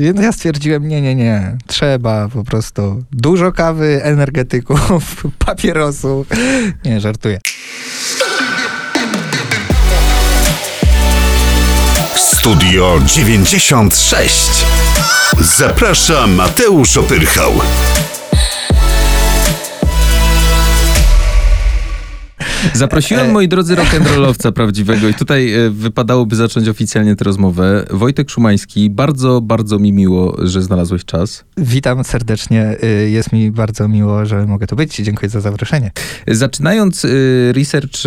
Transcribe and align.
Ja 0.00 0.32
stwierdziłem, 0.32 0.88
nie, 0.88 1.00
nie, 1.00 1.14
nie, 1.14 1.56
trzeba 1.66 2.28
po 2.28 2.44
prostu 2.44 3.04
dużo 3.12 3.52
kawy, 3.52 4.00
energetyków, 4.02 4.80
papierosu. 5.46 6.26
Nie, 6.84 7.00
żartuję. 7.00 7.40
Studio 12.16 13.00
96. 13.06 14.64
Zaprasza 15.40 16.26
Mateusz 16.26 16.96
Opyrchał. 16.96 17.52
Zaprosiłem, 22.74 23.30
moi 23.30 23.48
drodzy, 23.48 23.76
rock'n'rollowca 23.76 24.52
prawdziwego 24.52 25.08
i 25.08 25.14
tutaj 25.14 25.52
e, 25.52 25.70
wypadałoby 25.70 26.36
zacząć 26.36 26.68
oficjalnie 26.68 27.16
tę 27.16 27.24
rozmowę. 27.24 27.86
Wojtek 27.90 28.30
Szumański, 28.30 28.90
bardzo, 28.90 29.40
bardzo 29.40 29.78
mi 29.78 29.92
miło, 29.92 30.36
że 30.42 30.62
znalazłeś 30.62 31.04
czas. 31.04 31.44
Witam 31.56 32.04
serdecznie. 32.04 32.76
Jest 33.06 33.32
mi 33.32 33.50
bardzo 33.50 33.88
miło, 33.88 34.26
że 34.26 34.46
mogę 34.46 34.66
tu 34.66 34.76
być. 34.76 34.96
Dziękuję 34.96 35.28
za 35.28 35.40
zaproszenie. 35.40 35.90
Zaczynając 36.28 37.06
research 37.52 38.00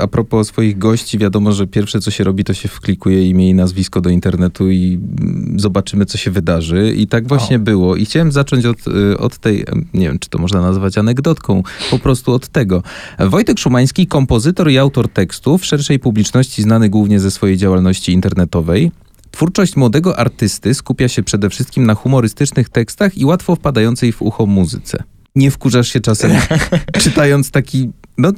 a 0.00 0.06
propos 0.06 0.48
swoich 0.48 0.78
gości, 0.78 1.18
wiadomo, 1.18 1.52
że 1.52 1.66
pierwsze 1.66 2.00
co 2.00 2.10
się 2.10 2.24
robi, 2.24 2.44
to 2.44 2.54
się 2.54 2.68
wklikuje 2.68 3.26
imię 3.26 3.50
i 3.50 3.54
nazwisko 3.54 4.00
do 4.00 4.10
internetu 4.10 4.70
i 4.70 4.98
mm, 5.20 5.54
zobaczymy, 5.60 6.06
co 6.06 6.18
się 6.18 6.30
wydarzy. 6.30 6.92
I 6.96 7.06
tak 7.06 7.28
właśnie 7.28 7.56
o. 7.56 7.60
było. 7.60 7.96
I 7.96 8.04
chciałem 8.04 8.32
zacząć 8.32 8.66
od, 8.66 8.78
od 9.18 9.38
tej, 9.38 9.64
nie 9.94 10.08
wiem, 10.08 10.18
czy 10.18 10.28
to 10.28 10.38
można 10.38 10.60
nazwać 10.60 10.98
anegdotką, 10.98 11.62
po 11.90 11.98
prostu 11.98 12.32
od 12.32 12.48
tego. 12.48 12.82
Wojtek 13.18 13.58
Szumański, 13.58 13.99
kompozytor 14.06 14.70
i 14.70 14.78
autor 14.78 15.08
tekstów, 15.08 15.62
w 15.62 15.64
szerszej 15.64 15.98
publiczności 15.98 16.62
znany 16.62 16.88
głównie 16.88 17.20
ze 17.20 17.30
swojej 17.30 17.56
działalności 17.56 18.12
internetowej. 18.12 18.92
Twórczość 19.30 19.76
młodego 19.76 20.18
artysty 20.18 20.74
skupia 20.74 21.08
się 21.08 21.22
przede 21.22 21.50
wszystkim 21.50 21.86
na 21.86 21.94
humorystycznych 21.94 22.68
tekstach 22.68 23.18
i 23.18 23.24
łatwo 23.24 23.56
wpadającej 23.56 24.12
w 24.12 24.22
ucho 24.22 24.46
muzyce. 24.46 25.02
Nie 25.34 25.50
wkurzasz 25.50 25.88
się 25.88 26.00
czasem 26.00 26.32
czytając 27.04 27.50
taki, 27.50 27.90
no 28.18 28.32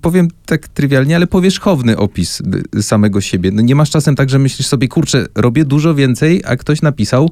powiem 0.00 0.28
tak 0.46 0.68
trywialnie, 0.68 1.16
ale 1.16 1.26
powierzchowny 1.26 1.96
opis 1.96 2.42
samego 2.80 3.20
siebie. 3.20 3.50
No 3.50 3.62
nie 3.62 3.74
masz 3.74 3.90
czasem 3.90 4.16
tak, 4.16 4.30
że 4.30 4.38
myślisz 4.38 4.68
sobie, 4.68 4.88
kurczę, 4.88 5.26
robię 5.34 5.64
dużo 5.64 5.94
więcej, 5.94 6.42
a 6.46 6.56
ktoś 6.56 6.82
napisał 6.82 7.30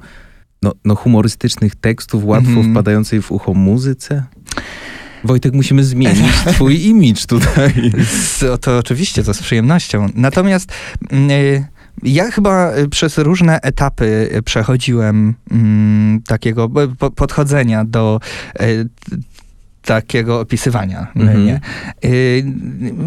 no, 0.62 0.72
no 0.84 0.94
humorystycznych 0.94 1.74
tekstów, 1.74 2.24
łatwo 2.24 2.50
mm 2.50 2.72
wpadającej 2.72 3.22
w 3.22 3.32
ucho 3.32 3.54
muzyce? 3.54 4.24
Wojtek, 5.26 5.54
musimy 5.54 5.84
zmienić 5.84 6.34
twój 6.54 6.86
imidż 6.86 7.26
tutaj. 7.26 7.92
To 8.60 8.78
oczywiście, 8.78 9.24
to 9.24 9.34
z 9.34 9.42
przyjemnością. 9.42 10.06
Natomiast... 10.14 10.72
Yy, 11.12 11.64
ja 12.02 12.30
chyba 12.30 12.72
przez 12.90 13.18
różne 13.18 13.60
etapy 13.60 14.40
przechodziłem 14.44 15.34
mm, 15.50 16.22
takiego 16.22 16.70
podchodzenia 17.16 17.84
do 17.84 18.20
y, 18.60 18.88
takiego 19.86 20.40
opisywania 20.40 21.06
mhm. 21.16 21.42
mnie. 21.42 21.60
Y, 22.04 22.44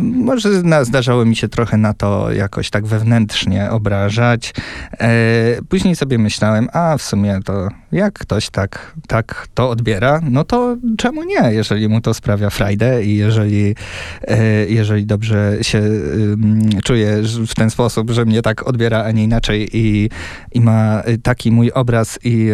może 0.02 0.50
zdarzało 0.86 1.26
mi 1.26 1.36
się 1.36 1.48
trochę 1.48 1.78
na 1.78 1.94
to 1.94 2.32
jakoś 2.32 2.70
tak 2.70 2.86
wewnętrznie 2.86 3.72
obrażać. 3.72 4.54
Y, 4.94 5.66
później 5.70 5.96
sobie 5.96 6.18
myślałem, 6.18 6.68
a 6.74 6.98
w 6.98 7.02
sumie 7.02 7.40
to 7.46 7.68
jak 7.92 8.20
ktoś 8.20 8.50
tak, 8.50 8.94
tak 9.08 9.48
to 9.54 9.70
odbiera, 9.70 10.22
no 10.24 10.44
to 10.44 10.78
czemu 10.98 11.24
nie, 11.24 11.54
jeżeli 11.54 11.90
mu 11.90 12.02
to 12.02 12.14
sprawia 12.14 12.50
frajdę 12.50 13.04
i 13.04 13.16
jeżeli, 13.16 13.66
y, 13.66 13.76
jeżeli 14.70 15.06
dobrze 15.06 15.58
się 15.62 15.82
czuje 16.84 17.22
w 17.48 17.56
ten 17.56 17.70
sposób, 17.70 18.12
że 18.12 18.26
mnie 18.26 18.42
tak 18.42 18.68
odbiera, 18.68 19.04
a 19.04 19.12
nie 19.12 19.24
inaczej 19.24 19.70
i, 19.74 20.10
i 20.52 20.62
ma 20.62 21.04
taki 21.24 21.52
mój 21.52 21.72
obraz 21.72 22.20
i, 22.24 22.50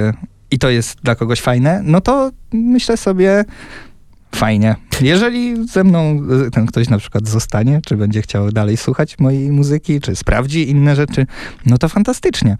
i 0.51 0.59
to 0.59 0.69
jest 0.69 1.01
dla 1.03 1.15
kogoś 1.15 1.41
fajne, 1.41 1.81
no 1.83 2.01
to 2.01 2.31
myślę 2.53 2.97
sobie, 2.97 3.45
fajnie. 4.35 4.75
Jeżeli 5.01 5.67
ze 5.67 5.83
mną 5.83 6.21
e, 6.47 6.51
ten 6.51 6.65
ktoś 6.65 6.89
na 6.89 6.97
przykład 6.97 7.27
zostanie, 7.27 7.81
czy 7.85 7.97
będzie 7.97 8.21
chciał 8.21 8.51
dalej 8.51 8.77
słuchać 8.77 9.19
mojej 9.19 9.51
muzyki, 9.51 10.01
czy 10.01 10.15
sprawdzi 10.15 10.69
inne 10.69 10.95
rzeczy, 10.95 11.25
no 11.65 11.77
to 11.77 11.89
fantastycznie. 11.89 12.57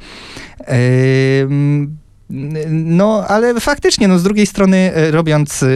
No, 2.69 3.25
ale 3.27 3.59
faktycznie, 3.59 4.07
no 4.07 4.19
z 4.19 4.23
drugiej 4.23 4.45
strony, 4.45 4.77
e, 4.77 5.11
robiąc 5.11 5.63
e, 5.63 5.67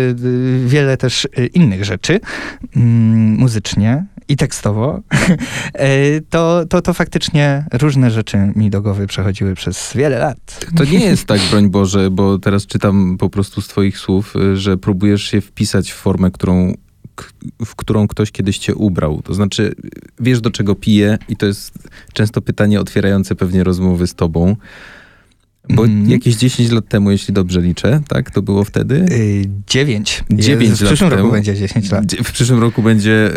wiele 0.66 0.98
też 0.98 1.28
innych 1.54 1.86
rzeczy 1.86 2.20
mm, 2.76 3.38
muzycznie, 3.38 4.06
i 4.30 4.38
tekstowo, 4.38 5.00
e, 5.74 6.22
to, 6.22 6.66
to, 6.70 6.82
to 6.82 6.94
faktycznie 6.94 7.66
różne 7.74 8.12
rzeczy 8.12 8.38
mi 8.56 8.70
do 8.70 8.82
głowy 8.82 9.08
przechodziły 9.08 9.56
przez 9.56 9.92
wiele 9.96 10.20
lat. 10.20 10.66
To 10.78 10.84
nie 10.84 11.00
jest 11.00 11.26
tak, 11.26 11.42
broń 11.52 11.70
Boże, 11.70 12.12
bo 12.12 12.40
teraz 12.40 12.66
czytam 12.66 13.18
po 13.18 13.30
prostu 13.30 13.62
z 13.62 13.68
twoich 13.68 13.98
słów, 13.98 14.36
e, 14.36 14.58
że 14.58 14.78
próbujesz 14.78 15.24
się 15.24 15.42
wpisać 15.42 15.92
w 15.92 15.96
formę, 15.96 16.32
którą 16.32 16.74
w 17.66 17.76
którą 17.76 18.08
ktoś 18.08 18.32
kiedyś 18.32 18.58
cię 18.58 18.76
ubrał. 18.76 19.22
To 19.22 19.34
znaczy, 19.34 19.76
wiesz 20.20 20.42
do 20.42 20.52
czego 20.52 20.76
pije 20.76 21.18
i 21.30 21.36
to 21.36 21.46
jest 21.46 21.74
często 22.14 22.42
pytanie 22.42 22.82
otwierające 22.82 23.36
pewnie 23.36 23.64
rozmowy 23.64 24.08
z 24.08 24.16
tobą. 24.16 24.56
Bo 25.70 25.86
mm. 25.86 26.10
jakieś 26.10 26.36
10 26.36 26.72
lat 26.72 26.88
temu, 26.88 27.12
jeśli 27.12 27.34
dobrze 27.34 27.62
liczę, 27.62 28.02
tak? 28.08 28.32
To 28.32 28.42
było 28.42 28.64
wtedy? 28.64 29.06
Yy, 29.10 29.50
9. 29.68 30.24
9 30.30 30.70
w 30.70 30.86
przyszłym 30.86 31.12
roku 31.12 31.32
będzie 31.32 31.56
10 31.56 31.92
lat. 31.92 32.04
W 32.24 32.32
przyszłym 32.32 32.60
roku 32.60 32.82
będzie 32.82 33.32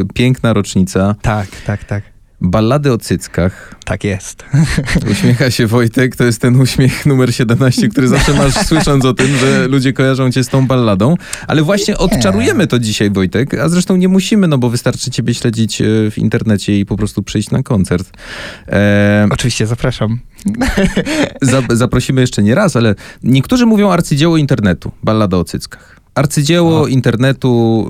y, 0.00 0.06
piękna 0.14 0.52
rocznica. 0.52 1.14
Tak, 1.22 1.48
tak, 1.66 1.84
tak. 1.84 2.19
Ballady 2.40 2.92
o 2.92 2.98
cyckach. 2.98 3.74
Tak 3.84 4.04
jest. 4.04 4.44
Uśmiecha 5.12 5.50
się 5.50 5.66
Wojtek, 5.66 6.16
to 6.16 6.24
jest 6.24 6.40
ten 6.40 6.60
uśmiech 6.60 7.06
numer 7.06 7.34
17, 7.34 7.88
który 7.88 8.08
zawsze 8.08 8.34
masz 8.34 8.54
słysząc 8.68 9.04
o 9.04 9.14
tym, 9.14 9.36
że 9.36 9.68
ludzie 9.68 9.92
kojarzą 9.92 10.32
cię 10.32 10.44
z 10.44 10.48
tą 10.48 10.66
balladą. 10.66 11.16
Ale 11.46 11.62
właśnie 11.62 11.98
odczarujemy 11.98 12.66
to 12.66 12.78
dzisiaj, 12.78 13.10
Wojtek, 13.10 13.54
a 13.54 13.68
zresztą 13.68 13.96
nie 13.96 14.08
musimy, 14.08 14.48
no 14.48 14.58
bo 14.58 14.70
wystarczy 14.70 15.10
ciebie 15.10 15.34
śledzić 15.34 15.80
e, 15.80 15.84
w 16.10 16.18
internecie 16.18 16.78
i 16.78 16.86
po 16.86 16.96
prostu 16.96 17.22
przyjść 17.22 17.50
na 17.50 17.62
koncert. 17.62 18.10
E... 18.68 19.28
Oczywiście, 19.30 19.66
zapraszam. 19.66 20.18
zaprosimy 21.70 22.20
jeszcze 22.20 22.42
nie 22.42 22.54
raz, 22.54 22.76
ale 22.76 22.94
niektórzy 23.22 23.66
mówią 23.66 23.90
arcydzieło 23.90 24.36
internetu, 24.36 24.92
ballada 25.02 25.36
o 25.36 25.44
cyckach. 25.44 25.99
Arcydzieło 26.14 26.86
internetu, 26.86 27.86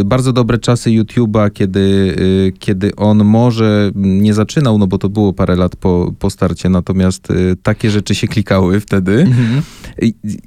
y, 0.00 0.04
bardzo 0.04 0.32
dobre 0.32 0.58
czasy 0.58 0.90
YouTube'a, 0.90 1.50
kiedy, 1.50 1.80
y, 1.80 2.52
kiedy 2.58 2.96
on 2.96 3.24
może 3.24 3.90
nie 3.94 4.34
zaczynał, 4.34 4.78
no 4.78 4.86
bo 4.86 4.98
to 4.98 5.08
było 5.08 5.32
parę 5.32 5.56
lat 5.56 5.76
po, 5.76 6.12
po 6.18 6.30
starcie, 6.30 6.68
natomiast 6.68 7.30
y, 7.30 7.56
takie 7.62 7.90
rzeczy 7.90 8.14
się 8.14 8.28
klikały 8.28 8.80
wtedy. 8.80 9.20
Mhm. 9.20 9.62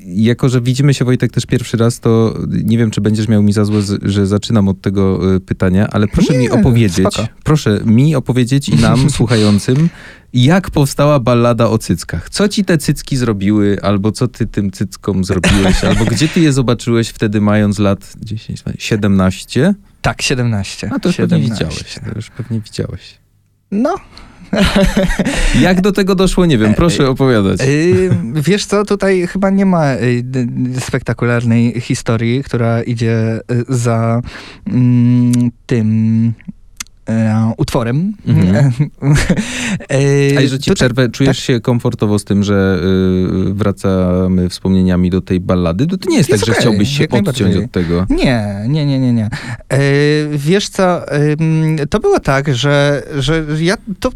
Jako, 0.06 0.50
że 0.50 0.62
widzimy 0.62 0.94
się 0.94 1.06
Wojtek 1.06 1.32
też 1.32 1.46
pierwszy 1.46 1.78
raz, 1.78 2.00
to 2.00 2.34
nie 2.64 2.78
wiem, 2.78 2.92
czy 2.92 3.02
będziesz 3.02 3.28
miał 3.28 3.44
mi 3.44 3.54
za 3.54 3.66
złe, 3.66 3.82
że 4.02 4.28
zaczynam 4.28 4.68
od 4.68 4.82
tego 4.82 5.36
y, 5.36 5.40
pytania, 5.40 5.88
ale 5.92 6.08
proszę 6.08 6.34
nie, 6.34 6.40
mi 6.40 6.50
opowiedzieć, 6.50 7.08
spoko. 7.14 7.28
proszę 7.44 7.82
mi 7.86 8.16
opowiedzieć 8.16 8.70
i 8.70 8.76
nam, 8.76 9.10
słuchającym, 9.18 9.90
jak 10.36 10.72
powstała 10.72 11.20
ballada 11.20 11.70
o 11.70 11.78
cyckach. 11.78 12.30
Co 12.30 12.48
ci 12.48 12.66
te 12.66 12.78
cycki 12.78 13.18
zrobiły, 13.18 13.78
albo 13.82 14.12
co 14.12 14.28
ty 14.28 14.48
tym 14.48 14.72
cyckom 14.72 15.24
zrobiłeś, 15.24 15.84
albo 15.84 16.06
gdzie 16.06 16.28
ty 16.28 16.40
je 16.40 16.54
zobaczyłeś 16.54 17.12
wtedy 17.16 17.42
mając 17.42 17.80
lat 17.80 18.14
10, 18.22 18.64
17? 18.78 19.74
Tak, 20.02 20.22
17. 20.22 20.90
A 20.94 21.00
to 21.00 21.10
już 21.10 21.16
17. 21.16 21.28
pewnie 21.28 21.56
widziałeś. 21.56 21.94
To 21.94 22.16
już 22.16 22.30
pewnie 22.30 22.60
widziałeś. 22.60 23.18
No, 23.72 23.96
Jak 25.62 25.82
do 25.82 25.92
tego 25.92 26.16
doszło, 26.16 26.46
nie 26.46 26.58
wiem, 26.58 26.74
proszę 26.74 27.10
opowiadać. 27.10 27.62
Y, 27.62 28.10
wiesz 28.34 28.66
co, 28.66 28.86
tutaj 28.86 29.28
chyba 29.28 29.50
nie 29.50 29.66
ma 29.66 29.94
y, 29.96 30.24
spektakularnej 30.80 31.82
historii, 31.82 32.44
która 32.44 32.84
idzie 32.84 33.40
y, 33.52 33.66
za 33.70 34.22
mm, 34.68 35.52
tym 35.66 36.34
e, 37.10 37.54
utworem. 37.58 38.14
Mhm. 38.28 38.72
E, 39.90 40.38
A 40.38 40.48
że 40.48 40.60
ci 40.60 40.72
przerwę, 40.72 41.10
czujesz 41.10 41.38
tak? 41.38 41.46
się 41.46 41.60
komfortowo 41.60 42.20
z 42.20 42.24
tym, 42.24 42.44
że 42.44 42.80
y, 43.50 43.54
wracamy 43.54 44.50
wspomnieniami 44.50 45.10
do 45.10 45.22
tej 45.22 45.40
ballady? 45.40 45.88
To, 45.88 45.98
to 45.98 46.10
nie 46.10 46.18
jest, 46.18 46.30
jest 46.30 46.46
tak, 46.46 46.50
okay, 46.50 46.56
że 46.56 46.70
chciałbyś 46.70 46.98
się 46.98 47.08
odciąć 47.10 47.56
od 47.56 47.72
tego. 47.72 48.06
Nie, 48.10 48.66
nie, 48.68 48.86
nie, 48.86 49.00
nie, 49.00 49.14
nie. 49.14 49.26
E, 49.70 49.80
wiesz 50.34 50.70
co, 50.70 51.02
to 51.90 52.00
było 52.00 52.20
tak, 52.20 52.56
że, 52.56 53.04
że 53.18 53.46
ja 53.60 53.78
to, 54.00 54.12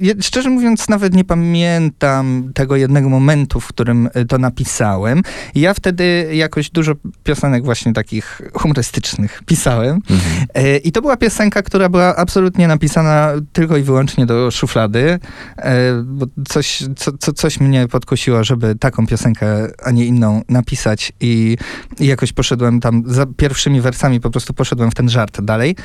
ja, 0.00 0.14
szczerze 0.20 0.50
mówiąc, 0.50 0.88
nawet 0.88 1.14
nie 1.14 1.24
pamiętam 1.24 2.50
tego 2.54 2.76
jednego 2.76 3.08
momentu, 3.08 3.60
w 3.60 3.66
którym 3.66 4.08
to 4.28 4.38
napisałem. 4.38 5.22
Ja 5.54 5.74
wtedy 5.74 6.28
jakoś 6.32 6.70
dużo 6.70 6.92
piosenek 7.24 7.64
właśnie 7.64 7.92
takich 7.92 8.42
humorystycznych 8.54 9.42
pisałem. 9.46 10.00
Mhm. 10.10 10.46
E, 10.54 10.76
I 10.76 10.92
to 10.92 11.02
była 11.02 11.16
piosenka, 11.16 11.62
która 11.62 11.88
była 11.88 12.15
absolutnie 12.16 12.68
napisana 12.68 13.32
tylko 13.52 13.76
i 13.76 13.82
wyłącznie 13.82 14.26
do 14.26 14.50
szuflady, 14.50 15.18
e, 15.56 16.02
bo 16.04 16.26
coś, 16.48 16.84
co, 16.96 17.12
co, 17.18 17.32
coś 17.32 17.60
mnie 17.60 17.88
podkusiło, 17.88 18.44
żeby 18.44 18.74
taką 18.74 19.06
piosenkę, 19.06 19.46
a 19.84 19.90
nie 19.90 20.06
inną 20.06 20.42
napisać 20.48 21.12
i, 21.20 21.56
i 22.00 22.06
jakoś 22.06 22.32
poszedłem 22.32 22.80
tam, 22.80 23.02
za 23.06 23.26
pierwszymi 23.36 23.80
wersami 23.80 24.20
po 24.20 24.30
prostu 24.30 24.54
poszedłem 24.54 24.90
w 24.90 24.94
ten 24.94 25.08
żart 25.08 25.40
dalej. 25.40 25.76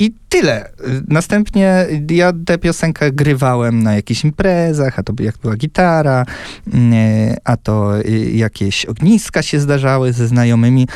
E, 0.00 0.04
I 0.04 0.12
tyle. 0.28 0.70
Następnie 1.08 1.86
ja 2.10 2.32
tę 2.46 2.58
piosenkę 2.58 3.12
grywałem 3.12 3.82
na 3.82 3.94
jakichś 3.94 4.24
imprezach, 4.24 4.98
a 4.98 5.02
to 5.02 5.12
jak 5.22 5.38
była 5.38 5.56
gitara, 5.56 6.26
e, 6.74 7.36
a 7.44 7.56
to 7.56 7.98
e, 7.98 8.02
jakieś 8.30 8.84
ogniska 8.86 9.42
się 9.42 9.60
zdarzały 9.60 10.12
ze 10.12 10.26
znajomymi. 10.28 10.88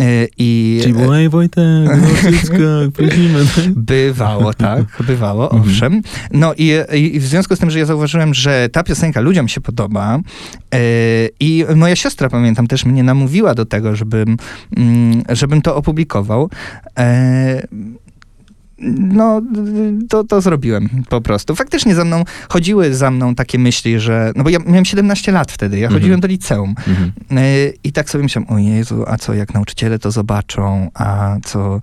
e, 0.00 0.04
I 0.38 0.80
Czyli 0.82 1.28
Wojtek, 1.28 1.62
no 1.86 2.30
dziecko, 2.30 2.56
prosimy. 2.92 3.38
Bywało, 3.76 4.54
tak, 4.54 4.84
bywało, 5.06 5.44
Mhm. 5.52 5.62
owszem. 5.62 6.02
No 6.32 6.54
i, 6.56 6.72
i 6.92 7.20
w 7.20 7.26
związku 7.26 7.56
z 7.56 7.58
tym, 7.58 7.70
że 7.70 7.78
ja 7.78 7.84
zauważyłem, 7.84 8.34
że 8.34 8.68
ta 8.72 8.82
piosenka 8.82 9.20
ludziom 9.20 9.48
się 9.48 9.60
podoba 9.60 10.18
e, 10.74 10.80
i 11.40 11.64
moja 11.76 11.96
siostra, 11.96 12.28
pamiętam, 12.30 12.66
też 12.66 12.84
mnie 12.84 13.02
namówiła 13.02 13.54
do 13.54 13.64
tego, 13.64 13.96
żebym, 13.96 14.36
mm, 14.76 15.22
żebym 15.28 15.62
to 15.62 15.76
opublikował. 15.76 16.50
No, 18.78 19.42
to, 20.08 20.24
to 20.24 20.40
zrobiłem 20.40 20.88
po 21.08 21.20
prostu. 21.20 21.56
Faktycznie 21.56 21.94
za 21.94 22.04
mną, 22.04 22.24
chodziły 22.48 22.94
za 22.94 23.10
mną 23.10 23.34
takie 23.34 23.58
myśli, 23.58 24.00
że, 24.00 24.32
no 24.36 24.44
bo 24.44 24.50
ja 24.50 24.58
miałem 24.66 24.84
17 24.84 25.32
lat 25.32 25.52
wtedy, 25.52 25.78
ja 25.78 25.88
chodziłem 25.88 26.20
do 26.20 26.28
liceum. 26.28 26.74
Mhm. 26.88 27.12
E, 27.30 27.42
I 27.84 27.92
tak 27.92 28.10
sobie 28.10 28.24
myślałem, 28.24 28.50
o 28.50 28.58
Jezu, 28.58 29.04
a 29.06 29.16
co 29.16 29.34
jak 29.34 29.54
nauczyciele 29.54 29.98
to 29.98 30.10
zobaczą, 30.10 30.90
a 30.94 31.36
co, 31.44 31.80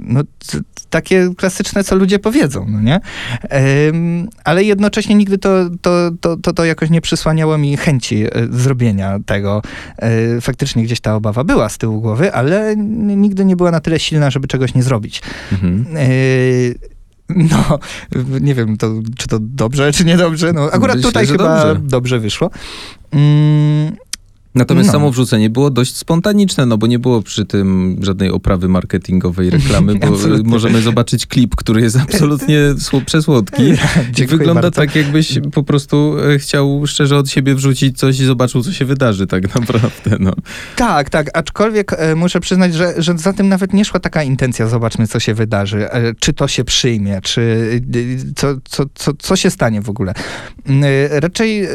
no 0.00 0.20
takie 0.90 1.30
klasyczne, 1.36 1.84
co 1.84 1.96
ludzie 1.96 2.18
powiedzą, 2.18 2.66
no 2.68 2.80
nie? 2.80 3.00
Ale 4.44 4.64
jednocześnie 4.64 5.14
nigdy 5.14 5.38
to, 5.38 5.70
to, 5.82 6.10
to, 6.20 6.36
to, 6.36 6.52
to 6.52 6.64
jakoś 6.64 6.90
nie 6.90 7.00
przysłaniało 7.00 7.58
mi 7.58 7.76
chęci 7.76 8.24
e, 8.24 8.30
zrobienia 8.50 9.18
tego. 9.26 9.62
E, 9.98 10.40
Faktycznie 10.40 10.82
gdzieś 10.82 11.00
ta 11.00 11.14
obawa 11.14 11.44
była 11.44 11.68
z 11.68 11.78
tyłu 11.78 12.00
głowy, 12.00 12.32
ale 12.32 12.76
nigdy 13.16 13.44
nie 13.44 13.56
była 13.56 13.70
na 13.70 13.80
tyle 13.80 13.98
silna, 13.98 14.30
żeby 14.30 14.48
czegoś 14.48 14.74
nie 14.74 14.82
zrobić. 14.82 15.22
Mhm. 15.52 15.86
E, 15.96 16.07
No, 17.28 17.78
nie 18.40 18.54
wiem, 18.54 18.76
to, 18.76 18.92
czy 19.18 19.28
to 19.28 19.38
dobrze, 19.40 19.92
czy 19.92 20.04
niedobrze. 20.04 20.52
No, 20.52 20.70
akurat 20.72 20.96
Myślę, 20.96 21.08
tutaj 21.10 21.26
chyba 21.26 21.64
dobrze. 21.64 21.88
dobrze, 21.88 22.18
wyszło. 22.20 22.50
Mm, 23.12 23.96
Natomiast 24.58 24.86
No. 24.86 24.92
samo 24.92 25.10
wrzucenie 25.10 25.50
było 25.50 25.70
dość 25.70 25.96
spontaniczne, 25.96 26.66
no 26.66 26.78
bo 26.78 26.86
nie 26.86 26.98
było 26.98 27.22
przy 27.22 27.44
tym 27.46 27.96
żadnej 28.02 28.30
oprawy 28.30 28.68
marketingowej, 28.68 29.50
reklamy, 29.58 29.94
bo 29.94 30.06
możemy 30.44 30.82
zobaczyć 30.82 31.26
klip, 31.26 31.56
który 31.56 31.80
jest 31.82 31.96
absolutnie 31.96 32.58
sło- 32.78 33.04
przesłodki. 33.04 33.62
I 34.22 34.26
wygląda 34.26 34.62
bardzo. 34.62 34.80
tak, 34.80 34.96
jakbyś 34.96 35.38
po 35.52 35.62
prostu 35.62 36.16
e, 36.34 36.38
chciał 36.38 36.82
szczerze 36.86 37.16
od 37.16 37.30
siebie 37.30 37.54
wrzucić 37.54 37.98
coś 37.98 38.20
i 38.20 38.24
zobaczył, 38.24 38.62
co 38.62 38.72
się 38.72 38.84
wydarzy 38.84 39.26
tak 39.26 39.54
naprawdę. 39.54 40.16
No. 40.20 40.32
Tak, 40.76 41.10
tak, 41.10 41.30
aczkolwiek 41.38 41.92
e, 41.92 42.14
muszę 42.14 42.40
przyznać, 42.40 42.74
że, 42.74 42.94
że 43.02 43.18
za 43.18 43.32
tym 43.32 43.48
nawet 43.48 43.72
nie 43.72 43.84
szła 43.84 44.00
taka 44.00 44.22
intencja, 44.22 44.66
zobaczmy, 44.68 45.06
co 45.06 45.20
się 45.20 45.34
wydarzy, 45.34 45.90
e, 45.90 46.14
czy 46.20 46.32
to 46.32 46.48
się 46.48 46.64
przyjmie, 46.64 47.20
czy 47.22 47.40
e, 48.28 48.34
co, 48.36 48.46
co, 48.64 48.84
co, 48.94 49.12
co 49.18 49.36
się 49.36 49.50
stanie 49.50 49.82
w 49.82 49.90
ogóle. 49.90 50.14
Mm, 50.66 50.84
e, 50.84 51.20
Raczej 51.20 51.64
e, 51.64 51.68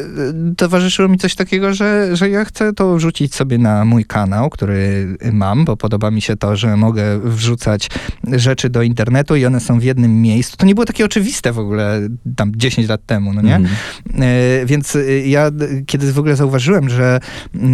towarzyszyło 0.58 1.08
mi 1.10 1.18
coś 1.18 1.36
takiego, 1.36 1.74
że, 1.74 2.16
że 2.16 2.30
ja 2.30 2.46
chcę 2.46 2.73
to 2.74 2.96
wrzucić 2.96 3.36
sobie 3.36 3.58
na 3.58 3.86
mój 3.86 4.06
kanał, 4.06 4.50
który 4.50 5.08
mam, 5.34 5.66
bo 5.66 5.78
podoba 5.78 6.12
mi 6.12 6.22
się 6.22 6.36
to, 6.36 6.56
że 6.56 6.78
mogę 6.78 7.20
wrzucać 7.20 7.90
rzeczy 8.32 8.70
do 8.70 8.82
internetu 8.82 9.36
i 9.36 9.46
one 9.46 9.60
są 9.60 9.80
w 9.80 9.84
jednym 9.84 10.22
miejscu. 10.22 10.58
To 10.58 10.66
nie 10.66 10.76
było 10.76 10.86
takie 10.86 11.06
oczywiste 11.06 11.54
w 11.54 11.60
ogóle 11.60 12.02
tam 12.36 12.52
10 12.56 12.88
lat 12.88 13.06
temu, 13.06 13.34
no 13.34 13.42
nie? 13.42 13.56
E, 13.56 14.66
Więc 14.66 14.96
e, 14.96 15.28
ja, 15.28 15.52
kiedy 15.86 16.14
w 16.14 16.20
ogóle 16.20 16.36
zauważyłem, 16.36 16.90
że, 16.90 17.20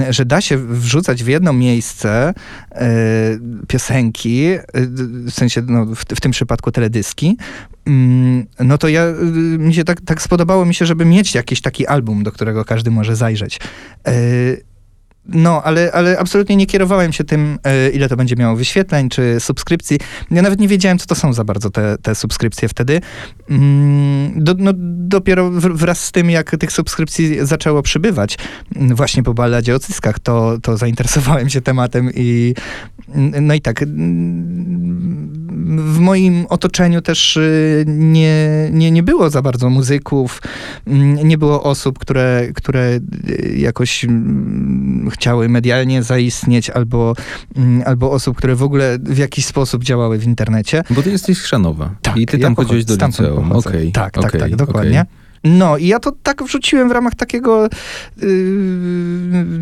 że 0.09 0.25
da 0.25 0.41
się 0.41 0.57
wrzucać 0.57 1.23
w 1.23 1.27
jedno 1.27 1.53
miejsce 1.53 2.33
e, 2.71 2.89
piosenki, 3.67 4.45
w 5.25 5.31
sensie 5.31 5.61
no, 5.67 5.85
w, 5.85 5.99
w 5.99 6.21
tym 6.21 6.31
przypadku 6.31 6.71
teledyski, 6.71 7.37
mm, 7.87 8.45
no 8.59 8.77
to 8.77 8.87
ja, 8.87 9.05
mi 9.59 9.73
się 9.73 9.83
tak, 9.83 10.01
tak 10.01 10.21
spodobało 10.21 10.65
mi 10.65 10.73
się, 10.73 10.85
żeby 10.85 11.05
mieć 11.05 11.35
jakiś 11.35 11.61
taki 11.61 11.87
album, 11.87 12.23
do 12.23 12.31
którego 12.31 12.65
każdy 12.65 12.91
może 12.91 13.15
zajrzeć. 13.15 13.59
No, 15.33 15.63
ale, 15.63 15.91
ale 15.91 16.19
absolutnie 16.19 16.55
nie 16.55 16.65
kierowałem 16.65 17.13
się 17.13 17.23
tym, 17.23 17.59
e, 17.63 17.89
ile 17.89 18.09
to 18.09 18.15
będzie 18.15 18.35
miało 18.35 18.55
wyświetleń 18.55 19.09
czy 19.09 19.39
subskrypcji. 19.39 19.97
Ja 20.31 20.41
nawet 20.41 20.59
nie 20.59 20.67
wiedziałem, 20.67 20.99
co 20.99 21.05
to 21.05 21.15
są 21.15 21.33
za 21.33 21.43
bardzo 21.43 21.69
te, 21.69 21.97
te 22.01 22.15
subskrypcje 22.15 22.69
wtedy. 22.69 23.01
Mm, 23.49 24.43
Do, 24.43 24.55
no, 24.57 24.71
dopiero 24.75 25.51
wraz 25.51 26.05
z 26.05 26.11
tym, 26.11 26.29
jak 26.29 26.57
tych 26.57 26.71
subskrypcji 26.71 27.45
zaczęło 27.45 27.81
przybywać, 27.81 28.37
mm, 28.75 28.95
właśnie 28.95 29.23
po 29.23 29.33
balladzie 29.33 29.75
o 29.75 29.79
cyskach, 29.79 30.19
to, 30.19 30.57
to 30.61 30.77
zainteresowałem 30.77 31.49
się 31.49 31.61
tematem 31.61 32.11
i 32.15 32.53
no 33.41 33.53
i 33.53 33.61
tak, 33.61 33.81
mm, 33.83 35.29
w 35.77 35.99
moim 35.99 36.45
otoczeniu 36.49 37.01
też 37.01 37.37
y, 37.37 37.85
nie, 37.87 38.69
nie, 38.71 38.91
nie 38.91 39.03
było 39.03 39.29
za 39.29 39.41
bardzo 39.41 39.69
muzyków, 39.69 40.41
mm, 40.87 41.27
nie 41.27 41.37
było 41.37 41.63
osób, 41.63 41.99
które, 41.99 42.47
które 42.55 42.99
y, 43.29 43.55
jakoś 43.57 44.05
mm, 44.05 45.11
chciały 45.19 45.49
medialnie 45.49 46.03
zaistnieć, 46.03 46.69
albo, 46.69 47.13
mm, 47.55 47.83
albo 47.85 48.11
osób, 48.11 48.37
które 48.37 48.55
w 48.55 48.63
ogóle 48.63 48.97
w 49.03 49.17
jakiś 49.17 49.45
sposób 49.45 49.83
działały 49.83 50.17
w 50.17 50.23
internecie. 50.23 50.83
Bo 50.89 51.01
ty 51.03 51.11
jesteś 51.11 51.39
Chrzanowa 51.39 51.95
Tak, 52.01 52.17
i 52.17 52.25
ty 52.25 52.37
ja 52.37 52.43
tam 52.43 52.55
pochodzę- 52.55 52.67
chodziłeś 52.67 52.85
do 52.85 53.05
liceum. 53.07 53.51
Okej, 53.51 53.91
Tak, 53.91 54.13
tak, 54.13 54.23
okej, 54.25 54.31
tak, 54.39 54.47
okej. 54.47 54.55
dokładnie. 54.57 55.05
No 55.43 55.77
i 55.77 55.87
ja 55.87 55.99
to 55.99 56.11
tak 56.23 56.43
wrzuciłem 56.43 56.89
w 56.89 56.91
ramach 56.91 57.15
takiego, 57.15 57.63
yy, 58.21 58.27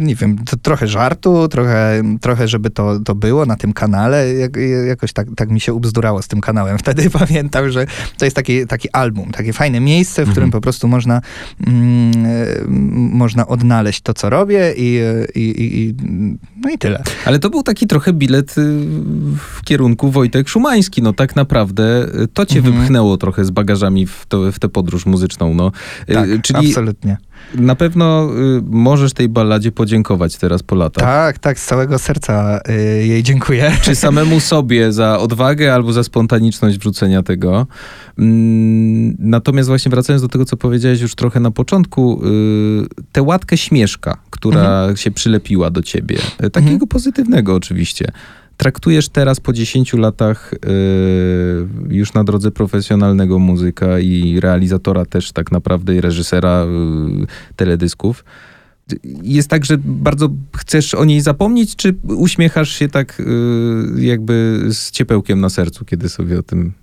nie 0.08 0.16
wiem, 0.16 0.38
to 0.46 0.58
trochę 0.58 0.88
żartu, 0.88 1.48
trochę, 1.48 2.04
trochę 2.22 2.48
żeby 2.48 2.70
to, 2.70 3.00
to 3.00 3.16
było 3.16 3.46
na 3.46 3.56
tym 3.56 3.74
kanale. 3.74 4.34
Jak, 4.34 4.58
jakoś 4.88 5.14
tak, 5.14 5.28
tak 5.36 5.50
mi 5.50 5.60
się 5.60 5.74
ubzdurało 5.74 6.22
z 6.22 6.28
tym 6.28 6.42
kanałem. 6.42 6.78
Wtedy 6.88 7.10
pamiętam, 7.10 7.72
że 7.72 7.86
to 8.18 8.26
jest 8.26 8.36
taki, 8.36 8.68
taki 8.68 8.90
album, 8.92 9.32
takie 9.32 9.54
fajne 9.54 9.80
miejsce, 9.80 10.26
w 10.26 10.30
którym 10.32 10.48
Mhm. 10.48 10.52
po 10.52 10.62
prostu 10.62 10.88
można, 10.88 11.22
mm, 11.68 13.12
można 13.14 13.48
odnaleźć 13.48 14.02
to, 14.02 14.14
co 14.14 14.30
robię 14.30 14.74
i, 14.78 15.00
i, 15.36 15.40
i, 15.42 15.80
i 15.82 15.96
no 16.64 16.70
i 16.70 16.78
tyle. 16.78 17.04
Ale 17.26 17.40
to 17.40 17.50
był 17.50 17.64
taki 17.64 17.88
trochę 17.88 18.14
bilet 18.14 18.58
y, 18.58 18.62
w 19.38 19.62
kierunku 19.66 20.12
Wojtek 20.12 20.50
Szumański. 20.50 21.02
No 21.02 21.14
tak 21.14 21.36
naprawdę 21.36 22.08
y, 22.24 22.28
to 22.28 22.46
cię 22.46 22.58
Mhm. 22.60 22.76
wypchnęło 22.78 23.18
trochę 23.18 23.46
z 23.46 23.52
bagażami 23.52 24.06
w, 24.08 24.26
to, 24.28 24.52
w 24.52 24.60
tę 24.60 24.70
podróż 24.70 25.06
muzyczną. 25.06 25.54
No. 25.54 25.72
Y, 26.10 26.14
Tak, 26.14 26.30
Czyli 26.42 26.68
absolutnie. 26.70 27.18
Na 27.56 27.76
pewno 27.76 28.30
y, 28.58 28.62
możesz 28.66 29.14
tej 29.14 29.30
balladzie 29.30 29.72
podziękować 29.72 30.38
teraz 30.38 30.64
po 30.64 30.76
latach. 30.76 31.04
Tak, 31.04 31.40
tak, 31.40 31.60
z 31.60 31.66
całego 31.66 32.00
serca 32.00 32.60
yy, 32.68 33.08
jej 33.08 33.24
dziękuję. 33.24 33.72
Czy 33.82 33.96
samemu 33.96 34.40
sobie 34.54 34.92
za 34.94 35.20
odwagę 35.20 35.74
albo 35.74 35.94
za 35.94 36.04
spontaniczność 36.04 36.78
wrzucenia 36.78 37.24
tego. 37.24 37.68
Mm, 38.20 39.16
Natomiast 39.20 39.70
właśnie 39.70 39.90
wracając 39.90 40.22
do 40.22 40.28
tego, 40.28 40.46
co 40.46 40.58
powiedziałeś 40.58 41.02
już 41.02 41.16
trochę 41.16 41.40
na 41.40 41.52
początku, 41.52 42.22
y, 42.26 42.88
tę 43.12 43.22
łatkę 43.22 43.58
śmieszka, 43.58 44.18
która 44.30 44.96
się 44.96 45.12
przylepiła 45.12 45.70
do 45.72 45.82
ciebie, 45.82 46.18
y, 46.44 46.50
takiego 46.50 46.72
Mhm. 46.74 46.88
pozytywnego 46.88 47.56
oczywiście, 47.56 48.12
traktujesz 48.58 49.10
teraz 49.10 49.40
po 49.40 49.54
10 49.54 49.94
latach 49.94 50.54
y, 50.54 50.58
już 51.90 52.14
na 52.14 52.24
drodze 52.24 52.52
profesjonalnego 52.52 53.40
muzyka 53.40 54.00
i 54.00 54.40
realizatora 54.40 55.06
też 55.06 55.32
tak 55.32 55.52
naprawdę 55.52 55.96
i 55.96 56.02
reżysera 56.02 56.66
y, 56.66 57.56
teledysków. 57.56 58.26
Jest 59.24 59.50
tak, 59.50 59.66
że 59.66 59.78
bardzo 59.78 60.30
chcesz 60.56 60.94
o 60.94 61.06
niej 61.06 61.22
zapomnieć, 61.22 61.76
czy 61.76 61.96
uśmiechasz 62.04 62.70
się 62.70 62.90
tak 62.90 63.20
y, 63.20 63.24
jakby 63.98 64.66
z 64.70 64.92
ciepełkiem 64.92 65.42
na 65.42 65.50
sercu, 65.50 65.86
kiedy 65.86 66.10
sobie 66.10 66.40
o 66.40 66.44
tym 66.44 66.74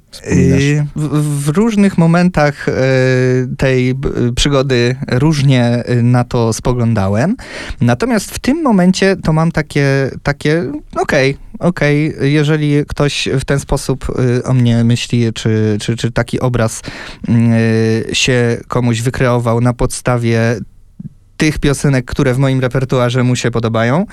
W, 0.97 1.44
w 1.44 1.49
różnych 1.49 1.99
momentach 1.99 2.68
e, 2.68 2.73
tej 3.59 3.94
b- 3.94 4.11
przygody 4.37 4.97
różnie 5.11 5.85
na 6.02 6.25
to 6.25 6.52
spoglądałem. 6.52 7.37
Natomiast 7.80 8.30
w 8.30 8.38
tym 8.38 8.62
momencie 8.62 9.16
to 9.16 9.33
mam 9.33 9.52
takie, 9.52 10.11
takie 10.23 10.73
okej, 10.97 11.37
okej, 11.59 12.14
jeżeli 12.21 12.85
ktoś 12.88 13.28
w 13.40 13.44
ten 13.44 13.61
sposób 13.61 14.06
o 14.44 14.54
mnie 14.54 14.85
myśli, 14.85 15.33
czy, 15.33 15.76
czy, 15.80 15.97
czy 15.97 16.12
taki 16.12 16.40
obraz 16.40 16.83
się 18.12 18.56
komuś 18.68 19.00
wykreował 19.00 19.61
na 19.61 19.73
podstawie 19.73 20.40
tych 21.37 21.59
piosenek, 21.59 22.04
które 22.04 22.35
w 22.35 22.38
moim 22.38 22.61
repertuarze 22.61 23.23
mu 23.23 23.37
się 23.37 23.50
podobają, 23.50 24.06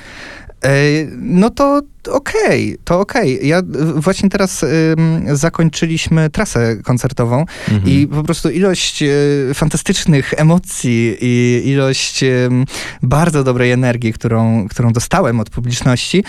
no 1.17 1.49
to 1.49 1.81
okej, 2.07 2.77
to 2.83 2.99
okej. 2.99 3.47
Ja 3.47 3.57
e, 3.59 3.63
właśnie 3.95 4.29
teraz 4.29 4.63
ym, 4.63 4.69
zakończyliśmy 5.33 6.29
trasę 6.29 6.77
koncertową 6.83 7.45
Mhm. 7.69 7.93
i 7.93 8.07
po 8.07 8.23
prostu 8.23 8.49
ilość 8.49 9.03
e, 9.03 9.07
fantastycznych 9.53 10.33
emocji 10.37 11.17
i 11.21 11.61
ilość 11.65 12.23
em, 12.23 12.65
bardzo 13.03 13.43
dobrej 13.43 13.71
energii, 13.71 14.13
którą, 14.13 14.67
którą 14.67 14.93
dostałem 14.93 15.39
od 15.39 15.49
publiczności, 15.49 16.23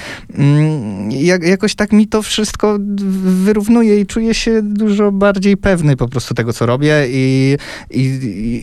jak, 1.10 1.42
jakoś 1.42 1.74
tak 1.74 1.92
mi 1.92 2.08
to 2.08 2.22
wszystko 2.22 2.78
wyrównuje 3.44 4.00
i 4.00 4.06
czuję 4.06 4.34
się 4.34 4.62
dużo 4.62 5.12
bardziej 5.12 5.56
pewny 5.56 5.96
po 5.96 6.08
prostu 6.08 6.34
tego, 6.34 6.52
co 6.52 6.66
robię 6.66 7.06
i, 7.08 7.56
i, 7.90 8.00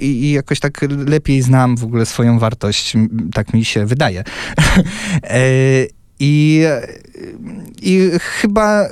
i, 0.01 0.31
jakoś 0.31 0.59
tak 0.59 0.85
lepiej 1.07 1.41
znam 1.41 1.77
w 1.77 1.83
ogóle 1.83 2.05
swoją 2.05 2.39
wartość, 2.39 2.93
tak 3.33 3.53
mi 3.53 3.65
się 3.65 3.85
wydaje. 3.85 4.23
I, 6.19 6.63
I 7.81 8.11
chyba 8.19 8.89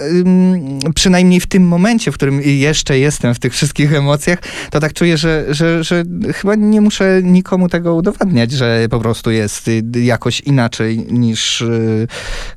przynajmniej 0.96 1.40
w 1.40 1.48
tym 1.48 1.68
momencie, 1.68 2.12
w 2.12 2.16
którym 2.16 2.42
jeszcze 2.42 3.00
jestem 3.00 3.34
w 3.34 3.40
tych 3.40 3.54
wszystkich 3.54 3.94
emocjach, 3.94 4.40
to 4.72 4.80
tak 4.80 4.94
czuję, 4.94 5.18
że, 5.18 5.46
że, 5.50 5.84
że 5.84 6.04
chyba 6.34 6.56
nie 6.56 6.82
muszę 6.82 7.22
nikomu 7.24 7.70
tego 7.70 7.96
udowadniać, 7.96 8.52
że 8.52 8.88
po 8.90 9.00
prostu 9.00 9.32
jest 9.32 9.70
jakoś 10.02 10.40
inaczej 10.42 10.98
niż 10.98 11.62
y, 11.62 12.08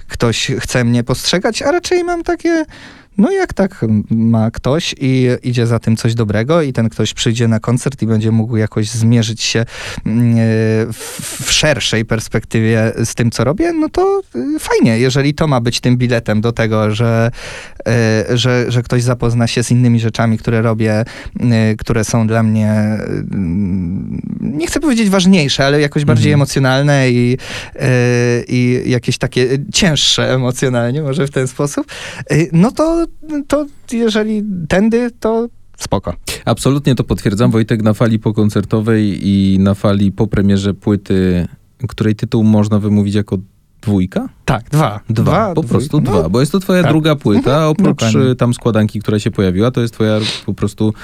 ktoś 0.09 0.51
chce 0.59 0.85
mnie 0.85 1.05
postrzegać, 1.05 1.63
a 1.63 1.71
raczej 1.73 2.05
mam 2.05 2.23
takie. 2.23 2.65
No 3.19 3.31
jak 3.31 3.53
tak 3.55 3.87
ma 4.11 4.51
ktoś 4.51 4.95
i 5.01 5.29
idzie 5.43 5.67
za 5.67 5.79
tym 5.79 5.97
coś 5.97 6.15
dobrego 6.15 6.63
i 6.63 6.73
ten 6.73 6.89
ktoś 6.89 7.15
przyjdzie 7.15 7.49
na 7.49 7.61
koncert 7.61 8.03
i 8.03 8.07
będzie 8.07 8.31
mógł 8.31 8.57
jakoś 8.57 8.89
zmierzyć 8.91 9.43
się 9.43 9.65
mm, 10.07 10.35
e, 10.35 10.39
w, 10.93 11.47
szerszej 11.53 12.05
perspektywie 12.05 12.93
z 13.05 13.15
tym, 13.15 13.31
co 13.31 13.45
robię, 13.45 13.73
no 13.73 13.89
to 13.89 14.23
y, 14.37 14.59
fajnie, 14.59 14.99
jeżeli 14.99 15.35
to 15.35 15.47
ma 15.47 15.61
być 15.61 15.81
tym 15.81 15.97
biletem 15.97 16.41
do 16.41 16.53
tego, 16.53 16.95
że, 16.95 17.31
e, 17.89 18.25
że, 18.39 18.73
że 18.73 18.83
ktoś 18.83 19.03
zapozna 19.03 19.47
się 19.47 19.63
z 19.63 19.71
innymi 19.71 20.01
rzeczami, 20.01 20.39
które 20.39 20.63
robię, 20.63 21.05
y, 21.73 21.77
które 21.77 22.05
są 22.05 22.27
dla 22.27 22.43
mnie, 22.43 22.71
mm, 22.71 24.21
nie 24.41 24.67
chcę 24.67 24.81
powiedzieć 24.81 25.11
ważniejsze, 25.11 25.67
ale 25.67 25.81
jakoś 25.81 26.05
bardziej 26.05 26.33
Mhm. 26.33 26.39
emocjonalne 26.41 27.11
i, 27.11 27.39
e, 27.77 27.89
i 28.49 28.83
jakieś 28.91 29.19
takie 29.19 29.49
cięższe 29.73 30.35
emocjonalnie, 30.35 31.03
może 31.03 31.27
w 31.27 31.31
ten 31.31 31.49
sposób, 31.49 31.87
y, 32.33 32.49
no 32.53 32.71
to, 32.73 33.00
to 33.49 33.67
jeżeli 33.93 34.43
tędy, 34.69 35.11
to 35.21 35.49
spoko. 35.77 36.15
Absolutnie 36.45 36.95
to 36.95 37.05
potwierdzam. 37.05 37.51
Wojtek 37.51 37.83
na 37.83 37.95
fali 37.95 38.19
pokoncertowej 38.19 39.29
i 39.29 39.59
na 39.59 39.75
fali 39.75 40.13
po 40.13 40.27
premierze 40.27 40.75
płyty, 40.75 41.49
której 41.89 42.15
tytuł 42.15 42.45
można 42.45 42.79
wymówić 42.79 43.15
jako 43.15 43.39
dwójka? 43.83 44.29
Tak, 44.45 44.71
dwa. 44.71 45.01
Dwa, 45.11 45.55
po 45.55 45.63
prostu 45.63 46.01
dwójka. 46.01 46.21
dwa, 46.21 46.29
bo 46.29 46.41
jest 46.41 46.53
to 46.53 46.61
twoja 46.61 46.83
tak. 46.83 46.93
druga 46.93 47.17
płyta, 47.17 47.51
Mhm, 47.51 47.65
oprócz 47.71 48.01
dokładnie. 48.01 48.31
y, 48.31 48.37
tam 48.37 48.55
składanki, 48.55 49.01
która 49.01 49.19
się 49.19 49.31
pojawiła, 49.31 49.71
to 49.71 49.81
jest 49.81 49.95
twoja 49.95 50.19
po 50.47 50.55
prostu 50.55 50.95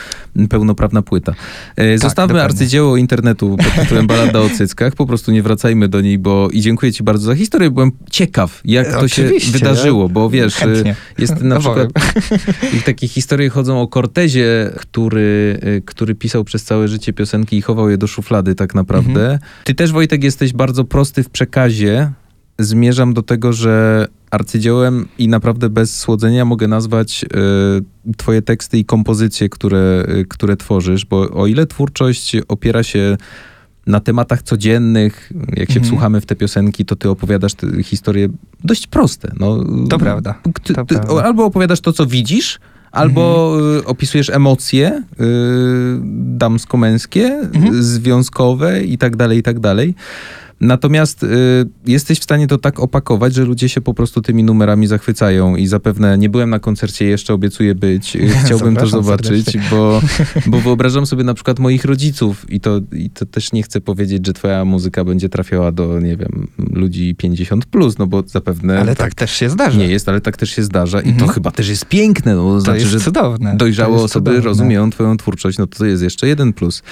pełnoprawna 0.51 1.03
płyta. 1.03 1.33
E, 1.77 1.99
Zostawmy 1.99 2.29
dokładnie. 2.35 2.43
arcydzieło 2.55 2.97
internetu 2.97 3.57
pod 3.57 3.83
tytułem 3.83 4.07
Balada 4.07 4.41
o 4.41 4.49
cyckach, 4.51 4.95
po 4.95 5.07
prostu 5.07 5.33
nie 5.33 5.43
wracajmy 5.43 5.89
do 5.89 6.01
niej, 6.01 6.19
bo 6.19 6.49
i 6.53 6.61
dziękuję 6.61 6.93
ci 6.93 7.03
bardzo 7.03 7.27
za 7.27 7.35
historię, 7.35 7.71
byłem 7.71 7.93
ciekaw, 8.11 8.61
jak 8.65 8.93
to 8.93 9.09
się 9.09 9.31
wydarzyło, 9.53 10.03
ja 10.03 10.09
bo 10.09 10.31
wiesz, 10.31 10.57
y, 10.57 10.61
chętnie. 10.61 10.97
jest 11.19 11.41
na 11.43 11.57
Opowiem. 11.57 11.89
przykład 11.95 12.75
i 12.79 12.83
takie 12.83 13.09
historie 13.09 13.49
chodzą 13.51 13.81
o 13.83 13.87
Cortezie, 13.87 14.71
który, 14.77 15.61
który 15.85 16.15
pisał 16.15 16.45
przez 16.45 16.65
całe 16.65 16.89
życie 16.89 17.13
piosenki 17.13 17.57
i 17.57 17.63
chował 17.63 17.91
je 17.91 17.99
do 17.99 18.07
szuflady 18.07 18.55
tak 18.55 18.75
naprawdę. 18.75 19.21
Mhm. 19.23 19.39
Ty 19.65 19.75
też, 19.75 19.93
Wojtek, 19.93 20.25
jesteś 20.25 20.53
bardzo 20.53 20.85
prosty 20.85 21.23
w 21.23 21.31
przekazie. 21.31 22.11
Zmierzam 22.59 23.15
do 23.15 23.23
tego, 23.23 23.53
że 23.53 24.07
arcydziełem 24.31 25.09
i 25.19 25.29
naprawdę 25.29 25.69
bez 25.71 25.97
słodzenia 25.97 26.45
mogę 26.45 26.69
nazwać 26.69 27.25
y, 28.09 28.15
twoje 28.17 28.43
teksty 28.43 28.79
i 28.79 28.85
kompozycje, 28.85 29.49
które, 29.49 30.07
y, 30.21 30.25
które 30.29 30.57
tworzysz, 30.57 31.05
bo 31.05 31.31
o 31.31 31.47
ile 31.47 31.67
twórczość 31.67 32.37
opiera 32.49 32.83
się 32.83 33.17
na 33.87 34.01
tematach 34.01 34.43
codziennych, 34.43 35.33
jak 35.49 35.69
się 35.69 35.75
Mhm. 35.75 35.85
wsłuchamy 35.85 36.21
w 36.21 36.27
te 36.27 36.37
piosenki, 36.37 36.85
to 36.85 36.97
ty 36.97 37.11
opowiadasz 37.11 37.55
te 37.55 37.83
historie 37.83 38.29
dość 38.65 38.87
proste. 38.87 39.33
No, 39.41 39.65
To 39.91 39.99
prawda. 39.99 40.35
Ty, 40.63 40.75
To 40.75 40.85
ty, 40.85 40.95
prawda. 40.95 41.23
albo 41.25 41.45
opowiadasz 41.45 41.81
to, 41.81 41.93
co 41.93 42.07
widzisz, 42.07 42.59
albo 42.93 43.57
y, 43.79 43.85
opisujesz 43.85 44.31
emocje 44.31 45.03
y, 45.21 45.25
damsko-męskie, 46.39 47.25
Mhm. 47.55 47.83
związkowe 47.83 48.85
i 48.85 48.99
tak 48.99 49.17
dalej, 49.17 49.39
i 49.39 49.43
tak 49.43 49.61
dalej. 49.61 49.95
Natomiast 50.61 51.23
y, 51.23 51.27
jesteś 51.87 52.19
w 52.21 52.23
stanie 52.25 52.47
to 52.47 52.59
tak 52.59 52.81
opakować, 52.81 53.35
że 53.35 53.45
ludzie 53.45 53.69
się 53.69 53.81
po 53.81 53.95
prostu 53.95 54.23
tymi 54.23 54.45
numerami 54.45 54.87
zachwycają 54.87 55.57
i 55.57 55.67
zapewne 55.67 56.19
nie 56.19 56.29
byłem 56.31 56.51
na 56.51 56.59
koncercie, 56.59 57.05
jeszcze 57.05 57.35
obiecuję 57.35 57.75
być. 57.75 58.17
Y, 58.17 58.29
Chciałbym 58.45 58.77
to 58.77 58.87
zobaczyć, 58.87 59.45
serdecznie. 59.45 59.63
bo, 59.71 60.01
bo 60.47 60.61
wyobrażam 60.61 61.07
sobie 61.07 61.25
na 61.25 61.35
przykład 61.35 61.59
moich 61.59 61.85
rodziców 61.85 62.51
i 62.51 62.61
to, 62.61 62.81
i 62.93 63.11
to 63.11 63.27
też 63.27 63.53
nie 63.53 63.63
chcę 63.63 63.81
powiedzieć, 63.81 64.27
że 64.27 64.33
twoja 64.33 64.65
muzyka 64.65 65.05
będzie 65.05 65.29
trafiała 65.29 65.73
do, 65.73 66.01
nie 66.01 66.17
wiem, 66.17 66.49
ludzi 66.73 67.15
50+, 67.23 67.61
plus, 67.71 67.99
no 67.99 68.07
bo 68.07 68.23
zapewne 68.27 68.81
Ale 68.81 68.97
tak 68.97 69.15
też 69.15 69.31
się 69.33 69.51
zdarza. 69.51 69.79
nie 69.79 69.89
jest, 69.89 70.09
ale 70.09 70.21
tak 70.21 70.37
też 70.37 70.51
się 70.51 70.63
zdarza 70.63 71.01
i 71.01 71.05
to 71.05 71.11
Mhm. 71.11 71.31
chyba 71.33 71.51
też 71.51 71.69
jest 71.69 71.87
piękne, 71.87 72.35
no, 72.35 72.43
to 72.43 72.61
znaczy, 72.61 72.79
jest 72.81 72.91
że 72.93 73.01
cudowne. 73.01 73.57
dojrzałe 73.57 73.93
jest 73.93 74.05
osoby 74.05 74.31
cudowne. 74.31 74.49
rozumieją 74.49 74.91
twoją 74.91 75.17
twórczość, 75.17 75.59
no 75.59 75.67
to 75.67 75.87
jest 75.87 76.03
jeszcze 76.03 76.29
jeden 76.29 76.53
plus. 76.53 76.83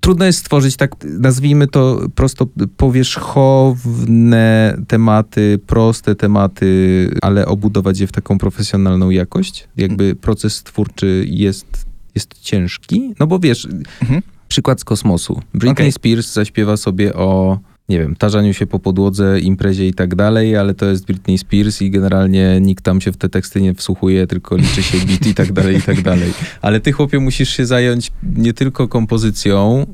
Trudno 0.00 0.24
jest 0.24 0.38
stworzyć 0.38 0.76
tak, 0.76 0.90
nazwijmy 1.04 1.66
to 1.66 2.00
prosto 2.14 2.46
powierzchowne 2.76 4.76
tematy, 4.88 5.58
proste 5.66 6.14
tematy, 6.14 7.10
ale 7.22 7.46
obudować 7.46 8.00
je 8.00 8.06
w 8.06 8.12
taką 8.12 8.38
profesjonalną 8.38 9.10
jakość. 9.10 9.68
Jakby 9.76 10.14
proces 10.14 10.62
twórczy 10.62 11.24
jest, 11.28 11.86
jest 12.14 12.34
ciężki, 12.40 13.14
no 13.20 13.26
bo 13.26 13.38
wiesz, 13.38 13.68
Mhm. 14.02 14.22
przykład 14.48 14.80
z 14.80 14.84
kosmosu. 14.84 15.40
Britney 15.54 15.72
Okej. 15.72 15.92
Spears 15.92 16.32
zaśpiewa 16.32 16.76
sobie 16.76 17.14
o, 17.14 17.58
nie 17.88 17.98
wiem, 17.98 18.16
tarzaniu 18.16 18.54
się 18.54 18.66
po 18.66 18.78
podłodze, 18.78 19.40
imprezie 19.40 19.88
i 19.88 19.94
tak 19.94 20.14
dalej, 20.14 20.56
ale 20.56 20.74
to 20.74 20.86
jest 20.86 21.06
Britney 21.06 21.38
Spears 21.38 21.82
i 21.82 21.90
generalnie 21.90 22.60
nikt 22.60 22.84
tam 22.84 23.00
się 23.00 23.12
w 23.12 23.16
te 23.16 23.28
teksty 23.28 23.60
nie 23.60 23.74
wsłuchuje, 23.74 24.26
tylko 24.26 24.56
liczy 24.56 24.82
się 24.82 24.98
beat 25.06 25.26
i 25.26 25.34
tak 25.34 25.52
dalej, 25.52 25.76
i 25.76 25.82
tak 25.82 26.02
dalej. 26.02 26.32
Ale 26.62 26.80
ty, 26.80 26.92
chłopie, 26.92 27.20
musisz 27.20 27.48
się 27.48 27.66
zająć 27.66 28.12
nie 28.36 28.52
tylko 28.52 28.88
kompozycją, 28.88 29.86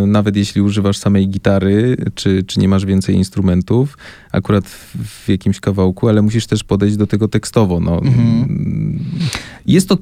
yy, 0.00 0.06
nawet 0.06 0.36
jeśli 0.36 0.60
używasz 0.60 0.96
samej 0.96 1.28
gitary, 1.28 1.96
czy, 2.14 2.42
czy 2.42 2.60
nie 2.60 2.68
masz 2.68 2.86
więcej 2.86 3.14
instrumentów, 3.14 3.98
akurat 4.32 4.68
w, 4.68 4.96
w 5.24 5.28
jakimś 5.28 5.60
kawałku, 5.60 6.08
ale 6.08 6.22
musisz 6.22 6.46
też 6.46 6.64
podejść 6.64 6.96
do 6.96 7.06
tego 7.06 7.28
tekstowo. 7.28 7.80
No. 7.80 7.98
Mhm. 7.98 8.98
Jest 9.66 9.88
to 9.88 9.98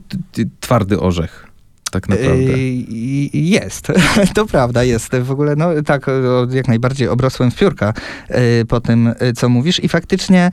twardy 0.60 1.00
orzech. 1.00 1.47
Tak 1.90 2.08
naprawdę. 2.08 2.42
Yy, 2.42 3.28
Jest, 3.32 3.86
to 4.34 4.46
prawda, 4.46 4.84
jest. 4.84 5.16
W 5.16 5.30
ogóle, 5.30 5.56
no 5.56 5.82
tak, 5.82 6.06
jak 6.50 6.68
najbardziej 6.68 7.08
obrosłem 7.08 7.50
w 7.50 7.56
piórka 7.56 7.92
yy, 8.30 8.36
po 8.68 8.80
tym, 8.80 9.14
yy, 9.20 9.32
co 9.32 9.48
mówisz 9.48 9.84
i 9.84 9.88
faktycznie 9.88 10.50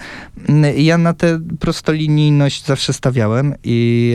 yy, 0.50 0.82
ja 0.82 0.98
na 0.98 1.14
tę 1.14 1.40
prostolinijność 1.60 2.66
zawsze 2.66 2.94
stawiałem 2.94 3.54
i 3.64 4.14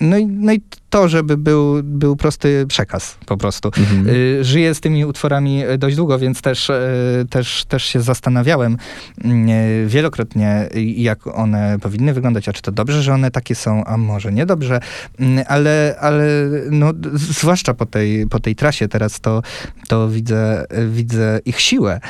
no, 0.00 0.18
i 0.18 0.26
no 0.26 0.52
i 0.52 0.60
to, 0.90 1.08
żeby 1.08 1.36
był, 1.36 1.82
był 1.82 2.16
prosty 2.16 2.64
przekaz 2.68 3.18
po 3.26 3.36
prostu. 3.36 3.70
Mhm. 3.78 4.08
Y, 4.08 4.44
Żyję 4.44 4.74
z 4.74 4.80
tymi 4.80 5.04
utworami 5.04 5.64
y, 5.64 5.78
dość 5.78 5.96
długo, 5.96 6.18
więc 6.18 6.42
też, 6.42 6.70
y, 6.70 7.26
też, 7.30 7.64
też 7.64 7.84
się 7.84 8.00
zastanawiałem 8.00 8.76
y, 9.24 9.86
wielokrotnie, 9.86 10.68
jak 10.96 11.26
one 11.26 11.78
powinny 11.78 12.12
wyglądać, 12.12 12.48
a 12.48 12.52
czy 12.52 12.62
to 12.62 12.72
dobrze, 12.72 13.02
że 13.02 13.14
one 13.14 13.30
takie 13.30 13.54
są, 13.54 13.84
a 13.84 13.96
może 13.96 14.32
niedobrze, 14.32 14.80
Mm, 15.20 15.44
ale, 15.48 15.96
ale 16.00 16.24
no, 16.70 16.92
zwłaszcza 17.14 17.74
po 17.74 17.86
tej, 17.86 18.26
po 18.26 18.40
tej 18.40 18.54
trasie 18.54 18.88
teraz 18.88 19.20
to, 19.20 19.42
to 19.88 20.08
widzę, 20.08 20.64
widzę 20.90 21.40
ich 21.44 21.60
siłę 21.60 22.00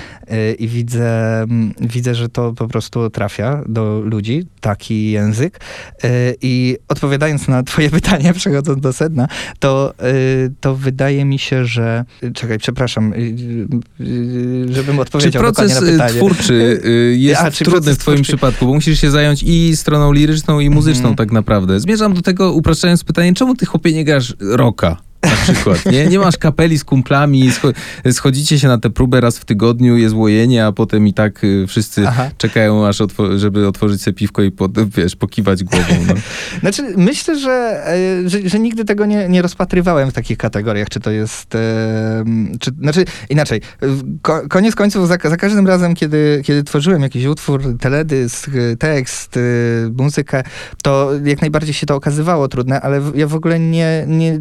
i 0.58 0.68
widzę, 0.68 1.42
mm, 1.42 1.72
widzę, 1.80 2.14
że 2.14 2.28
to 2.28 2.52
po 2.52 2.68
prostu 2.68 3.10
trafia 3.10 3.62
do 3.66 4.00
ludzi, 4.00 4.46
taki 4.60 5.10
język. 5.10 5.60
I 6.42 6.76
odpowiadając 6.88 7.48
na 7.48 7.62
twoje 7.62 7.90
pytanie, 8.00 8.32
przechodząc 8.66 8.82
do 8.82 8.92
sedna, 8.92 9.28
to, 9.58 9.94
y, 10.02 10.52
to 10.60 10.76
wydaje 10.76 11.24
mi 11.24 11.38
się, 11.38 11.64
że... 11.64 12.04
Czekaj, 12.34 12.58
przepraszam, 12.58 13.12
y, 13.12 13.16
y, 14.00 14.72
żebym 14.74 14.96
Czy 14.96 15.02
odpowiedział 15.02 15.42
proces 15.42 15.72
dokładnie 15.72 15.96
na 15.96 16.04
y, 16.04 16.08
pytanie. 16.08 16.14
twórczy 16.18 16.80
y, 16.84 17.16
jest 17.18 17.40
A, 17.42 17.50
czy 17.50 17.64
trudny 17.64 17.80
proces 17.80 17.96
w 17.96 18.00
twoim 18.00 18.18
twórczy- 18.18 18.22
przypadku, 18.22 18.66
bo 18.66 18.74
musisz 18.74 19.00
się 19.00 19.10
zająć 19.10 19.42
i 19.42 19.76
stroną 19.76 20.12
liryczną, 20.12 20.60
i 20.60 20.70
muzyczną 20.70 21.00
Mhm. 21.08 21.16
tak 21.16 21.32
naprawdę. 21.32 21.80
Zmierzam 21.80 22.14
do 22.14 22.22
tego, 22.22 22.52
upraszczając 22.52 23.04
pytanie, 23.04 23.34
czemu 23.34 23.54
ty 23.54 23.66
chłopie 23.66 23.92
nie 23.92 24.04
grasz 24.04 24.34
rocka? 24.40 24.96
Przykład, 25.54 25.86
nie? 25.86 26.06
Nie 26.06 26.18
masz 26.18 26.36
kapeli 26.36 26.78
z 26.78 26.84
kumplami, 26.84 27.50
scho- 27.50 27.72
schodzicie 28.12 28.58
się 28.58 28.68
na 28.68 28.78
tę 28.78 28.90
próbę 28.90 29.20
raz 29.20 29.38
w 29.38 29.44
tygodniu, 29.44 29.96
jest 29.96 30.14
łojenie, 30.14 30.66
a 30.66 30.72
potem 30.72 31.06
i 31.06 31.14
tak 31.14 31.44
y, 31.44 31.66
wszyscy 31.66 32.08
Aha. 32.08 32.30
czekają, 32.38 32.86
aż 32.86 33.00
otwo- 33.00 33.38
żeby 33.38 33.68
otworzyć 33.68 34.02
sobie 34.02 34.14
piwko 34.14 34.42
i 34.42 34.50
pod, 34.50 34.90
wiesz, 34.96 35.16
pokiwać 35.16 35.64
głową. 35.64 35.94
No. 36.08 36.14
Znaczy, 36.60 36.82
myślę, 36.96 37.38
że, 37.38 37.82
e, 37.86 38.28
że, 38.28 38.48
że 38.48 38.58
nigdy 38.58 38.84
tego 38.84 39.06
nie, 39.06 39.28
nie 39.28 39.42
rozpatrywałem 39.42 40.10
w 40.10 40.12
takich 40.12 40.38
kategoriach, 40.38 40.88
czy 40.88 41.00
to 41.00 41.10
jest, 41.10 41.54
e, 41.54 42.24
czy, 42.60 42.70
znaczy 42.80 43.04
inaczej, 43.30 43.60
ko, 44.22 44.42
koniec 44.48 44.74
końców 44.74 45.08
za, 45.08 45.16
za 45.24 45.36
każdym 45.36 45.66
razem, 45.66 45.94
kiedy, 45.94 46.42
kiedy 46.44 46.62
tworzyłem 46.64 47.02
jakiś 47.02 47.24
utwór, 47.24 47.78
teledysk, 47.80 48.48
e, 48.72 48.76
tekst, 48.76 49.36
e, 49.36 49.40
muzykę, 49.98 50.42
to 50.82 51.10
jak 51.24 51.40
najbardziej 51.40 51.74
się 51.74 51.86
to 51.86 51.94
okazywało 51.94 52.48
trudne, 52.48 52.80
ale 52.80 53.02
ja 53.14 53.26
w 53.26 53.34
ogóle 53.34 53.60
nie, 53.60 54.04
nie 54.08 54.40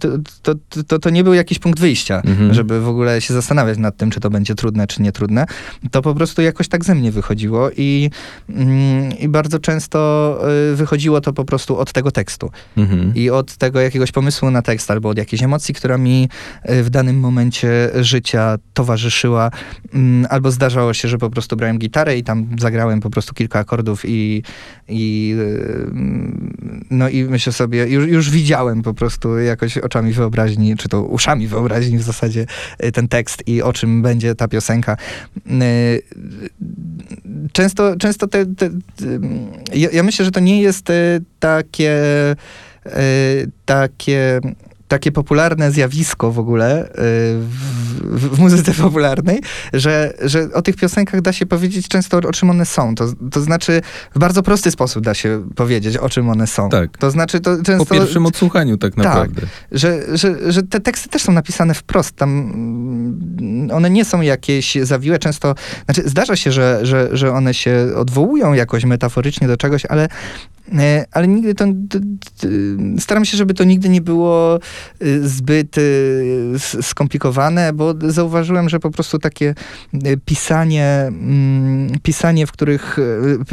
to, 0.00 0.08
to, 0.42 0.54
to, 0.86 0.98
to 0.98 1.10
nie 1.10 1.24
był 1.24 1.34
jakiś 1.34 1.58
punkt 1.58 1.80
wyjścia, 1.80 2.22
Mhm. 2.26 2.54
żeby 2.54 2.80
w 2.80 2.88
ogóle 2.88 3.20
się 3.20 3.34
zastanawiać 3.34 3.78
nad 3.78 3.96
tym, 3.96 4.10
czy 4.10 4.20
to 4.20 4.30
będzie 4.30 4.54
trudne, 4.54 4.86
czy 4.86 5.02
nie 5.02 5.12
trudne. 5.12 5.46
To 5.90 6.02
po 6.02 6.14
prostu 6.14 6.42
jakoś 6.42 6.68
tak 6.68 6.84
ze 6.84 6.94
mnie 6.94 7.12
wychodziło 7.12 7.70
i, 7.76 8.10
mm, 8.48 9.18
i 9.18 9.28
bardzo 9.28 9.58
często 9.58 10.38
y, 10.72 10.76
wychodziło 10.76 11.20
to 11.20 11.32
po 11.32 11.44
prostu 11.44 11.78
od 11.78 11.92
tego 11.92 12.10
tekstu 12.10 12.50
Mhm. 12.76 13.14
i 13.14 13.30
od 13.30 13.56
tego 13.56 13.80
jakiegoś 13.80 14.12
pomysłu 14.12 14.50
na 14.50 14.62
tekst 14.62 14.90
albo 14.90 15.08
od 15.08 15.18
jakiejś 15.18 15.42
emocji, 15.42 15.74
która 15.74 15.98
mi 15.98 16.28
y, 16.70 16.82
w 16.82 16.90
danym 16.90 17.20
momencie 17.20 17.90
życia 18.00 18.56
towarzyszyła, 18.74 19.50
Mm, 19.94 20.26
albo 20.30 20.50
zdarzało 20.50 20.94
się, 20.94 21.08
że 21.08 21.18
po 21.18 21.30
prostu 21.30 21.56
brałem 21.56 21.78
gitarę 21.78 22.16
i 22.18 22.24
tam 22.24 22.46
zagrałem 22.58 23.00
po 23.00 23.10
prostu 23.10 23.34
kilka 23.34 23.58
akordów 23.58 24.02
i, 24.04 24.42
i 24.88 25.34
y, 25.38 25.86
mm, 25.90 26.84
no 26.90 27.08
i 27.08 27.24
myślę 27.24 27.52
sobie, 27.52 27.86
już, 27.86 28.06
już 28.08 28.30
widziałem 28.30 28.82
po 28.82 28.94
prostu 28.94 29.38
jakoś 29.38 29.78
oczami 29.78 30.12
wyobraźni, 30.12 30.29
czy 30.76 30.88
to 30.88 31.02
uszami 31.02 31.46
wyobraźni 31.46 31.98
w 31.98 32.02
zasadzie 32.02 32.46
y, 32.84 32.92
ten 32.92 33.08
tekst 33.08 33.42
i 33.46 33.62
o 33.62 33.72
czym 33.72 34.02
będzie 34.02 34.34
ta 34.34 34.48
piosenka. 34.48 34.96
Y, 35.46 36.02
Często, 37.52 37.96
często 37.96 38.26
te, 38.26 38.46
te, 38.46 38.70
te 38.70 39.06
ja, 39.74 40.02
myślę, 40.02 40.24
że 40.24 40.30
to 40.30 40.40
nie 40.40 40.62
jest 40.62 40.90
y, 40.90 41.22
takie 41.40 41.92
y, 42.86 43.50
takie 43.64 44.40
takie 44.90 45.12
popularne 45.12 45.72
zjawisko 45.72 46.32
w 46.32 46.38
ogóle 46.38 46.88
y, 46.88 46.92
w, 48.00 48.36
w, 48.36 48.38
muzyce 48.38 48.74
popularnej, 48.74 49.40
że, 49.72 50.12
że 50.22 50.48
o 50.54 50.62
tych 50.62 50.76
piosenkach 50.76 51.20
da 51.20 51.32
się 51.32 51.46
powiedzieć 51.46 51.88
często 51.88 52.18
o 52.18 52.32
czym 52.32 52.50
one 52.50 52.66
są. 52.66 52.94
To, 52.94 53.04
to 53.30 53.40
znaczy 53.40 53.82
w 54.14 54.18
bardzo 54.18 54.42
prosty 54.42 54.70
sposób 54.70 55.04
da 55.04 55.14
się 55.14 55.48
powiedzieć 55.54 55.96
o 55.96 56.08
czym 56.08 56.28
one 56.28 56.46
są. 56.46 56.68
Tak. 56.68 56.98
To 56.98 57.10
znaczy 57.10 57.40
to 57.40 57.56
często... 57.62 57.86
Po 57.86 57.94
pierwszym 57.94 58.26
odsłuchaniu 58.26 58.76
tak 58.76 58.96
naprawdę. 58.96 59.42
że, 59.72 60.18
że, 60.18 60.52
że 60.52 60.62
te 60.62 60.80
teksty 60.80 61.08
też 61.08 61.22
są 61.22 61.32
napisane 61.32 61.74
wprost. 61.74 62.16
Tam 62.16 62.30
mm, 62.30 63.70
one 63.72 63.90
nie 63.90 64.04
są 64.04 64.20
jakieś 64.20 64.74
zawiłe. 64.82 65.18
Często, 65.18 65.54
znaczy 65.84 66.02
zdarza 66.08 66.36
się, 66.36 66.52
że, 66.52 66.80
że, 66.82 67.08
że 67.12 67.32
one 67.32 67.54
się 67.54 67.86
odwołują 67.96 68.52
jakoś 68.52 68.84
metaforycznie 68.84 69.48
do 69.48 69.56
czegoś, 69.56 69.86
ale, 69.86 70.08
ale 71.12 71.28
nigdy 71.28 71.54
to, 71.54 71.64
staram 72.98 73.24
się, 73.24 73.36
żeby 73.36 73.54
to 73.54 73.64
nigdy 73.64 73.88
nie 73.88 74.00
było 74.00 74.58
y, 75.02 75.28
zbyt 75.28 75.76
s- 76.54 76.86
skomplikowane, 76.86 77.72
bo 77.72 77.94
zauważyłem, 78.00 78.68
że 78.68 78.80
po 78.80 78.90
prostu 78.90 79.18
takie 79.18 79.54
pisanie, 80.24 81.04
mm, 81.08 81.90
pisanie, 82.02 82.46
w 82.46 82.52
których, 82.52 82.96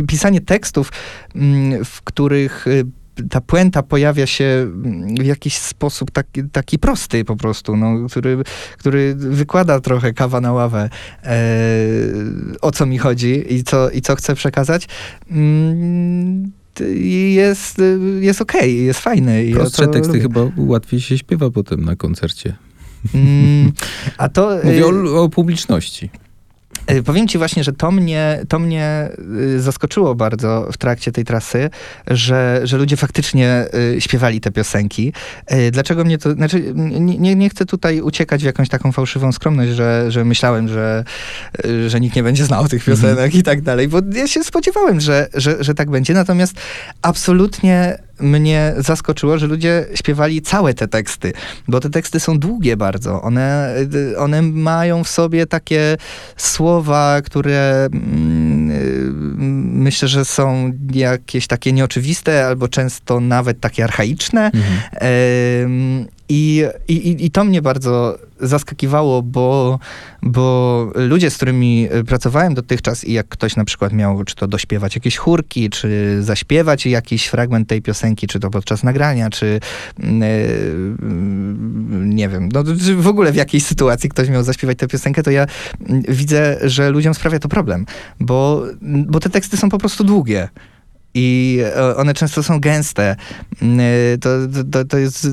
pisanie 0.07 0.41
tekstów, 0.41 0.91
mm, 1.36 1.86
w 1.86 2.01
których 2.01 2.65
ta 3.29 3.41
puenta 3.41 3.83
pojawia 3.83 4.27
się 4.27 4.45
mm, 4.45 5.15
w 5.15 5.25
jakiś 5.25 5.57
sposób 5.57 6.12
taki, 6.12 6.43
taki 6.43 6.79
prosty 6.79 7.25
po 7.25 7.36
prostu, 7.36 7.75
no, 7.75 8.07
który, 8.09 8.38
który 8.77 9.15
wykłada 9.15 9.79
trochę 9.79 10.13
kawa 10.13 10.41
na 10.41 10.53
ławę, 10.53 10.89
e, 11.24 11.38
o 12.62 12.71
co 12.71 12.86
mi 12.86 12.97
chodzi 12.97 13.53
i 13.53 13.63
co, 13.63 13.89
i 13.89 14.01
co 14.01 14.15
chcę 14.15 14.36
przekazać. 14.36 14.88
Mm, 15.31 16.51
jest, 17.36 17.81
jest 18.19 18.41
okej, 18.41 18.86
jest 18.86 19.00
fajny. 19.00 19.46
ja 19.46 19.55
Prostsze 19.55 19.86
to 19.86 19.91
teksty 19.91 20.07
lubię. 20.13 20.22
chyba 20.22 20.41
łatwiej 20.57 21.01
się 21.01 21.17
śpiewa 21.17 21.50
potem 21.50 21.86
na 21.86 21.96
koncercie. 21.96 22.55
Mm, 23.15 23.72
a 24.17 24.29
to... 24.29 24.50
Mówię 24.63 24.79
y, 24.79 24.86
o, 24.86 25.24
o 25.24 25.29
publiczności. 25.29 26.10
Y, 26.91 27.03
Powiem 27.03 27.27
ci 27.27 27.38
właśnie, 27.38 27.63
że 27.63 27.74
to 27.74 27.91
mnie, 27.91 28.41
to 28.50 28.60
mnie 28.60 29.10
y, 29.56 29.62
zaskoczyło 29.62 30.15
bardzo 30.15 30.67
w 30.72 30.77
trakcie 30.77 31.12
tej 31.12 31.25
trasy, 31.25 31.70
że, 32.08 32.62
że 32.63 32.77
ludzie 32.77 32.98
faktycznie 32.98 33.65
y, 33.96 34.01
śpiewali 34.01 34.41
te 34.41 34.51
piosenki. 34.51 35.13
Y, 35.51 35.72
Dlaczego 35.72 36.03
mnie 36.03 36.17
to... 36.17 36.34
Znaczy, 36.34 36.74
nie, 36.75 37.36
nie, 37.36 37.50
chcę 37.50 37.65
tutaj 37.65 38.01
uciekać 38.01 38.41
w 38.41 38.46
jakąś 38.46 38.70
taką 38.70 38.91
fałszywą 38.91 39.32
skromność, 39.32 39.72
że, 39.72 40.12
że 40.12 40.25
myślałem, 40.25 40.67
że, 40.67 41.03
y, 41.65 41.89
że 41.89 42.00
nikt 42.00 42.15
nie 42.15 42.24
będzie 42.24 42.46
znał 42.46 42.67
tych 42.67 42.86
piosenek 42.86 43.36
i 43.36 43.44
tak 43.44 43.62
dalej, 43.62 43.88
bo 43.88 44.00
ja 44.13 44.27
się 44.27 44.44
spodziewałem, 44.44 45.00
że, 45.00 45.27
że, 45.34 45.63
że 45.63 45.74
tak 45.74 45.89
będzie. 45.89 46.13
Natomiast 46.13 46.53
absolutnie 47.01 48.06
mnie 48.19 48.74
zaskoczyło, 48.77 49.38
że 49.38 49.47
ludzie 49.47 49.86
śpiewali 49.95 50.41
całe 50.41 50.74
te 50.74 50.88
teksty, 50.88 51.33
bo 51.67 51.79
te 51.79 51.89
teksty 51.89 52.19
są 52.19 52.39
długie 52.39 52.77
bardzo. 52.77 53.21
One, 53.21 53.75
y, 53.93 54.19
one 54.19 54.41
mają 54.41 55.03
w 55.03 55.09
sobie 55.09 55.45
takie 55.45 55.97
słowa, 56.38 57.21
które 57.21 57.89
mm, 57.93 58.71
y, 58.71 59.12
myślę, 59.77 60.07
że 60.07 60.25
są 60.25 60.74
jakieś 60.93 61.47
takie 61.47 61.74
nieoczywiste, 61.74 62.47
albo 62.47 62.67
często 62.67 63.19
nawet 63.19 63.59
takie 63.59 63.83
archaiczne. 63.83 64.51
Mhm. 64.53 66.07
I, 66.29 66.65
i, 66.88 67.25
I 67.25 67.31
to 67.31 67.43
mnie 67.43 67.62
bardzo 67.62 68.17
zaskakiwało, 68.41 69.21
bo, 69.21 69.79
bo 70.21 70.88
ludzie, 70.95 71.29
z 71.29 71.36
którymi 71.36 71.89
y, 71.95 72.03
pracowałem 72.03 72.53
dotychczas 72.53 73.05
i 73.05 73.13
jak 73.13 73.27
ktoś 73.27 73.55
na 73.55 73.65
przykład 73.65 73.94
miał 73.94 74.24
czy 74.24 74.35
to 74.35 74.48
dośpiewać 74.48 74.96
jakieś 74.96 75.18
chórki, 75.18 75.70
czy 75.70 76.18
zaśpiewać 76.24 76.85
jakiś 76.85 77.27
fragment 77.27 77.68
tej 77.68 77.81
piosenki, 77.81 78.06
czy 78.15 78.39
to 78.39 78.50
podczas 78.50 78.83
nagrania, 78.83 79.29
czy 79.29 79.59
mm, 80.00 80.22
y, 80.24 82.15
nie 82.15 82.29
wiem, 82.29 82.50
no, 82.53 82.63
czy 82.63 82.96
w 82.96 83.07
ogóle 83.07 83.31
w 83.31 83.35
jakiejś 83.35 83.65
sytuacji 83.65 84.09
ktoś 84.09 84.29
miał 84.29 84.43
zaśpiewać 84.43 84.77
tę 84.77 84.87
piosenkę, 84.87 85.24
to 85.24 85.31
ja 85.31 85.46
mm, 85.89 86.03
widzę, 86.09 86.57
że 86.61 86.89
ludziom 86.89 87.13
sprawia 87.13 87.39
to 87.39 87.50
problem, 87.50 87.85
bo, 88.20 88.63
bo 88.81 89.20
te 89.20 89.29
teksty 89.29 89.57
są 89.57 89.70
po 89.70 89.77
prostu 89.77 90.03
długie. 90.03 90.50
I 91.13 91.59
e, 91.75 91.96
one 91.96 92.13
często 92.13 92.43
są 92.43 92.59
gęste. 92.59 93.15
E, 93.61 94.17
To, 94.17 94.29
to, 94.72 94.85
to 94.85 94.98
jest. 94.98 95.27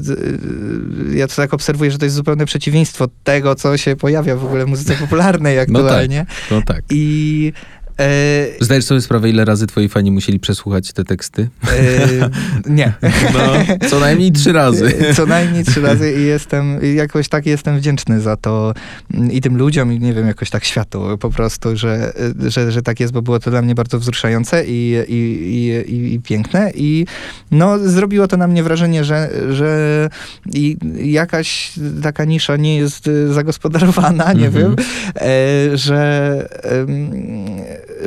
Ja 1.14 1.28
to 1.28 1.37
tak 1.37 1.54
obserwuję, 1.54 1.90
że 1.90 1.98
to 1.98 2.04
jest 2.04 2.16
zupełne 2.16 2.46
przeciwieństwo 2.46 3.08
tego, 3.24 3.54
co 3.54 3.76
się 3.76 3.96
pojawia 3.96 4.37
w 4.37 4.44
ogóle 4.44 4.64
w 4.64 4.68
muzyce 4.68 4.94
popularnej 4.94 5.56
No 5.56 5.64
tak. 5.64 5.70
aktualnie. 5.70 6.26
No 6.50 6.62
tak. 6.62 6.82
I. 6.90 7.52
E, 8.00 8.46
Zdajesz 8.61 8.85
sobie 8.85 9.00
sprawę, 9.00 9.30
ile 9.30 9.44
razy 9.44 9.66
twoi 9.66 9.88
fani 9.88 10.11
musieli 10.11 10.40
przesłuchać 10.40 10.92
te 10.92 11.04
teksty? 11.04 11.48
e, 11.68 12.30
nie. 12.66 12.92
No, 13.35 13.88
co 13.88 14.00
najmniej 14.00 14.33
trzy 14.33 14.52
razy. 14.52 14.92
Co 15.16 15.26
najmniej 15.26 15.64
trzy 15.64 15.80
razy 15.80 16.12
i 16.12 16.22
jestem, 16.24 16.78
jakoś 16.96 17.28
tak 17.28 17.46
jestem 17.46 17.78
wdzięczny 17.78 18.20
za 18.20 18.37
to 18.37 18.74
mm, 19.14 19.33
i 19.33 19.40
tym 19.40 19.57
ludziom, 19.57 19.92
i 19.92 20.00
nie 20.00 20.12
wiem, 20.14 20.26
jakoś 20.26 20.50
tak 20.50 20.64
światu 20.64 21.18
po 21.20 21.30
prostu, 21.30 21.76
że, 21.76 22.12
że, 22.46 22.72
że 22.72 22.83
tak 22.83 23.00
jest, 23.00 23.12
bo 23.12 23.22
było 23.22 23.38
to 23.40 23.50
dla 23.50 23.62
mnie 23.62 23.74
bardzo 23.74 23.98
wzruszające 23.98 24.64
i, 24.66 24.96
i, 25.09 25.14
i, 25.14 25.92
i, 25.94 26.14
i 26.14 26.20
piękne 26.20 26.70
i 26.74 27.07
no, 27.50 27.78
zrobiło 27.78 28.28
to 28.28 28.37
na 28.37 28.46
mnie 28.46 28.62
wrażenie, 28.62 29.04
że, 29.04 29.30
że 29.50 30.09
i 30.54 30.76
jakaś 31.12 31.72
taka 32.02 32.24
nisza 32.24 32.57
nie 32.57 32.76
jest 32.76 33.11
zagospodarowana, 33.30 34.33
nie 34.33 34.46
Mhm. 34.46 34.52
wiem, 34.76 34.87
e, 35.16 35.76
że, 35.76 36.48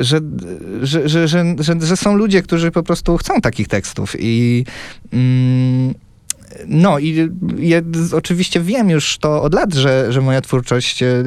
że, 0.00 0.20
że, 0.82 1.08
że, 1.08 1.48
że, 1.80 1.96
są 1.96 2.16
ludzie, 2.16 2.42
którzy 2.42 2.70
po 2.70 2.82
prostu 2.82 3.16
chcą 3.16 3.40
takich 3.40 3.68
tekstów 3.68 4.16
i 4.18 4.64
mm, 5.12 5.94
no 6.66 6.98
i 6.98 7.30
ja 7.58 7.80
oczywiście 8.12 8.60
wiem 8.60 8.90
już 8.90 9.18
to 9.18 9.42
od 9.42 9.54
lat, 9.54 9.74
że, 9.74 10.12
że 10.12 10.20
moja 10.20 10.40
twórczość, 10.40 11.02
e, 11.02 11.24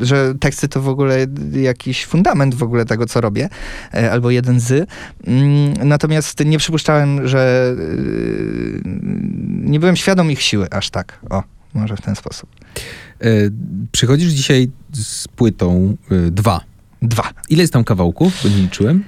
że 0.00 0.34
teksty 0.40 0.68
to 0.68 0.80
w 0.80 0.88
ogóle 0.88 1.26
jakiś 1.52 2.06
fundament 2.06 2.54
w 2.54 2.62
ogóle 2.62 2.84
tego, 2.84 3.06
co 3.06 3.20
robię, 3.20 3.48
e, 3.94 4.12
albo 4.12 4.30
jeden 4.30 4.60
z. 4.60 4.88
Mm, 5.26 5.88
Natomiast 5.88 6.44
nie 6.44 6.58
przypuszczałem, 6.58 7.28
że 7.28 7.74
e, 7.78 8.88
nie 9.70 9.80
byłem 9.80 9.96
świadom 9.96 10.30
ich 10.30 10.42
siły 10.42 10.70
aż 10.70 10.90
tak. 10.90 11.20
O, 11.30 11.42
może 11.74 11.96
w 11.96 12.00
ten 12.00 12.16
sposób. 12.16 12.50
Przychodzisz 13.92 14.32
dzisiaj 14.32 14.70
z 14.92 15.28
płytą 15.28 15.96
dwa. 16.30 16.60
Dwa. 17.08 17.30
Ile 17.48 17.62
jest 17.62 17.72
tam 17.72 17.84
kawałków? 17.84 18.40
Bo 18.42 18.48
nie 18.48 18.56
liczyłem. 18.56 19.04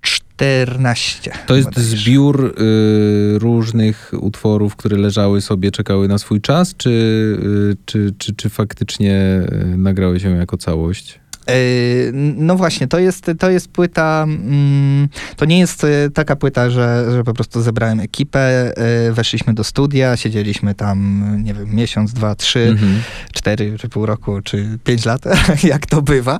14. 0.00 1.30
To 1.46 1.56
jest 1.56 1.68
bodajże. 1.68 1.96
zbiór 1.96 2.54
y, 2.60 3.38
różnych 3.38 4.12
utworów, 4.20 4.76
które 4.76 4.96
leżały 4.96 5.40
sobie, 5.40 5.70
czekały 5.70 6.08
na 6.08 6.18
swój 6.18 6.40
czas, 6.40 6.74
czy, 6.76 6.90
y, 6.90 7.76
czy, 7.84 8.14
czy, 8.18 8.34
czy 8.34 8.48
faktycznie 8.48 9.42
y, 9.72 9.76
nagrałeś 9.76 10.22
ją 10.22 10.34
jako 10.34 10.56
całość? 10.56 11.20
Yy, 11.48 12.12
No 12.36 12.56
właśnie, 12.56 12.88
to 12.88 12.98
jest, 12.98 13.30
to 13.38 13.50
jest 13.50 13.68
płyta, 13.68 14.24
mm, 14.28 15.08
to 15.36 15.44
nie 15.44 15.58
jest 15.58 15.84
y, 15.84 16.10
taka 16.14 16.36
płyta, 16.36 16.70
że, 16.70 17.04
że 17.12 17.24
po 17.24 17.34
prostu 17.34 17.62
zebrałem 17.62 18.00
ekipę, 18.00 18.72
y, 19.08 19.12
weszliśmy 19.12 19.54
do 19.54 19.64
studia, 19.64 20.16
siedzieliśmy 20.16 20.74
tam, 20.74 21.24
nie 21.44 21.54
wiem, 21.54 21.74
miesiąc, 21.74 22.12
dwa, 22.12 22.34
trzy, 22.34 22.68
Mhm. 22.68 23.02
cztery, 23.32 23.78
czy 23.78 23.88
pół 23.88 24.06
roku, 24.06 24.40
czy 24.42 24.78
pięć 24.84 25.04
lat, 25.04 25.22
jak 25.64 25.86
to 25.86 26.02
bywa. 26.02 26.38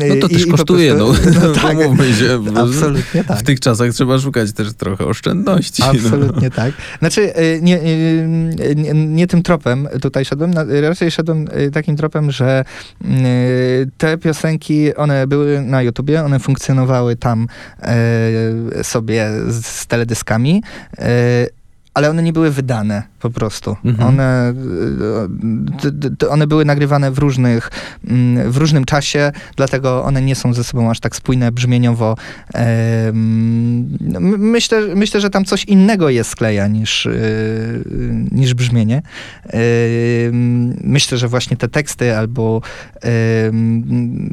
E, 0.00 0.04
mm, 0.04 0.08
No 0.08 0.28
to 0.28 0.28
też 0.28 0.46
i 0.46 0.50
kosztuje, 0.50 0.94
prostu- 0.94 1.30
no, 1.30 1.40
no 1.46 1.52
tak, 1.52 1.78
się. 2.18 2.38
bo 2.38 2.60
absolutnie 2.64 3.24
tak. 3.24 3.38
W 3.38 3.42
tych 3.42 3.60
czasach 3.60 3.92
trzeba 3.92 4.18
szukać 4.18 4.52
też 4.52 4.72
trochę 4.72 5.06
oszczędności. 5.06 5.82
no. 5.82 5.90
Absolutnie 5.90 6.50
tak. 6.50 6.72
Znaczy, 6.98 7.38
y, 7.38 7.60
nie, 7.62 7.82
y, 7.82 8.74
nie, 8.76 8.92
nie 8.94 9.26
tym 9.26 9.42
tropem 9.42 9.88
tutaj 10.02 10.24
szedłem, 10.24 10.52
raczej 10.82 11.10
szedłem 11.10 11.46
y, 11.58 11.70
takim 11.70 11.96
tropem, 11.96 12.30
że 12.30 12.64
y, 13.04 13.06
te 13.98 14.18
piosenki, 14.18 14.94
one 14.94 15.26
były 15.26 15.60
na 15.62 15.82
YouTubie, 15.82 16.24
one 16.24 16.38
funkcjonowały 16.38 17.16
tam 17.16 17.46
sobie 18.82 19.30
z, 19.48 19.86
teledyskami, 19.86 20.62
ale 21.94 22.10
one 22.10 22.22
nie 22.22 22.32
były 22.32 22.50
wydane 22.50 23.02
po 23.20 23.30
prostu. 23.30 23.76
Mhm. 23.84 24.08
One, 24.08 24.50
y, 25.84 25.90
d- 25.92 26.10
d- 26.10 26.28
one 26.28 26.46
były 26.46 26.64
nagrywane 26.64 27.10
w 27.10 27.18
różnych, 27.18 27.70
mm, 28.08 28.52
w 28.52 28.56
różnym 28.56 28.84
czasie, 28.84 29.32
dlatego 29.56 30.04
one 30.04 30.22
nie 30.22 30.34
są 30.34 30.54
ze 30.54 30.64
sobą 30.64 30.90
aż 30.90 31.00
tak 31.00 31.16
spójne 31.16 31.52
brzmieniowo. 31.52 32.16
No, 34.00 34.20
my- 34.20 34.38
Myślę, 34.38 34.94
myślę, 34.96 35.20
że 35.20 35.30
tam 35.30 35.44
coś 35.44 35.64
innego 35.64 36.08
je 36.10 36.24
skleja 36.24 36.68
niż, 36.68 37.06
y, 37.06 37.84
niż 38.32 38.54
brzmienie. 38.54 39.02
Myślę, 40.84 41.18
że 41.18 41.28
właśnie 41.28 41.56
te 41.56 41.68
teksty 41.68 42.16
albo 42.16 42.60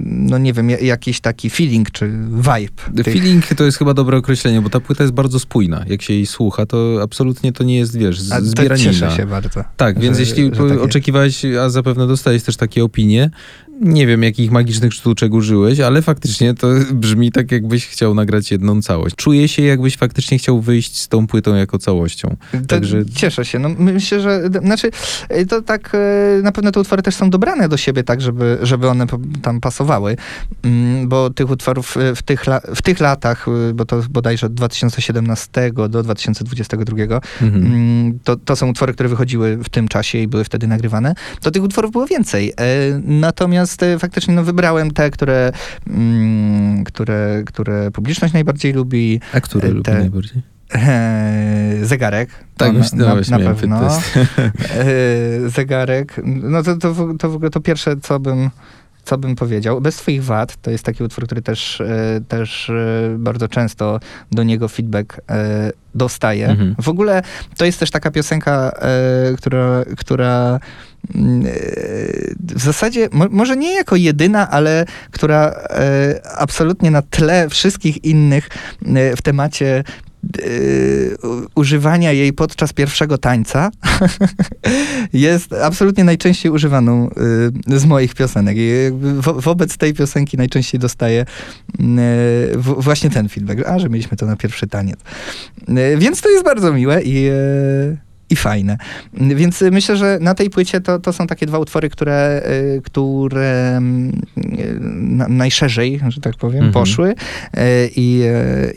no 0.06 0.38
nie 0.38 0.54
wiem, 0.54 0.69
ja- 0.69 0.80
jakiś 0.80 1.19
taki 1.19 1.50
feeling 1.50 1.91
czy 1.91 2.08
vibe. 2.32 3.04
tych- 3.04 3.13
Feeling 3.13 3.45
to 3.47 3.63
jest 3.63 3.78
chyba 3.78 3.93
dobre 3.93 4.17
określenie, 4.17 4.62
bo 4.62 4.69
ta 4.69 4.80
płyta 4.80 5.04
jest 5.04 5.13
bardzo 5.13 5.39
spójna. 5.39 5.84
Jak 5.88 6.02
się 6.02 6.13
jej 6.13 6.26
słucha, 6.26 6.65
to 6.65 7.00
absolutnie 7.04 7.51
to 7.54 7.64
nie 7.64 7.78
jest, 7.78 7.98
wiesz, 7.98 8.22
z- 8.22 8.32
A 8.32 8.40
to 8.40 8.46
zbieranina. 8.46 8.92
cieszę 8.92 9.12
się 9.12 9.26
bardzo. 9.26 9.64
Tak, 9.78 10.00
więc 10.00 10.18
że- 10.18 10.24
jeśli 10.24 10.52
tak 10.52 10.60
jest. 10.60 10.82
oczekiwałeś, 10.82 11.46
a 11.46 11.70
zapewne 11.70 12.08
dostałeś 12.08 12.44
też 12.44 12.58
takie 12.58 12.84
opinie, 12.84 13.30
nie 13.82 14.08
wiem 14.08 14.24
jakich 14.24 14.52
magicznych 14.52 14.94
sztuczek 14.94 15.34
użyłeś, 15.34 15.80
ale 15.80 16.02
faktycznie 16.02 16.54
to 16.54 16.68
brzmi 16.94 17.32
tak, 17.32 17.52
jakbyś 17.52 17.88
chciał 17.88 18.14
nagrać 18.14 18.52
jedną 18.52 18.82
całość. 18.82 19.16
Czuję 19.16 19.48
się, 19.48 19.62
jakbyś 19.62 19.98
faktycznie 19.98 20.38
chciał 20.38 20.62
wyjść 20.62 20.98
z 21.02 21.08
tą 21.08 21.28
płytą 21.28 21.56
jako 21.56 21.78
całością. 21.80 22.36
To 22.52 22.58
Także 22.68 23.06
Cieszę 23.06 23.46
się. 23.46 23.60
No, 23.60 23.70
myślę, 23.78 24.22
że 24.22 24.50
znaczy, 24.62 24.92
to 25.50 25.62
tak 25.62 25.92
e, 25.94 26.42
na 26.44 26.52
pewno 26.52 26.72
te 26.72 26.80
utwory 26.80 27.02
też 27.02 27.16
są 27.16 27.30
dobrane 27.30 27.70
do 27.70 27.78
siebie, 27.78 28.04
tak, 28.04 28.22
żeby, 28.22 28.58
żeby 28.62 28.88
one 28.90 29.06
tam 29.42 29.62
pasowały. 29.62 30.18
Mm, 30.64 31.10
Bo 31.10 31.30
tych 31.30 31.50
utworów 31.50 31.98
y, 31.98 32.16
w 32.16 32.24
tych, 32.24 32.48
la, 32.48 32.62
w 32.76 32.82
tych 32.82 33.00
latach, 33.00 33.48
y, 33.70 33.74
bo 33.74 33.86
to 33.86 34.02
bodajże 34.10 34.48
od 34.48 34.54
2017 34.54 35.72
do 35.90 36.04
2022, 36.04 37.22
mhm. 37.41 37.65
mm, 37.65 38.19
to, 38.23 38.36
to 38.36 38.56
są 38.56 38.69
utwory, 38.69 38.93
które 38.93 39.10
wychodziły 39.10 39.58
w 39.58 39.69
tym 39.69 39.88
czasie 39.88 40.17
i 40.17 40.27
były 40.27 40.43
wtedy 40.43 40.67
nagrywane, 40.67 41.13
to 41.41 41.51
tych 41.51 41.63
utworów 41.63 41.91
było 41.91 42.08
więcej. 42.08 42.54
E, 42.58 42.63
Natomiast 43.06 43.84
e, 43.84 43.99
faktycznie 43.99 44.34
no, 44.34 44.43
wybrałem 44.43 44.91
te, 44.91 45.10
które, 45.10 45.51
mm, 45.88 46.84
które, 46.84 47.43
które 47.45 47.91
publiczność 47.91 48.34
najbardziej 48.34 48.73
lubi. 48.73 49.19
a 49.34 49.41
które 49.41 49.67
te- 49.67 49.73
lubię 49.73 49.93
najbardziej? 49.93 50.41
E, 50.75 51.77
Zegarek. 51.82 52.30
Tak, 52.58 52.73
myślę, 52.73 52.97
na, 52.97 53.06
no, 53.06 53.15
na, 53.15 53.38
na 53.38 53.38
miałem 53.38 53.56
pewno. 53.56 53.88
E, 53.88 55.49
zegarek. 55.49 56.21
No 56.25 56.63
to, 56.63 56.77
to, 56.77 56.95
to 57.19 57.30
w 57.30 57.36
ogóle 57.36 57.49
to 57.49 57.62
pierwsze, 57.62 57.95
co 58.01 58.19
bym, 58.19 58.49
co 59.12 59.17
bym 59.17 59.36
powiedział. 59.36 59.82
Bez 59.82 59.95
twoich 59.95 60.24
wad 60.24 60.58
to 60.62 60.71
jest 60.71 60.84
taki 60.84 61.04
utwór, 61.04 61.26
który 61.26 61.41
też, 61.41 61.82
e, 61.82 62.21
też 62.28 62.69
e, 62.69 63.15
bardzo 63.17 63.47
często 63.47 64.00
do 64.32 64.43
niego 64.43 64.67
feedback 64.67 65.21
e, 65.30 65.71
dostaję. 65.95 66.47
Mhm. 66.47 66.76
W 66.82 66.89
ogóle 66.89 67.21
to 67.58 67.65
jest 67.65 67.80
też 67.80 67.91
taka 67.91 68.12
piosenka, 68.12 68.71
która, 69.38 69.84
która 69.97 70.60
mm, 71.15 71.43
w 72.56 72.62
zasadzie, 72.62 73.10
mo, 73.12 73.26
może 73.30 73.58
nie 73.58 73.74
jako 73.76 73.95
jedyna, 73.95 74.50
ale 74.50 74.86
która 75.12 75.56
absolutnie 76.38 76.91
na 76.91 77.02
tle 77.02 77.50
wszystkich 77.50 78.04
innych 78.04 78.50
w 79.17 79.21
temacie 79.21 79.84
u- 81.24 81.60
używania 81.60 82.12
jej 82.12 82.34
podczas 82.34 82.74
pierwszego 82.74 83.18
tańca 83.18 83.72
jest 85.14 85.54
absolutnie 85.54 86.04
najczęściej 86.04 86.52
używaną 86.52 87.10
y, 87.70 87.80
z 87.80 87.86
moich 87.86 88.16
piosenek. 88.16 88.56
I 88.60 88.72
wo, 89.20 89.34
wobec 89.34 89.78
tej 89.78 89.94
piosenki 89.94 90.38
najczęściej 90.38 90.80
dostaję 90.80 91.26
y, 91.80 92.58
właśnie 92.58 93.10
ten 93.10 93.30
feedback, 93.30 93.68
a, 93.68 93.80
że 93.80 93.90
mieliśmy 93.90 94.18
to 94.18 94.26
na 94.26 94.36
pierwszy 94.36 94.68
taniec. 94.68 95.00
Y, 95.70 95.98
więc 95.98 96.22
to 96.22 96.30
jest 96.30 96.44
bardzo 96.44 96.74
miłe 96.74 97.02
i, 97.02 97.28
y, 97.30 98.11
i 98.32 98.36
fajne. 98.36 98.78
Więc 99.13 99.62
y, 99.62 99.72
myślę, 99.72 99.98
że 99.98 100.17
na 100.22 100.36
tej 100.36 100.50
płycie 100.50 100.82
to, 100.82 101.00
to 101.00 101.13
są 101.13 101.28
takie 101.28 101.46
dwa 101.46 101.60
utwory, 101.60 101.89
które, 101.89 102.41
y, 102.78 102.82
które 102.82 103.78
mm, 103.78 104.22
y, 104.38 104.78
na, 105.02 105.28
najszerzej, 105.28 106.00
że 106.10 106.22
tak 106.22 106.36
powiem, 106.36 106.62
Mhm. 106.62 106.74
poszły 106.74 107.15
i, 107.96 108.24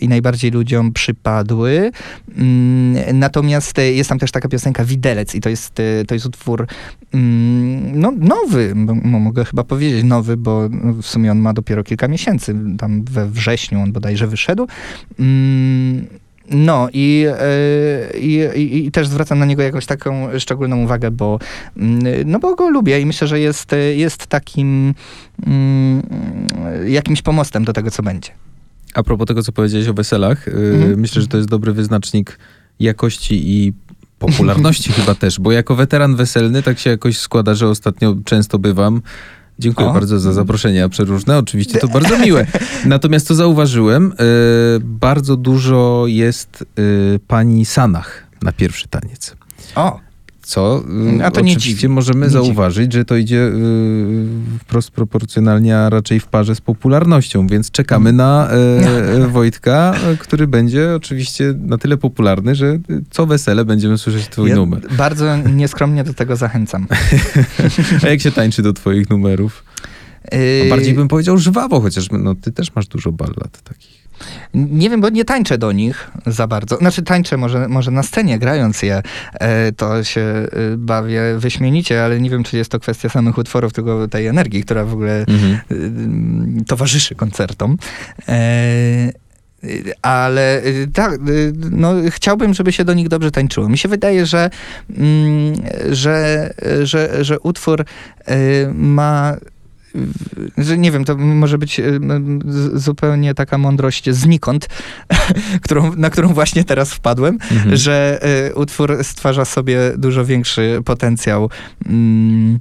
i 0.00 0.08
najbardziej 0.08 0.50
ludziom 0.50 0.92
przypadły. 0.92 1.90
Mm, 2.38 3.18
Natomiast 3.18 3.78
jest 3.78 4.08
tam 4.08 4.18
też 4.18 4.32
taka 4.32 4.48
piosenka 4.48 4.84
Widelec 4.84 5.34
i 5.34 5.40
to 5.40 5.48
jest, 5.48 5.74
to 6.06 6.14
jest 6.14 6.26
utwór 6.26 6.66
mm, 7.14 8.00
no, 8.00 8.12
nowy, 8.18 8.72
mogę 9.04 9.44
chyba 9.44 9.64
powiedzieć 9.64 10.04
nowy, 10.04 10.36
bo 10.36 10.68
no, 10.70 10.92
w 10.92 11.06
sumie 11.06 11.30
on 11.32 11.38
ma 11.38 11.52
dopiero 11.52 11.84
kilka 11.84 12.08
miesięcy. 12.08 12.54
Tam 12.78 13.04
we 13.04 13.28
wrześniu 13.28 13.80
on 13.80 13.92
bodajże 13.92 14.26
wyszedł. 14.26 14.66
No 16.50 16.88
i, 16.92 17.26
y, 18.14 18.18
i, 18.18 18.34
i, 18.56 18.86
i 18.86 18.90
też 18.90 19.08
zwracam 19.08 19.38
na 19.38 19.44
niego 19.44 19.62
jakąś 19.62 19.86
taką 19.86 20.38
szczególną 20.38 20.82
uwagę, 20.82 21.10
bo, 21.10 21.38
mm, 21.76 22.02
no 22.26 22.38
bo 22.38 22.54
go 22.54 22.70
lubię 22.70 23.00
i 23.00 23.06
myślę, 23.06 23.28
że 23.28 23.40
jest, 23.40 23.72
y, 23.72 23.94
jest 23.96 24.26
takim 24.26 24.94
mm, 25.46 26.02
jakimś 26.86 27.22
pomostem 27.22 27.64
do 27.64 27.72
tego, 27.72 27.90
co 27.90 28.02
będzie. 28.02 28.30
A 28.94 29.02
propos 29.02 29.26
tego, 29.26 29.42
co 29.42 29.52
powiedziałeś 29.52 29.88
o 29.88 29.94
weselach, 29.94 30.46
yy, 30.46 30.52
Mhm. 30.74 31.00
myślę, 31.00 31.22
że 31.22 31.28
to 31.28 31.36
jest 31.36 31.48
dobry 31.48 31.72
wyznacznik 31.72 32.38
jakości 32.80 33.50
i 33.50 33.72
popularności 34.18 34.92
chyba 34.98 35.14
też, 35.14 35.40
bo 35.40 35.52
jako 35.52 35.74
weteran 35.74 36.16
weselny 36.16 36.62
tak 36.62 36.78
się 36.78 36.90
jakoś 36.90 37.18
składa, 37.18 37.54
że 37.54 37.68
ostatnio 37.68 38.16
często 38.24 38.58
bywam. 38.58 39.02
Dziękuję 39.58 39.88
O. 39.88 39.92
bardzo 39.92 40.20
za 40.20 40.32
zaproszenia 40.32 40.88
przeróżne. 40.88 41.38
Oczywiście 41.38 41.78
to 41.78 41.88
bardzo 41.98 42.18
miłe. 42.18 42.46
Natomiast 42.84 43.26
co 43.26 43.34
zauważyłem, 43.34 44.12
yy, 44.18 44.80
bardzo 44.80 45.36
dużo 45.36 46.04
jest 46.06 46.64
yy, 46.76 47.20
pani 47.26 47.64
Sanach 47.64 48.26
na 48.42 48.52
pierwszy 48.52 48.88
taniec. 48.88 49.36
O, 49.74 50.00
Co 50.44 50.84
yy, 51.16 51.26
A 51.26 51.30
to 51.30 51.40
nie 51.40 51.52
oczywiście 51.52 51.80
dziwi. 51.80 51.88
możemy 51.88 52.26
Nie 52.26 52.30
zauważyć, 52.30 52.92
że 52.92 53.04
to 53.04 53.16
idzie 53.16 53.36
yy, 53.36 54.26
wprost 54.60 54.90
proporcjonalnie, 54.90 55.78
a 55.78 55.90
raczej 55.90 56.20
w 56.20 56.26
parze 56.26 56.54
z 56.54 56.60
popularnością, 56.60 57.46
więc 57.46 57.70
czekamy 57.70 58.12
na 58.12 58.48
yy, 59.18 59.28
Wojtka, 59.28 59.94
yy, 60.10 60.16
który 60.16 60.46
będzie 60.46 60.94
oczywiście 60.94 61.54
na 61.58 61.78
tyle 61.78 61.96
popularny, 61.96 62.54
że 62.54 62.78
co 63.10 63.26
wesele 63.26 63.64
będziemy 63.64 63.98
słyszeć 63.98 64.28
twój 64.28 64.50
ja 64.50 64.56
numer. 64.56 64.80
bardzo 64.96 65.36
nieskromnie 65.36 66.04
do 66.04 66.14
tego 66.14 66.36
zachęcam. 66.36 66.86
A 68.04 68.08
jak 68.08 68.20
się 68.20 68.30
tańczy 68.30 68.62
do 68.62 68.72
twoich 68.72 69.10
numerów? 69.10 69.64
A 70.66 70.70
bardziej 70.70 70.94
bym 70.94 71.08
powiedział 71.08 71.38
żwawo, 71.38 71.80
chociaż 71.80 72.08
no, 72.10 72.34
ty 72.34 72.52
też 72.52 72.74
masz 72.74 72.86
dużo 72.86 73.12
ballad 73.12 73.62
takich. 73.64 74.03
Nie 74.54 74.90
wiem, 74.90 75.00
bo 75.00 75.08
nie 75.08 75.24
tańczę 75.24 75.58
do 75.58 75.72
nich 75.72 76.10
za 76.26 76.46
bardzo. 76.46 76.76
Znaczy 76.76 77.02
tańczę 77.02 77.36
może, 77.36 77.68
może 77.68 77.90
na 77.90 78.02
scenie, 78.02 78.38
grając 78.38 78.82
je, 78.82 79.02
e, 79.32 79.72
to 79.72 80.04
się 80.04 80.20
e, 80.20 80.48
bawię 80.76 81.22
wyśmienicie, 81.38 82.04
ale 82.04 82.20
nie 82.20 82.30
wiem, 82.30 82.44
czy 82.44 82.56
jest 82.56 82.70
to 82.70 82.80
kwestia 82.80 83.08
samych 83.08 83.38
utworów, 83.38 83.72
tylko 83.72 84.08
tej 84.08 84.26
energii, 84.26 84.64
która 84.64 84.84
w 84.84 84.92
ogóle 84.92 85.24
Mhm. 85.28 85.58
y, 86.60 86.64
towarzyszy 86.64 87.14
koncertom. 87.14 87.76
E, 88.28 89.12
ale 90.02 90.62
tak, 90.94 91.20
no, 91.70 91.92
chciałbym, 92.10 92.54
żeby 92.54 92.72
się 92.72 92.84
do 92.84 92.94
nich 92.94 93.08
dobrze 93.08 93.30
tańczyło. 93.30 93.68
Mi 93.68 93.78
się 93.78 93.88
wydaje, 93.88 94.26
że, 94.26 94.50
mm, 94.98 95.54
że, 95.90 96.50
że, 96.82 97.24
że 97.24 97.40
utwór 97.40 97.84
ma 98.74 99.36
że 100.58 100.78
nie 100.78 100.90
wiem, 100.92 101.04
to 101.04 101.16
może 101.16 101.58
być 101.58 101.80
y, 101.80 102.00
zupełnie 102.74 103.34
taka 103.34 103.58
mądrość 103.58 104.10
znikąd, 104.10 104.68
którą, 105.64 105.96
na 105.96 106.10
którą 106.10 106.28
właśnie 106.34 106.64
teraz 106.64 106.92
wpadłem, 106.94 107.38
Mhm. 107.50 107.76
że 107.76 108.20
y, 108.50 108.54
utwór 108.54 108.98
stwarza 109.02 109.44
sobie 109.44 109.78
dużo 109.98 110.24
większy 110.24 110.80
potencjał 110.84 111.50
mm, 111.86 112.58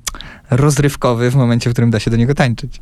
rozrywkowy 0.51 1.31
w 1.31 1.35
momencie, 1.35 1.69
w 1.69 1.73
którym 1.73 1.91
da 1.91 1.99
się 1.99 2.11
do 2.11 2.17
niego 2.17 2.35
tańczyć. 2.35 2.81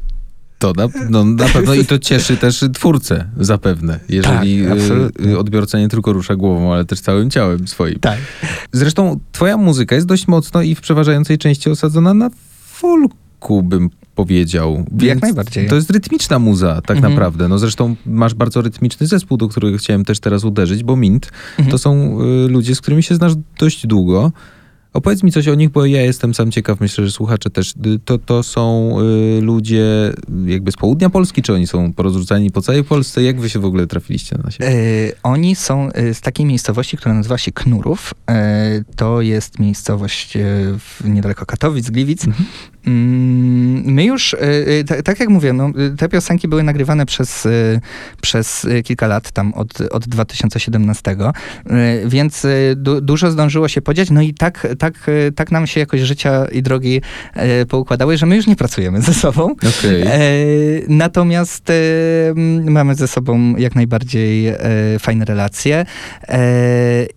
To 0.59 0.73
na, 0.77 0.87
no, 1.09 1.25
na 1.25 1.49
pewno 1.49 1.73
i 1.73 1.85
to 1.85 1.99
cieszy 1.99 2.37
też 2.37 2.63
twórcę 2.73 3.27
zapewne, 3.37 3.99
jeżeli 4.09 4.63
Tak, 4.67 4.77
y, 5.25 5.37
odbiorca 5.39 5.79
nie 5.79 5.89
tylko 5.89 6.13
rusza 6.13 6.35
głową, 6.35 6.73
ale 6.73 6.85
też 6.85 6.99
całym 7.01 7.29
ciałem 7.29 7.67
swoim. 7.67 7.99
Tak. 7.99 8.17
Zresztą 8.71 9.19
twoja 9.31 9.57
muzyka 9.57 9.95
jest 9.95 10.07
dość 10.07 10.27
mocno 10.27 10.61
i 10.61 10.75
w 10.75 10.81
przeważającej 10.81 11.37
części 11.37 11.69
osadzona 11.69 12.13
na 12.13 12.29
folku, 12.67 13.63
bym 13.63 13.89
powiedział. 14.25 14.85
Więc 14.91 15.21
najbardziej. 15.21 15.67
To 15.67 15.75
jest 15.75 15.89
rytmiczna 15.89 16.39
muza, 16.39 16.81
tak 16.85 16.97
Mhm. 16.97 17.13
naprawdę. 17.13 17.47
No 17.47 17.57
zresztą 17.59 17.95
masz 18.05 18.33
bardzo 18.33 18.61
rytmiczny 18.61 19.07
zespół, 19.07 19.37
do 19.37 19.47
którego 19.47 19.77
chciałem 19.77 20.05
też 20.05 20.19
teraz 20.19 20.43
uderzyć, 20.43 20.83
bo 20.83 20.95
Mint 20.95 21.31
Mhm. 21.57 21.71
to 21.71 21.77
są 21.77 22.21
y, 22.21 22.47
ludzie, 22.47 22.75
z 22.75 22.81
którymi 22.81 23.03
się 23.03 23.15
znasz 23.15 23.33
dość 23.59 23.87
długo. 23.87 24.31
Opowiedz 24.93 25.23
mi 25.23 25.31
coś 25.31 25.47
o 25.47 25.55
nich, 25.55 25.69
bo 25.69 25.85
ja 25.85 26.01
jestem 26.01 26.33
sam 26.33 26.51
ciekaw, 26.51 26.79
myślę, 26.79 27.05
że 27.05 27.11
słuchacze 27.11 27.49
też. 27.49 27.71
Y, 27.85 27.99
To, 28.05 28.17
to 28.17 28.43
są 28.43 28.95
y, 29.37 29.41
ludzie 29.41 29.85
jakby 30.45 30.71
z 30.71 30.75
południa 30.75 31.09
Polski, 31.09 31.41
czy 31.41 31.53
oni 31.53 31.67
są 31.67 31.93
porozrzucani 31.93 32.51
po 32.51 32.61
całej 32.61 32.83
Polsce? 32.83 33.23
Jak 33.23 33.39
wy 33.39 33.49
się 33.49 33.59
w 33.59 33.65
ogóle 33.65 33.87
trafiliście 33.87 34.35
na 34.43 34.51
siebie? 34.51 34.67
E, 34.69 34.73
oni 35.23 35.55
są 35.55 35.91
e, 35.91 36.13
z 36.13 36.21
takiej 36.21 36.45
miejscowości, 36.45 36.97
która 36.97 37.13
nazywa 37.15 37.37
się 37.37 37.51
Knurów. 37.51 38.13
E, 38.29 38.83
to 38.95 39.21
jest 39.21 39.59
miejscowość 39.59 40.37
e, 40.37 40.39
w, 40.79 41.01
niedaleko 41.05 41.45
Katowic, 41.45 41.89
Gliwic. 41.89 42.25
Mm, 42.87 43.83
My 43.93 44.05
już, 44.05 44.35
ta- 44.87 45.01
tak 45.01 45.19
jak 45.19 45.29
mówię, 45.29 45.53
no, 45.53 45.71
te 45.97 46.09
piosenki 46.09 46.47
były 46.47 46.63
nagrywane 46.63 47.05
przez, 47.05 47.47
przez 48.21 48.67
kilka 48.83 49.07
lat, 49.07 49.31
tam 49.31 49.53
od, 49.53 49.81
od 49.81 50.07
2017, 50.07 51.11
e, 51.11 52.07
więc 52.07 52.43
du, 52.75 53.01
dużo 53.01 53.31
zdążyło 53.31 53.67
się 53.67 53.81
podziać, 53.81 54.09
no 54.09 54.21
i 54.21 54.33
tak, 54.33 54.67
tak, 54.81 54.93
e, 55.09 55.31
tak 55.31 55.51
nam 55.51 55.67
się 55.67 55.79
jakoś 55.79 56.01
życia 56.01 56.45
i 56.51 56.61
drogi 56.61 57.01
e, 57.33 57.65
poukładały, 57.65 58.17
że 58.17 58.25
my 58.25 58.35
już 58.35 58.47
nie 58.47 58.55
pracujemy 58.55 59.01
ze 59.01 59.13
sobą. 59.13 59.43
Okej. 59.51 60.01
E, 60.01 60.11
natomiast 60.87 61.71
mamy 62.65 62.95
ze 62.95 63.07
sobą 63.07 63.55
jak 63.57 63.75
najbardziej 63.75 64.53
fajne 64.99 65.25
relacje 65.25 65.85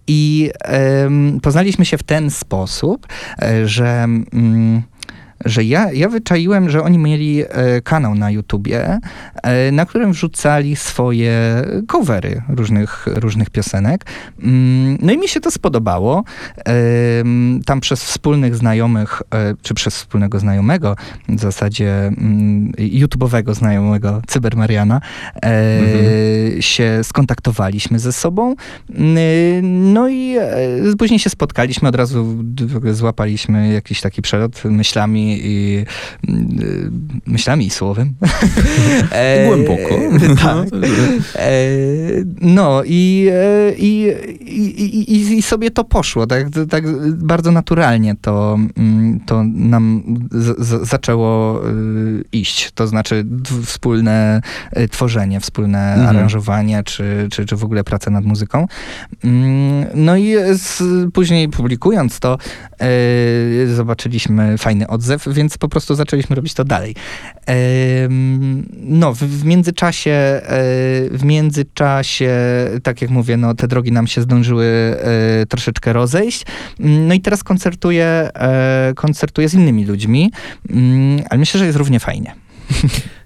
i 0.06 0.50
poznaliśmy 1.42 1.84
się 1.84 1.98
w 1.98 2.02
ten 2.02 2.30
sposób, 2.30 3.06
że. 3.64 4.08
Że 5.44 5.64
ja, 5.64 5.92
ja 5.92 6.08
wyczaiłem, 6.08 6.70
że 6.70 6.82
oni 6.82 6.98
mieli 6.98 7.42
e, 7.42 7.80
kanał 7.80 8.14
na 8.14 8.30
YouTubie, 8.30 8.98
e, 9.42 9.72
na 9.72 9.86
którym 9.86 10.12
wrzucali 10.12 10.76
swoje 10.76 11.62
covery 11.86 12.42
różnych, 12.48 13.06
różnych 13.06 13.50
piosenek. 13.50 14.06
Mm, 14.42 14.98
no 15.00 15.12
i 15.12 15.18
mi 15.18 15.28
się 15.28 15.40
to 15.40 15.50
spodobało. 15.50 16.24
Tam 17.66 17.80
przez 17.80 18.04
wspólnych 18.04 18.56
znajomych, 18.56 19.22
e, 19.34 19.54
czy 19.62 19.74
przez 19.74 19.96
wspólnego 19.96 20.38
znajomego, 20.38 20.96
w 21.28 21.40
zasadzie 21.40 22.06
mm, 22.06 22.72
YouTube'owego 22.72 23.54
znajomego 23.54 24.22
Cybermariana, 24.26 25.00
e, 25.44 26.62
się 26.62 27.00
skontaktowaliśmy 27.02 27.98
ze 27.98 28.12
sobą. 28.12 28.54
Mm, 28.94 29.92
No 29.92 30.08
i 30.08 30.36
później 30.98 31.18
się 31.18 31.30
spotkaliśmy, 31.30 31.88
od 31.88 31.94
razu 31.96 32.44
złapaliśmy 32.92 33.72
jakiś 33.72 34.00
taki 34.00 34.22
przelot 34.22 34.64
myślami 34.64 35.33
i 35.38 35.84
mm, 36.28 37.20
myślami 37.26 37.66
i 37.66 37.70
słowem. 37.70 38.14
E, 39.10 39.46
Głęboko. 39.46 39.94
tak. 40.42 40.68
E, 41.36 41.50
No 42.40 42.82
i, 42.86 43.28
e, 43.32 43.72
i, 43.74 44.06
i, 44.40 45.12
i, 45.14 45.38
i 45.38 45.42
sobie 45.42 45.70
to 45.70 45.84
poszło, 45.84 46.26
tak, 46.26 46.46
tak 46.70 46.84
bardzo 47.16 47.50
naturalnie 47.52 48.14
to, 48.20 48.58
mm, 48.76 49.20
to 49.26 49.44
nam 49.54 50.02
z, 50.30 50.66
z, 50.66 50.88
zaczęło 50.88 51.60
y, 51.68 52.24
iść. 52.32 52.70
To 52.74 52.86
znaczy 52.86 53.26
wspólne 53.64 54.40
y, 54.78 54.88
tworzenie, 54.88 55.40
wspólne 55.40 55.94
Mhm. 55.94 56.16
aranżowanie, 56.16 56.82
czy, 56.82 57.28
czy, 57.30 57.46
czy 57.46 57.56
w 57.56 57.64
ogóle 57.64 57.84
praca 57.84 58.10
nad 58.10 58.24
muzyką. 58.24 58.66
Mm, 59.24 59.86
No 59.94 60.16
i 60.16 60.34
z, 60.52 60.82
później 61.12 61.48
publikując 61.48 62.20
to, 62.20 62.38
y, 63.64 63.74
zobaczyliśmy 63.74 64.58
fajny 64.58 64.86
odzew, 64.86 65.13
więc 65.26 65.58
po 65.58 65.68
prostu 65.68 65.94
zaczęliśmy 65.94 66.36
robić 66.36 66.54
to 66.54 66.64
dalej. 66.64 66.94
No, 68.72 69.14
w, 69.14 69.18
w 69.18 69.44
międzyczasie, 69.44 70.10
e, 70.10 70.40
w 71.10 71.20
międzyczasie, 71.24 72.30
tak 72.82 73.02
jak 73.02 73.10
mówię, 73.10 73.36
no, 73.36 73.54
te 73.54 73.68
drogi 73.68 73.92
nam 73.92 74.06
się 74.06 74.22
zdążyły 74.22 74.66
e, 74.66 75.46
troszeczkę 75.46 75.92
rozejść. 75.92 76.44
Mm, 76.80 77.06
No 77.06 77.14
i 77.14 77.20
teraz 77.20 77.44
koncertuję, 77.44 78.06
e, 78.34 78.92
koncertuję 78.96 79.48
z 79.48 79.54
innymi 79.54 79.84
ludźmi, 79.84 80.32
mm, 80.70 81.22
ale 81.30 81.38
myślę, 81.38 81.58
że 81.58 81.66
jest 81.66 81.78
równie 81.78 82.00
fajnie. 82.00 82.34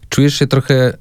Czujesz 0.09 0.39
się 0.39 0.47
trochę... 0.47 0.93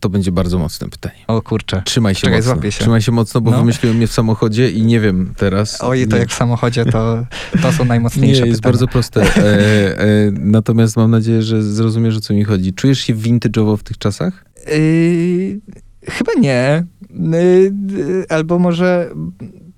To 0.00 0.08
będzie 0.08 0.32
bardzo 0.32 0.58
mocne 0.58 0.88
pytanie. 0.88 1.14
O 1.26 1.42
kurczę. 1.42 1.82
Trzymaj 1.86 2.14
się 2.14 2.20
Czekaj, 2.20 2.38
mocno. 2.38 2.52
złapię 2.54 2.72
się. 2.72 2.80
Trzymaj 2.80 3.02
się 3.02 3.12
mocno, 3.12 3.40
bo 3.40 3.50
No. 3.50 3.58
wymyśliłem 3.58 3.96
mnie 3.96 4.06
w 4.06 4.12
samochodzie 4.12 4.70
i 4.70 4.82
nie 4.82 5.00
wiem 5.00 5.34
teraz. 5.36 5.78
Oj, 5.82 6.06
to 6.08 6.14
nie, 6.16 6.20
jak 6.20 6.30
w 6.30 6.34
samochodzie, 6.34 6.84
to, 6.84 7.26
to 7.62 7.72
są 7.72 7.82
Nie, 7.84 7.88
najmocniejsze 7.88 8.46
jest 8.46 8.58
pytania. 8.60 8.72
bardzo 8.72 8.86
proste. 8.88 9.22
E, 9.22 9.98
e, 9.98 10.06
natomiast 10.30 10.96
mam 10.96 11.10
nadzieję, 11.10 11.42
że 11.42 11.62
zrozumiesz, 11.62 12.16
o 12.16 12.20
co 12.20 12.34
mi 12.34 12.44
chodzi. 12.44 12.72
Czujesz 12.72 12.98
się 12.98 13.14
vintage'owo 13.14 13.76
w 13.76 13.82
tych 13.82 13.98
czasach? 13.98 14.44
Yy, 14.72 15.60
chyba 16.08 16.32
nie. 16.40 16.84
Yy, 17.10 18.24
albo 18.28 18.58
może, 18.58 19.10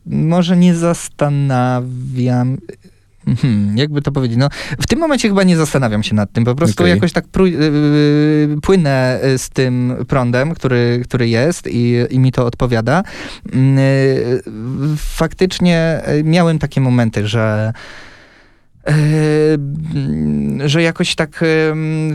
może 0.06 0.56
nie 0.56 0.74
zastanawiam. 0.74 2.58
Hmm, 3.26 3.78
jakby 3.78 4.02
to 4.02 4.12
powiedzieć? 4.12 4.38
No, 4.38 4.48
w 4.80 4.86
tym 4.86 4.98
momencie 4.98 5.28
chyba 5.28 5.42
nie 5.42 5.56
zastanawiam 5.56 6.02
się 6.02 6.14
nad 6.14 6.32
tym. 6.32 6.44
Po 6.44 6.54
prostu 6.54 6.82
Okej. 6.82 6.94
jakoś 6.94 7.12
tak 7.12 7.24
pró- 7.26 7.46
yy, 7.46 8.60
płynę 8.62 9.20
z 9.36 9.50
tym 9.50 9.94
prądem, 10.08 10.54
który, 10.54 11.02
który 11.04 11.28
jest 11.28 11.66
i, 11.70 11.94
i 12.10 12.18
mi 12.18 12.32
to 12.32 12.46
odpowiada. 12.46 13.02
Yy, 13.52 13.62
faktycznie 14.96 16.02
yy, 16.06 16.24
miałem 16.24 16.58
takie 16.58 16.80
momenty, 16.80 17.28
że 17.28 17.72
Yy, 17.74 18.11
że 20.64 20.82
jakoś 20.82 21.14
tak 21.14 21.44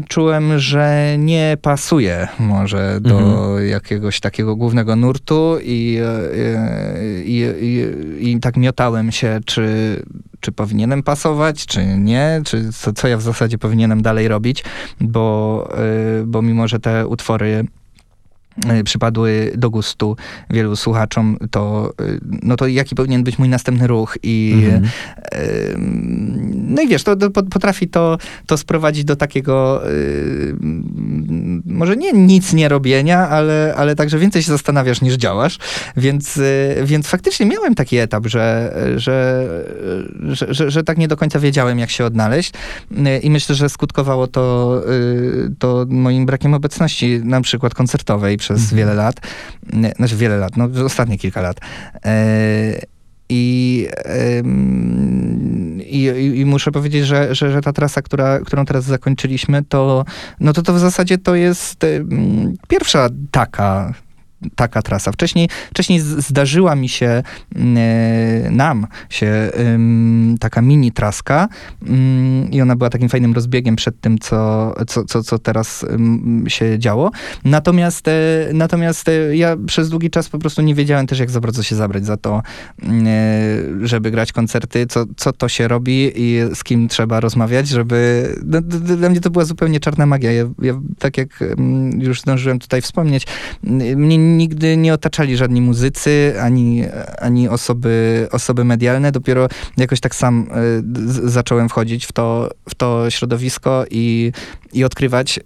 czułem, 0.08 0.60
że 0.60 1.16
nie 1.20 1.58
pasuje 1.62 2.28
może 2.40 3.00
do 3.02 3.20
Mhm. 3.20 3.68
jakiegoś 3.70 4.20
takiego 4.20 4.56
głównego 4.56 4.96
nurtu 4.96 5.58
i, 5.64 5.94
yy, 5.94 7.24
i, 7.24 7.46
i, 7.62 8.32
i 8.32 8.40
tak 8.40 8.58
miotałem 8.58 9.12
się, 9.12 9.40
czy, 9.46 9.68
czy 10.40 10.52
powinienem 10.52 11.04
pasować, 11.04 11.66
czy 11.66 11.86
nie, 11.98 12.42
czy 12.46 12.74
co, 12.74 12.94
co 12.94 13.08
ja 13.08 13.18
w 13.18 13.22
zasadzie 13.22 13.58
powinienem 13.58 14.02
dalej 14.02 14.28
robić, 14.28 14.64
bo, 15.02 15.70
yy, 16.20 16.26
bo 16.26 16.42
mimo, 16.42 16.68
że 16.68 16.80
te 16.80 17.08
utwory 17.08 17.66
przypadły 18.84 19.52
do 19.56 19.70
gustu 19.70 20.16
wielu 20.50 20.76
słuchaczom, 20.76 21.38
to, 21.52 21.94
y, 22.02 22.20
no 22.44 22.56
to 22.56 22.68
jaki 22.68 22.96
powinien 22.96 23.24
być 23.24 23.40
mój 23.40 23.50
następny 23.50 23.88
ruch 23.88 24.18
i 24.24 24.54
Mhm. 24.58 24.88
No 26.54 26.82
i 26.82 26.88
wiesz, 26.88 27.04
to, 27.04 27.16
to 27.16 27.30
pot- 27.30 27.50
potrafi 27.50 27.88
to, 27.88 28.18
to 28.46 28.58
sprowadzić 28.58 29.04
do 29.04 29.16
takiego 29.16 29.82
ym, 29.90 31.64
może 31.66 31.98
nie 31.98 32.12
nic 32.14 32.54
nie 32.54 32.70
robienia, 32.70 33.30
ale, 33.30 33.74
ale 33.78 33.96
także 33.96 34.20
więcej 34.20 34.44
się 34.44 34.52
zastanawiasz 34.52 35.02
niż 35.02 35.14
działasz, 35.14 35.58
więc, 35.98 36.40
więc 36.84 37.08
faktycznie 37.08 37.46
miałem 37.46 37.76
taki 37.76 37.98
etap, 37.98 38.28
że, 38.28 38.74
że, 38.96 39.48
że, 40.30 40.54
że, 40.54 40.72
że 40.72 40.84
tak 40.84 40.98
nie 40.98 41.08
do 41.08 41.18
końca 41.18 41.40
wiedziałem, 41.40 41.80
jak 41.80 41.90
się 41.90 42.06
odnaleźć 42.06 42.54
i 43.24 43.30
myślę, 43.30 43.56
że 43.56 43.70
skutkowało 43.70 44.28
to, 44.28 44.82
to 45.60 45.86
moim 45.90 46.26
brakiem 46.26 46.54
obecności 46.54 47.20
na 47.24 47.42
przykład 47.42 47.74
koncertowej 47.74 48.38
przez 48.48 48.62
Mhm. 48.62 48.78
wiele 48.78 48.94
lat, 48.94 49.16
znaczy 49.98 50.16
wiele 50.16 50.38
lat, 50.38 50.58
no 50.58 50.70
ostatnie 50.86 51.18
kilka 51.18 51.42
lat. 51.42 51.58
E, 52.06 52.82
I, 53.30 53.88
i, 55.80 56.04
i, 56.36 56.46
muszę 56.46 56.72
powiedzieć, 56.72 57.06
że, 57.06 57.36
że, 57.36 57.52
że 57.52 57.62
ta 57.62 57.74
trasa, 57.74 58.02
która, 58.02 58.40
którą 58.40 58.66
teraz 58.66 58.84
zakończyliśmy, 58.84 59.64
to, 59.64 60.06
no 60.40 60.54
to, 60.54 60.62
to 60.62 60.74
w 60.74 60.80
zasadzie 60.80 61.18
to 61.18 61.36
jest 61.36 61.86
pierwsza 62.68 63.10
taka 63.32 63.94
taka 64.56 64.82
trasa. 64.82 65.12
Wcześniej, 65.12 65.50
wcześniej 65.70 66.00
zdarzyła 66.00 66.76
mi 66.76 66.90
się, 66.90 67.24
e, 67.56 68.50
nam 68.52 68.88
się 69.10 69.52
taka 70.40 70.62
mini 70.62 70.92
traska 70.92 71.48
mm, 71.88 72.52
i 72.52 72.62
ona 72.62 72.76
była 72.76 72.90
takim 72.90 73.10
fajnym 73.10 73.34
rozbiegiem 73.34 73.76
przed 73.76 74.02
tym, 74.02 74.18
co, 74.20 74.74
co, 74.88 75.06
co, 75.06 75.24
co 75.24 75.40
teraz 75.40 75.86
się 76.48 76.80
działo. 76.80 77.12
Natomiast, 77.46 78.08
e, 78.08 78.12
natomiast 78.54 79.10
e, 79.10 79.36
ja 79.36 79.58
przez 79.68 79.90
długi 79.90 80.10
czas 80.10 80.30
po 80.30 80.40
prostu 80.40 80.62
nie 80.62 80.76
wiedziałem 80.76 81.08
też, 81.08 81.20
jak 81.20 81.30
za 81.30 81.40
bardzo 81.40 81.64
się 81.64 81.76
zabrać 81.76 82.06
za 82.06 82.18
to, 82.18 82.42
mm, 82.84 83.88
żeby 83.88 84.12
grać 84.12 84.32
koncerty, 84.32 84.86
co, 84.86 85.06
co 85.18 85.34
to 85.34 85.50
się 85.50 85.68
robi 85.68 86.12
i 86.16 86.40
z 86.56 86.64
kim 86.64 86.88
trzeba 86.88 87.20
rozmawiać, 87.20 87.68
żeby... 87.68 88.30
No, 88.46 88.62
dla 88.62 89.10
mnie 89.10 89.22
to 89.22 89.30
była 89.30 89.46
zupełnie 89.46 89.80
czarna 89.80 90.06
magia. 90.06 90.32
Ja, 90.32 90.44
ja 90.62 90.82
tak 91.00 91.18
jak 91.18 91.42
mm, 91.42 92.02
już 92.02 92.22
zdążyłem 92.22 92.60
tutaj 92.60 92.82
wspomnieć, 92.82 93.28
mnie 93.96 94.18
nigdy 94.28 94.78
nie 94.78 94.94
otaczali 94.94 95.38
żadni 95.38 95.62
muzycy, 95.62 96.34
ani, 96.42 96.84
ani 97.22 97.50
osoby, 97.50 98.28
osoby 98.32 98.64
medialne. 98.66 99.12
Dopiero 99.12 99.48
jakoś 99.78 100.00
tak 100.00 100.16
sam 100.16 100.48
e, 100.52 100.56
z- 101.12 101.32
zacząłem 101.32 101.70
wchodzić 101.70 102.06
w 102.06 102.12
to, 102.12 102.50
w 102.70 102.76
to 102.76 103.10
środowisko 103.10 103.86
i, 103.92 104.32
i 104.74 104.84
odkrywać. 104.84 105.40
E, 105.40 105.42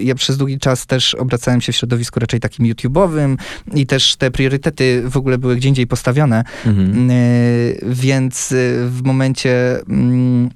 Ja 0.00 0.14
przez 0.14 0.36
długi 0.36 0.58
czas 0.58 0.86
też 0.86 1.14
obracałem 1.14 1.60
się 1.60 1.72
w 1.72 1.76
środowisku 1.76 2.20
raczej 2.20 2.40
takim 2.40 2.66
YouTube'owym 2.66 3.36
i 3.74 3.86
też 3.86 4.16
te 4.16 4.30
priorytety 4.30 5.02
w 5.06 5.16
ogóle 5.16 5.38
były 5.38 5.56
gdzie 5.56 5.68
indziej 5.68 5.86
postawione. 5.86 6.44
Mhm. 6.66 7.10
Y, 7.10 7.80
Więc 7.86 8.54
w 8.86 9.00
momencie, 9.04 9.80
mm, 9.88 10.50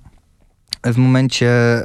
w 0.85 0.97
momencie, 0.97 1.49
e, 1.49 1.85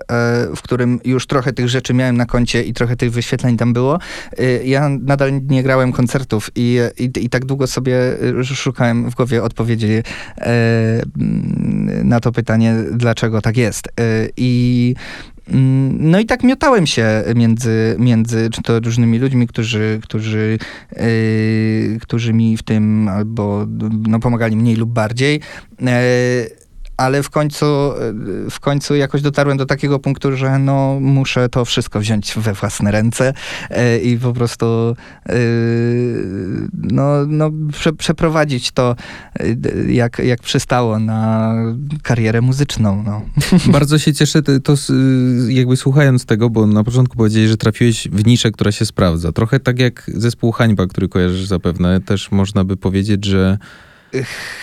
w 0.55 0.61
którym 0.61 0.99
już 1.05 1.27
trochę 1.27 1.53
tych 1.53 1.69
rzeczy 1.69 1.93
miałem 1.93 2.17
na 2.17 2.25
koncie 2.25 2.63
i 2.63 2.73
trochę 2.73 2.95
tych 2.95 3.11
wyświetleń 3.11 3.57
tam 3.57 3.73
było, 3.73 3.99
e, 4.37 4.63
ja 4.63 4.89
nadal 4.89 5.41
nie 5.47 5.63
grałem 5.63 5.91
koncertów 5.91 6.49
i, 6.55 6.79
i, 6.97 7.25
i 7.25 7.29
tak 7.29 7.45
długo 7.45 7.67
sobie 7.67 7.97
e, 8.39 8.43
szukałem 8.43 9.11
w 9.11 9.15
głowie 9.15 9.43
odpowiedzi 9.43 9.87
na 12.03 12.19
to 12.19 12.31
pytanie, 12.31 12.75
dlaczego 12.91 13.41
tak 13.41 13.57
jest. 13.57 13.87
I 14.37 14.93
mm, 15.49 16.11
no 16.11 16.19
i 16.19 16.25
tak 16.25 16.43
miotałem 16.43 16.87
się 16.87 17.23
między, 17.35 17.95
między 17.99 18.49
czy 18.49 18.61
to 18.61 18.79
różnymi 18.79 19.19
ludźmi, 19.19 19.47
którzy, 19.47 19.99
którzy, 20.03 20.57
yy, 20.91 21.99
którzy 22.01 22.33
mi 22.33 22.57
w 22.57 22.63
tym 22.63 23.07
albo 23.07 23.65
no, 24.07 24.19
pomagali 24.19 24.55
mniej 24.55 24.75
lub 24.75 24.89
bardziej. 24.89 25.41
Yy, 25.81 25.87
ale 26.97 27.23
w 27.23 27.29
końcu, 27.29 27.65
w 28.49 28.59
końcu 28.59 28.95
jakoś 28.95 29.21
dotarłem 29.21 29.57
do 29.57 29.65
takiego 29.65 29.99
punktu, 29.99 30.37
że 30.37 30.59
no, 30.59 30.97
muszę 31.01 31.49
to 31.49 31.65
wszystko 31.65 31.99
wziąć 31.99 32.33
we 32.37 32.53
własne 32.53 32.91
ręce 32.91 33.33
e, 33.69 33.99
i 33.99 34.17
po 34.17 34.33
prostu 34.33 34.65
e, 34.65 35.35
no, 36.73 37.25
no, 37.27 37.51
prze, 37.71 37.93
przeprowadzić 37.93 38.71
to 38.71 38.95
e, 39.39 39.45
jak, 39.91 40.19
jak 40.19 40.41
przystało 40.41 40.99
na 40.99 41.53
karierę 42.03 42.41
muzyczną. 42.41 43.03
No. 43.03 43.21
Bardzo 43.73 43.99
się 43.99 44.13
cieszę, 44.13 44.41
to 44.41 44.73
jakby 45.47 45.77
słuchając 45.77 46.25
tego, 46.25 46.49
bo 46.49 46.67
na 46.67 46.83
początku 46.83 47.17
powiedzieli, 47.17 47.47
że 47.47 47.57
trafiłeś 47.57 48.07
w 48.11 48.25
niszę, 48.25 48.51
która 48.51 48.71
się 48.71 48.85
sprawdza. 48.85 49.31
Trochę 49.31 49.59
tak 49.59 49.79
jak 49.79 50.11
zespół 50.13 50.51
Hańba, 50.51 50.87
który 50.87 51.09
kojarzysz 51.09 51.45
zapewne, 51.45 52.01
też 52.01 52.31
można 52.31 52.63
by 52.63 52.77
powiedzieć, 52.77 53.25
że 53.25 53.57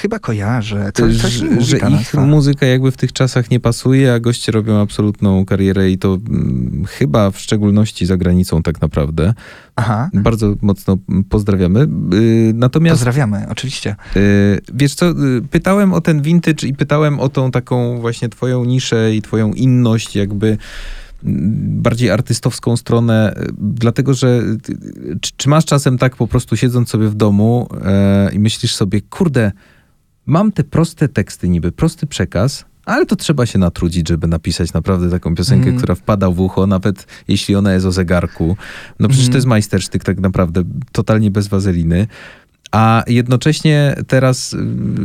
Chyba 0.01 0.19
kojarzę. 0.19 0.91
Coś, 0.95 1.17
coś 1.17 1.33
że, 1.33 1.61
że 1.61 1.79
ich 2.01 2.15
muzyka 2.15 2.67
jakby 2.67 2.91
w 2.91 2.97
tych 2.97 3.13
czasach 3.13 3.51
nie 3.51 3.61
pasuje, 3.61 4.13
a 4.13 4.21
goście 4.21 4.53
robią 4.53 4.81
absolutną 4.81 5.45
karierę 5.45 5.91
i 5.91 5.99
to 5.99 6.19
hmm, 6.27 6.85
chyba 6.89 7.31
w 7.31 7.39
szczególności 7.39 8.07
za 8.07 8.17
granicą 8.17 8.63
tak 8.63 8.81
naprawdę. 8.81 9.35
Aha. 9.77 10.11
Bardzo 10.15 10.55
mocno 10.63 10.99
pozdrawiamy. 11.29 11.89
Y, 12.15 12.53
natomiast... 12.55 12.95
Pozdrawiamy, 12.95 13.47
oczywiście. 13.51 13.97
Y, 14.17 14.61
wiesz 14.75 14.95
co, 14.95 15.15
pytałem 15.51 15.93
o 15.93 16.01
ten 16.01 16.23
vintage 16.23 16.67
i 16.67 16.75
pytałem 16.75 17.21
o 17.21 17.29
tą 17.29 17.51
taką 17.51 18.01
właśnie 18.01 18.29
twoją 18.29 18.65
niszę 18.65 19.15
i 19.15 19.23
twoją 19.23 19.53
inność 19.53 20.17
jakby 20.17 20.59
bardziej 21.25 22.11
artystowską 22.11 22.77
stronę, 22.77 23.35
dlatego 23.59 24.15
że 24.15 24.43
czy, 25.21 25.33
czy, 25.37 25.49
masz 25.49 25.65
czasem 25.65 25.99
tak 25.99 26.17
po 26.17 26.27
prostu 26.27 26.57
siedząc 26.57 26.89
sobie 26.89 27.09
w 27.09 27.15
domu 27.15 27.69
e, 27.85 28.33
i 28.33 28.39
myślisz 28.39 28.75
sobie, 28.75 29.01
kurde, 29.01 29.53
mam 30.27 30.53
te 30.53 30.65
proste 30.65 31.09
teksty 31.09 31.49
niby, 31.49 31.73
prosty 31.73 32.07
przekaz, 32.07 32.65
ale 32.85 33.07
to 33.07 33.17
trzeba 33.17 33.47
się 33.47 33.59
natrudzić, 33.59 34.09
żeby 34.09 34.27
napisać 34.27 34.73
naprawdę 34.73 35.11
taką 35.11 35.35
piosenkę, 35.35 35.69
mm. 35.69 35.79
która 35.79 35.95
wpada 35.95 36.31
w 36.31 36.41
ucho, 36.41 36.67
nawet 36.67 37.07
jeśli 37.29 37.55
ona 37.55 37.73
jest 37.73 37.87
o 37.87 37.93
zegarku. 37.93 38.57
No 39.01 39.09
przecież 39.09 39.27
mm. 39.27 39.33
to 39.33 39.39
jest 39.39 39.47
majstersztyk 39.47 40.05
tak 40.05 40.21
naprawdę, 40.21 40.63
totalnie 40.93 41.31
bez 41.31 41.49
wazeliny. 41.49 42.07
A 42.73 43.03
jednocześnie 43.07 43.95
teraz 44.07 44.57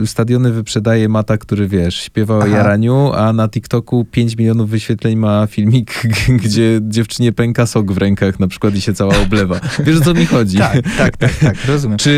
y, 0.03 0.07
stadiony 0.07 0.51
wyprzedaje 0.51 1.09
Mata, 1.09 1.37
który 1.37 1.67
wiesz, 1.67 1.95
śpiewa 1.95 2.37
o 2.37 2.47
jaraniu, 2.47 3.11
a 3.13 3.33
na 3.33 3.49
TikToku 3.49 4.05
5 4.05 4.37
milionów 4.37 4.69
wyświetleń 4.69 5.15
ma 5.15 5.47
filmik, 5.47 6.03
gdzie 6.43 6.79
dziewczynie 6.81 7.31
pęka 7.31 7.65
sok 7.65 7.91
w 7.91 7.97
rękach 7.97 8.39
na 8.39 8.47
przykład 8.47 8.75
i 8.75 8.81
się 8.81 8.93
cała 8.93 9.17
oblewa. 9.17 9.59
Wiesz 9.79 9.97
o 9.97 10.01
co 10.01 10.13
mi 10.13 10.25
chodzi? 10.25 10.57
tak, 10.57 10.81
tak, 10.97 11.17
tak, 11.17 11.35
tak, 11.35 11.65
rozumiem. 11.65 11.97
Czy 11.97 12.09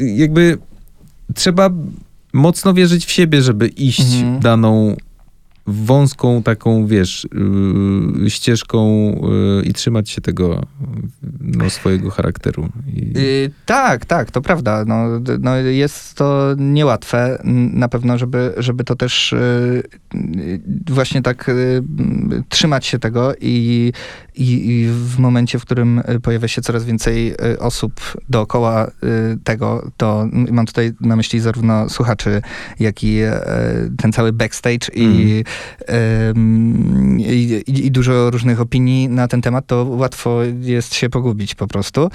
y, 0.00 0.04
jakby 0.16 0.58
trzeba 1.34 1.70
mocno 2.32 2.74
wierzyć 2.74 3.06
w 3.06 3.10
siebie, 3.10 3.42
żeby 3.42 3.68
iść 3.68 4.12
mhm. 4.14 4.40
daną 4.40 4.96
wąską 5.66 6.42
taką, 6.42 6.86
wiesz, 6.86 7.26
yy, 8.22 8.30
ścieżką 8.30 9.12
yy, 9.56 9.62
i 9.62 9.72
trzymać 9.72 10.10
się 10.10 10.20
tego 10.20 10.62
no, 11.40 11.70
swojego 11.70 12.10
charakteru. 12.10 12.68
I... 12.86 13.12
Yy, 13.18 13.50
tak, 13.66 14.06
tak, 14.06 14.30
to 14.30 14.40
prawda. 14.40 14.84
No, 14.86 15.04
no, 15.40 15.56
jest 15.56 16.14
to 16.14 16.54
niełatwe 16.58 17.38
na 17.72 17.88
pewno, 17.88 18.18
żeby, 18.18 18.54
żeby 18.56 18.84
to 18.84 18.96
też 18.96 19.32
y, 19.32 19.82
właśnie 20.90 21.22
tak 21.22 21.48
y, 21.48 21.82
trzymać 22.48 22.86
się 22.86 22.98
tego 22.98 23.32
i, 23.40 23.92
i, 24.34 24.70
i, 24.70 24.88
w 24.88 25.18
momencie, 25.18 25.58
w 25.58 25.62
którym 25.62 26.02
pojawia 26.22 26.48
się 26.48 26.62
coraz 26.62 26.84
więcej 26.84 27.32
y, 27.32 27.58
osób 27.58 28.00
dookoła 28.28 28.90
tego, 29.44 29.90
to 29.96 30.28
mam 30.32 30.66
tutaj 30.66 30.92
na 31.00 31.16
myśli 31.16 31.40
zarówno 31.40 31.88
słuchaczy, 31.88 32.42
jak 32.80 33.04
i 33.04 33.18
ten 33.98 34.12
cały 34.12 34.32
backstage 34.32 34.86
mm. 34.96 35.12
i 35.12 35.44
i, 37.18 37.62
i, 37.66 37.90
dużo 37.90 38.30
różnych 38.30 38.60
opinii 38.60 39.08
na 39.08 39.28
ten 39.28 39.42
temat, 39.42 39.66
to 39.66 39.84
łatwo 39.84 40.40
jest 40.60 40.94
się 40.94 41.10
pogubić 41.10 41.54
po 41.54 41.66
prostu. 41.66 42.10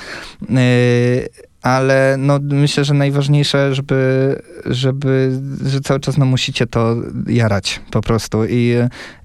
Ale 1.67 2.15
no, 2.19 2.39
myślę, 2.43 2.86
że 2.86 2.93
najważniejsze, 2.93 3.75
żeby, 3.75 4.41
żeby 4.65 5.39
że 5.65 5.82
cały 5.82 5.99
czas 5.99 6.17
no, 6.17 6.25
musicie 6.25 6.67
to 6.67 6.95
jarać 7.27 7.82
po 7.91 8.01
prostu. 8.01 8.45
I, 8.45 8.73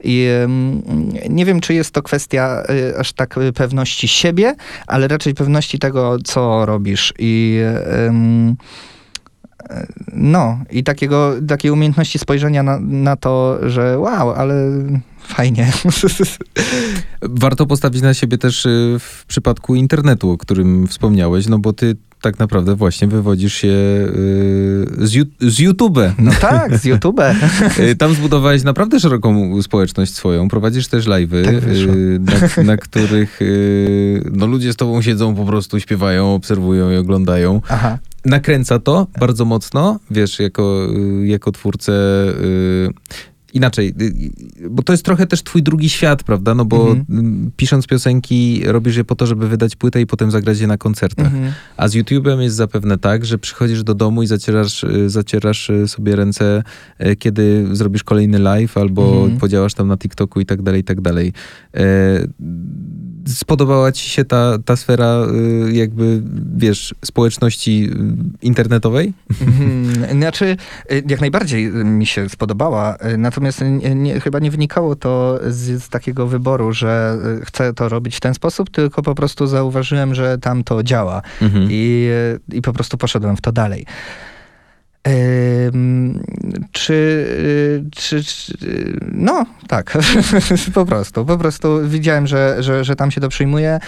I 0.05 0.29
nie 1.31 1.45
wiem, 1.45 1.61
czy 1.61 1.75
jest 1.75 1.91
to 1.91 2.03
kwestia 2.03 2.63
e, 2.69 2.99
aż 2.99 3.13
tak 3.13 3.35
pewności 3.55 4.09
siebie, 4.09 4.55
ale 4.87 5.09
raczej 5.09 5.35
pewności 5.35 5.79
tego, 5.79 6.17
co 6.25 6.67
robisz. 6.67 7.15
I 7.19 7.61
um, 8.05 8.57
no, 10.13 10.59
i 10.71 10.85
takiego, 10.85 11.35
takiej 11.49 11.71
umiejętności 11.71 12.19
spojrzenia 12.19 12.63
na, 12.63 12.79
na 12.81 13.17
to, 13.17 13.59
że 13.71 13.99
wow, 13.99 14.31
ale 14.31 14.55
fajnie. 15.19 15.73
Warto 17.23 17.67
postawić 17.67 18.03
na 18.03 18.15
siebie 18.15 18.39
też 18.39 18.67
y, 18.67 18.97
w 19.01 19.25
przypadku 19.27 19.75
internetu, 19.75 20.31
o 20.31 20.39
którym 20.39 20.87
wspomniałeś, 20.87 21.47
no 21.47 21.59
bo 21.59 21.73
ty 21.73 21.97
tak 22.23 22.39
naprawdę 22.39 22.75
właśnie 22.75 23.09
wywodzisz 23.09 23.55
się 23.55 23.69
y, 23.69 25.07
z, 25.07 25.29
z 25.41 25.59
YouTube. 25.59 25.99
No 26.19 26.31
tak, 26.41 26.79
z 26.79 26.85
YouTube. 26.85 27.21
Y, 27.79 27.97
tam 27.97 28.15
zbudowałeś 28.15 28.63
naprawdę 28.63 29.01
szeroką 29.01 29.63
społeczność 29.63 30.15
swoją, 30.15 30.49
prowadzisz 30.49 30.89
też 30.89 31.07
live'y, 31.07 31.45
tak 32.27 32.57
na, 32.57 32.63
na, 32.63 32.77
których 32.77 33.41
no, 34.33 34.47
ludzie 34.47 34.73
z 34.73 34.77
tobą 34.77 35.03
siedzą, 35.03 35.35
po 35.35 35.45
prostu 35.45 35.81
śpiewają, 35.81 36.35
obserwują 36.35 36.91
i 36.91 36.97
oglądają. 36.97 37.61
Aha 37.69 37.99
nakręca 38.25 38.79
to 38.79 39.07
bardzo 39.21 39.45
mocno, 39.45 39.99
wiesz, 40.11 40.39
jako, 40.39 40.89
jako 41.25 41.53
twórcę. 41.53 41.93
Inaczej, 43.53 43.95
y, 44.01 44.71
bo 44.71 44.83
to 44.83 44.93
jest 44.93 45.05
trochę 45.05 45.27
też 45.27 45.43
twój 45.43 45.63
drugi 45.63 45.89
świat, 45.89 46.23
prawda? 46.23 46.55
No 46.55 46.65
bo 46.65 46.91
mhm. 46.91 47.51
pisząc 47.57 47.87
piosenki, 47.87 48.63
robisz 48.65 48.97
je 48.97 49.05
po 49.05 49.15
to, 49.15 49.27
żeby 49.27 49.49
wydać 49.49 49.77
płytę 49.77 50.01
i 50.01 50.07
potem 50.07 50.31
zagrać 50.31 50.61
je 50.61 50.67
na 50.67 50.79
koncertach. 50.79 51.27
Mhm. 51.27 51.53
A 51.77 51.89
z 51.89 51.95
YouTube'em 51.95 52.41
jest 52.41 52.57
zapewne 52.57 52.99
tak, 52.99 53.25
że 53.25 53.39
przychodzisz 53.39 53.85
do 53.85 53.95
domu 53.95 54.23
i 54.23 54.27
zacierasz, 54.27 54.85
y, 54.85 55.11
zacierasz 55.11 55.71
y, 55.71 55.89
sobie 55.89 56.17
ręce, 56.17 56.63
kiedy 57.19 57.69
zrobisz 57.73 58.05
kolejny 58.05 58.39
live 58.39 58.77
albo 58.77 59.23
mhm. 59.23 59.41
podziałasz 59.41 59.75
tam 59.75 59.89
na 59.89 59.97
TikToku 59.97 60.41
i 60.41 60.47
tak 60.47 60.63
dalej, 60.63 60.81
i 60.81 60.85
tak 60.85 61.01
dalej 61.01 61.33
spodobała 63.29 63.93
ci 63.93 64.11
się 64.11 64.25
ta, 64.25 64.59
ta 64.65 64.77
sfera 64.77 65.27
y, 65.67 65.73
jakby, 65.73 66.23
wiesz, 66.57 66.95
społeczności 67.05 67.91
y, 67.91 68.47
internetowej? 68.47 69.13
Hmm, 69.39 70.19
znaczy, 70.19 70.57
y, 70.93 71.03
jak 71.09 71.21
najbardziej 71.21 71.67
mi 71.73 72.07
się 72.07 72.29
spodobała, 72.29 72.97
natomiast 73.19 73.42
nie, 73.63 73.95
nie, 73.95 74.21
chyba 74.21 74.39
nie 74.39 74.51
wynikało 74.51 74.97
to 74.97 75.41
z, 75.47 75.83
z, 75.83 75.89
takiego 75.89 76.27
wyboru, 76.27 76.73
że 76.73 77.19
chcę 77.45 77.75
to 77.75 77.89
robić 77.89 78.17
w 78.17 78.21
ten 78.21 78.35
sposób, 78.35 78.71
tylko 78.71 79.03
po 79.03 79.15
prostu 79.15 79.47
zauważyłem, 79.47 80.15
że 80.15 80.39
tam 80.39 80.65
to 80.65 80.83
działa 80.83 81.23
mhm. 81.43 81.69
i, 81.71 82.09
i 82.53 82.63
po 82.63 82.73
prostu 82.73 82.99
poszedłem 82.99 83.37
w 83.37 83.41
to 83.41 83.53
dalej. 83.53 83.87
Czy, 86.73 87.27
czy, 87.91 88.25
czy, 88.25 88.55
no 89.13 89.47
tak, 89.69 89.99
po 90.75 90.87
prostu, 90.87 91.25
po 91.25 91.39
prostu 91.39 91.89
widziałem, 91.89 92.27
że, 92.27 92.57
że, 92.63 92.85
że 92.85 92.97
tam 92.97 93.11
się 93.11 93.21
to 93.21 93.29
przyjmuje. 93.29 93.79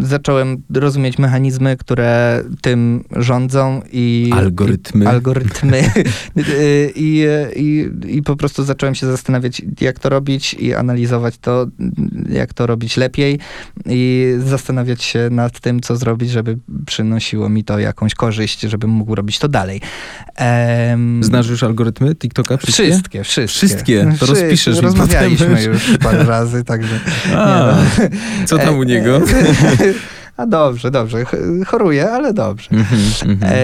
Zacząłem 0.00 0.62
rozumieć 0.74 1.18
mechanizmy, 1.18 1.76
które 1.76 2.42
tym 2.60 3.04
rządzą 3.16 3.82
i... 3.92 4.30
Algorytmy. 4.34 5.08
Algorytmy. 5.08 5.82
I, 6.94 7.26
i, 7.56 7.86
I 8.16 8.22
po 8.22 8.36
prostu 8.36 8.64
zacząłem 8.64 8.94
się 8.94 9.06
zastanawiać, 9.06 9.62
jak 9.80 9.98
to 9.98 10.08
robić 10.08 10.54
i 10.54 10.74
analizować 10.74 11.38
to, 11.38 11.66
jak 12.28 12.54
to 12.54 12.66
robić 12.66 12.96
lepiej 12.96 13.38
i 13.86 14.34
zastanawiać 14.38 15.02
się 15.02 15.28
nad 15.30 15.60
tym, 15.60 15.80
co 15.80 15.96
zrobić, 15.96 16.30
żeby 16.30 16.58
przynosiło 16.86 17.48
mi 17.48 17.64
to 17.64 17.78
jakąś 17.78 18.14
korzyść, 18.14 18.60
żebym 18.60 18.90
mógł 18.90 19.14
robić 19.14 19.38
to 19.38 19.48
dalej. 19.48 19.80
Um, 20.90 21.24
Znasz 21.24 21.48
już 21.48 21.62
algorytmy 21.62 22.14
TikToka? 22.14 22.56
Wszystkie? 22.56 22.90
Wszystkie, 22.90 23.24
wszystkie. 23.24 23.46
Wszystkie? 23.48 24.04
To 24.04 24.10
Wszystkie. 24.10 24.40
rozpiszesz 24.42 24.78
Rozmawialiśmy 24.78 25.62
już 25.62 25.98
parę 26.02 26.24
razy, 26.24 26.64
także... 26.64 27.00
A, 27.36 27.76
no. 28.00 28.46
Co 28.46 28.58
tam 28.58 28.78
u 28.78 28.82
niego? 28.82 29.20
A 30.38 30.46
dobrze, 30.46 30.90
dobrze. 30.90 31.24
Ch- 31.24 31.66
Choruję, 31.66 32.10
ale 32.10 32.32
dobrze. 32.34 32.68
Mhm, 32.72 33.00
mhm. 33.26 33.52
E, 33.54 33.56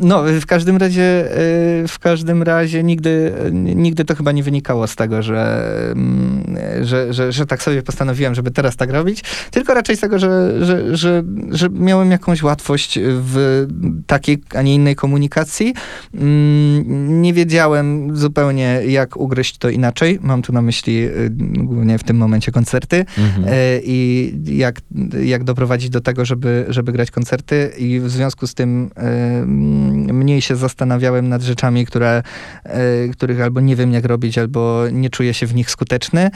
no, 0.00 0.22
w 0.40 0.46
każdym 0.46 0.76
razie, 0.76 1.02
e, 1.02 1.88
w 1.88 1.98
każdym 2.00 2.42
razie 2.42 2.82
nigdy, 2.82 3.32
nigdy 3.52 4.04
to 4.04 4.14
chyba 4.14 4.32
nie 4.32 4.42
wynikało 4.42 4.86
z 4.86 4.96
tego, 4.96 5.22
że, 5.22 5.62
mm, 5.92 6.56
że, 6.82 7.12
że, 7.12 7.32
że 7.32 7.46
tak 7.46 7.62
sobie 7.62 7.82
postanowiłem, 7.82 8.34
żeby 8.34 8.50
teraz 8.50 8.76
tak 8.76 8.90
robić, 8.90 9.24
tylko 9.50 9.74
raczej 9.74 9.96
z 9.96 10.00
tego, 10.00 10.18
że, 10.18 10.64
że, 10.66 10.96
że, 10.96 11.22
że 11.50 11.68
miałem 11.70 12.10
jakąś 12.10 12.42
łatwość 12.42 12.98
w 13.02 13.66
takiej, 14.06 14.38
a 14.54 14.62
nie 14.62 14.74
innej 14.74 14.96
komunikacji. 14.96 15.74
Mm, 16.14 17.22
Nie 17.22 17.32
wiedziałem 17.34 18.16
zupełnie, 18.16 18.80
jak 18.86 19.16
ugryźć 19.16 19.58
to 19.58 19.68
inaczej. 19.70 20.18
Mam 20.22 20.42
tu 20.42 20.52
na 20.52 20.62
myśli 20.62 21.04
y, 21.04 21.30
głównie 21.56 21.98
w 21.98 22.04
tym 22.04 22.16
momencie 22.16 22.52
koncerty. 22.52 23.04
Mhm. 23.18 23.44
E, 23.48 23.80
i 23.84 24.32
jak, 24.58 24.80
jak 25.24 25.44
doprowadzić 25.44 25.90
do 25.90 26.00
tego, 26.00 26.19
żeby, 26.24 26.66
żeby 26.68 26.92
grać 26.92 27.10
koncerty 27.10 27.72
i 27.78 28.00
w 28.00 28.10
związku 28.10 28.46
z 28.46 28.54
tym 28.54 28.90
mm, 28.94 30.16
mniej 30.16 30.42
się 30.42 30.56
zastanawiałem 30.56 31.28
nad 31.28 31.42
rzeczami, 31.42 31.86
które, 31.86 32.22
e, 32.64 33.08
których 33.08 33.40
albo 33.40 33.60
nie 33.60 33.76
wiem 33.76 33.92
jak 33.92 34.04
robić, 34.04 34.38
albo 34.38 34.84
nie 34.92 35.10
czuję 35.10 35.34
się 35.34 35.46
w 35.46 35.54
nich 35.54 35.70
skuteczny, 35.70 36.30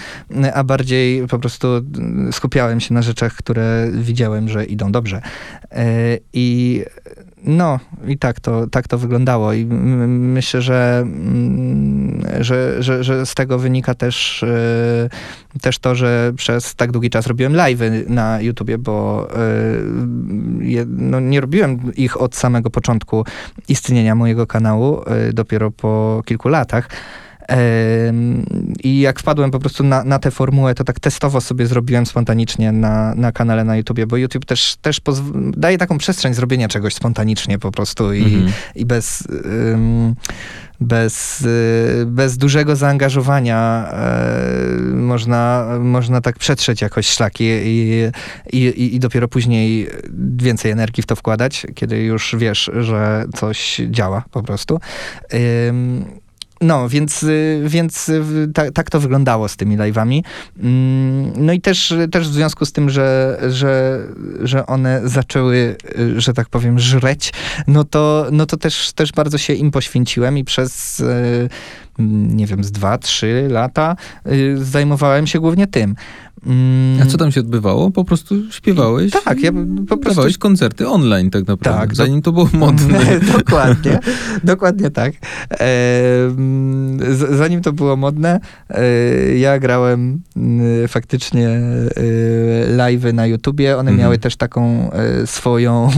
a 0.55 0.65
bardziej 0.65 1.27
po 1.27 1.39
prostu 1.39 1.69
skupiałem 2.33 2.81
się 2.81 2.95
na 2.95 3.03
rzeczach, 3.03 3.35
które 3.35 3.89
widziałem, 3.93 4.49
że 4.49 4.65
idą 4.65 4.93
dobrze. 4.93 5.21
E, 5.73 6.19
I 6.33 6.83
no, 7.45 7.81
i 8.07 8.19
tak 8.19 8.41
to, 8.41 8.67
tak 8.67 8.89
to 8.89 8.99
wyglądało. 8.99 9.53
I 9.53 9.67
myślę, 9.67 10.63
że, 10.63 10.99
mm, 11.03 12.23
że, 12.41 12.83
że, 12.83 13.05
że 13.05 13.27
z 13.27 13.35
tego 13.35 13.59
wynika 13.59 13.95
też, 13.95 14.43
e, 14.43 15.09
też 15.61 15.79
to, 15.79 15.95
że 15.95 16.33
przez 16.37 16.75
tak 16.75 16.93
długi 16.93 17.11
czas 17.11 17.27
robiłem 17.27 17.53
live'y 17.53 18.11
na 18.11 18.41
YouTubie, 18.41 18.79
bo 18.79 19.29
e, 19.31 20.85
no, 20.87 21.21
nie 21.21 21.41
robiłem 21.41 21.95
ich 21.97 22.21
od 22.21 22.37
samego 22.37 22.71
początku 22.71 23.25
istnienia 23.69 24.15
mojego 24.15 24.47
kanału, 24.47 25.03
e, 25.07 25.33
dopiero 25.33 25.71
po 25.71 26.23
kilku 26.27 26.49
latach. 26.49 26.89
I 28.85 29.01
jak 29.01 29.21
wpadłem 29.21 29.51
po 29.51 29.59
prostu 29.59 29.85
na, 29.85 30.05
na 30.05 30.19
tę 30.19 30.31
formułę, 30.31 30.75
to 30.75 30.85
tak 30.85 31.01
testowo 31.01 31.41
sobie 31.41 31.67
zrobiłem 31.67 32.07
spontanicznie 32.07 32.73
na, 32.73 33.15
na 33.15 33.33
kanale 33.33 33.65
na 33.65 33.77
YouTubie, 33.77 34.07
bo 34.07 34.17
YouTube 34.17 34.45
też, 34.45 34.77
też 34.83 35.01
daje 35.57 35.79
taką 35.79 35.99
przestrzeń 35.99 36.35
zrobienia 36.35 36.69
czegoś 36.69 36.95
spontanicznie 36.95 37.59
po 37.59 37.73
prostu 37.73 38.13
i, 38.13 38.25
Mhm. 38.25 38.53
i 38.75 38.87
bez, 38.87 39.29
bez, 40.81 41.41
y, 41.41 42.05
bez 42.07 42.37
dużego 42.39 42.77
zaangażowania 42.77 43.89
e, 43.93 44.79
można, 44.95 45.67
można 45.81 46.21
tak 46.21 46.39
przetrzeć 46.39 46.81
jakoś 46.81 47.07
szlaki 47.07 47.45
i, 47.45 48.11
i, 48.53 48.95
i, 48.95 49.01
dopiero 49.01 49.29
później 49.29 49.89
więcej 50.37 50.71
energii 50.71 51.03
w 51.03 51.07
to 51.07 51.17
wkładać, 51.17 51.67
kiedy 51.75 51.99
już 51.99 52.37
wiesz, 52.39 52.71
że 52.81 53.25
coś 53.35 53.81
działa 53.91 54.25
po 54.31 54.43
prostu. 54.43 54.81
No, 56.65 56.89
więc, 56.89 57.23
y, 57.23 57.63
więc 57.67 58.09
y, 58.09 58.23
ta, 58.55 58.71
tak 58.71 58.91
to 58.91 59.01
wyglądało 59.01 59.49
z 59.49 59.57
tymi 59.57 59.79
live'ami. 59.79 60.23
Mm, 60.59 61.33
No 61.37 61.53
i 61.53 61.61
też, 61.61 61.95
też 62.13 62.29
w 62.29 62.33
związku 62.33 62.67
z 62.67 62.73
tym, 62.73 62.91
że, 62.91 63.39
że, 63.49 64.01
że 64.43 64.67
one 64.67 65.01
zaczęły, 65.05 65.77
y, 65.99 66.21
że 66.21 66.33
tak 66.33 66.49
powiem, 66.49 66.79
żreć, 66.79 67.33
no 67.67 67.85
to, 67.85 68.27
no 68.33 68.47
to 68.47 68.57
też, 68.57 68.93
też 68.93 69.13
bardzo 69.13 69.39
się 69.39 69.53
im 69.53 69.71
poświęciłem 69.71 70.39
i 70.39 70.45
przez, 70.45 71.03
nie 71.99 72.47
wiem, 72.47 72.65
z 72.65 72.73
dwa, 72.73 72.99
trzy 72.99 73.47
lata 73.51 73.97
y, 74.27 74.65
zajmowałem 74.65 75.27
się 75.27 75.41
głównie 75.41 75.67
tym. 75.67 75.95
Mm, 76.47 77.03
A 77.03 77.07
co 77.07 77.19
tam 77.19 77.33
się 77.33 77.41
odbywało? 77.41 77.91
Po 77.91 78.05
prostu 78.05 78.35
śpiewałeś? 78.53 79.13
Tak, 79.25 79.41
ja 79.41 79.53
po 79.89 79.97
prostu 79.97 80.09
Dawałeś 80.09 80.39
koncerty 80.39 80.89
online 80.89 81.31
tak 81.31 81.47
naprawdę, 81.47 81.81
Tak, 81.81 81.97
zanim 81.97 82.23
to 82.23 82.33
było 82.33 82.49
modne. 82.53 83.21
dokładnie, 83.39 83.99
dokładnie 84.45 84.91
tak. 84.91 85.13
Zanim 87.31 87.63
to 87.63 87.73
było 87.73 87.97
modne, 87.97 88.41
e, 88.71 88.85
ja 89.37 89.59
grałem 89.59 90.21
mm, 90.37 90.89
faktycznie 90.89 91.49
e, 91.49 92.77
live'y 92.77 93.15
na 93.15 93.27
YouTubie. 93.27 93.73
One 93.79 93.91
Mhm. 93.91 93.99
miały 93.99 94.19
też 94.19 94.37
taką 94.37 94.91
e, 94.93 95.27
swoją, 95.27 95.91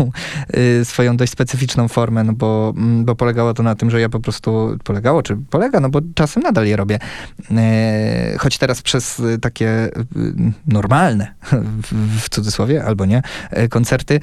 swoją 0.84 1.16
dość 1.16 1.32
specyficzną 1.32 1.88
formę, 1.88 2.24
no 2.24 2.32
bo, 2.32 2.74
mm, 2.76 3.05
bo 3.05 3.14
polegało 3.14 3.55
to 3.55 3.62
na 3.62 3.74
tym, 3.74 3.90
że 3.90 4.01
ja 4.01 4.09
po 4.09 4.20
prostu, 4.20 4.76
polegało, 4.84 5.22
czy 5.22 5.36
polega, 5.51 5.80
no 5.80 5.86
bo 5.89 6.01
czasem 6.14 6.43
nadal 6.43 6.66
je 6.66 6.76
robię. 6.76 6.99
E, 7.51 8.37
Choć 8.39 8.59
teraz 8.59 8.82
przez 8.82 9.20
e, 9.20 9.39
takie 9.39 9.68
e, 9.68 9.91
normalne, 10.66 11.34
w, 11.82 12.28
cudzysłowie, 12.28 12.84
albo 12.84 13.05
nie, 13.07 13.22
koncerty, 13.70 14.20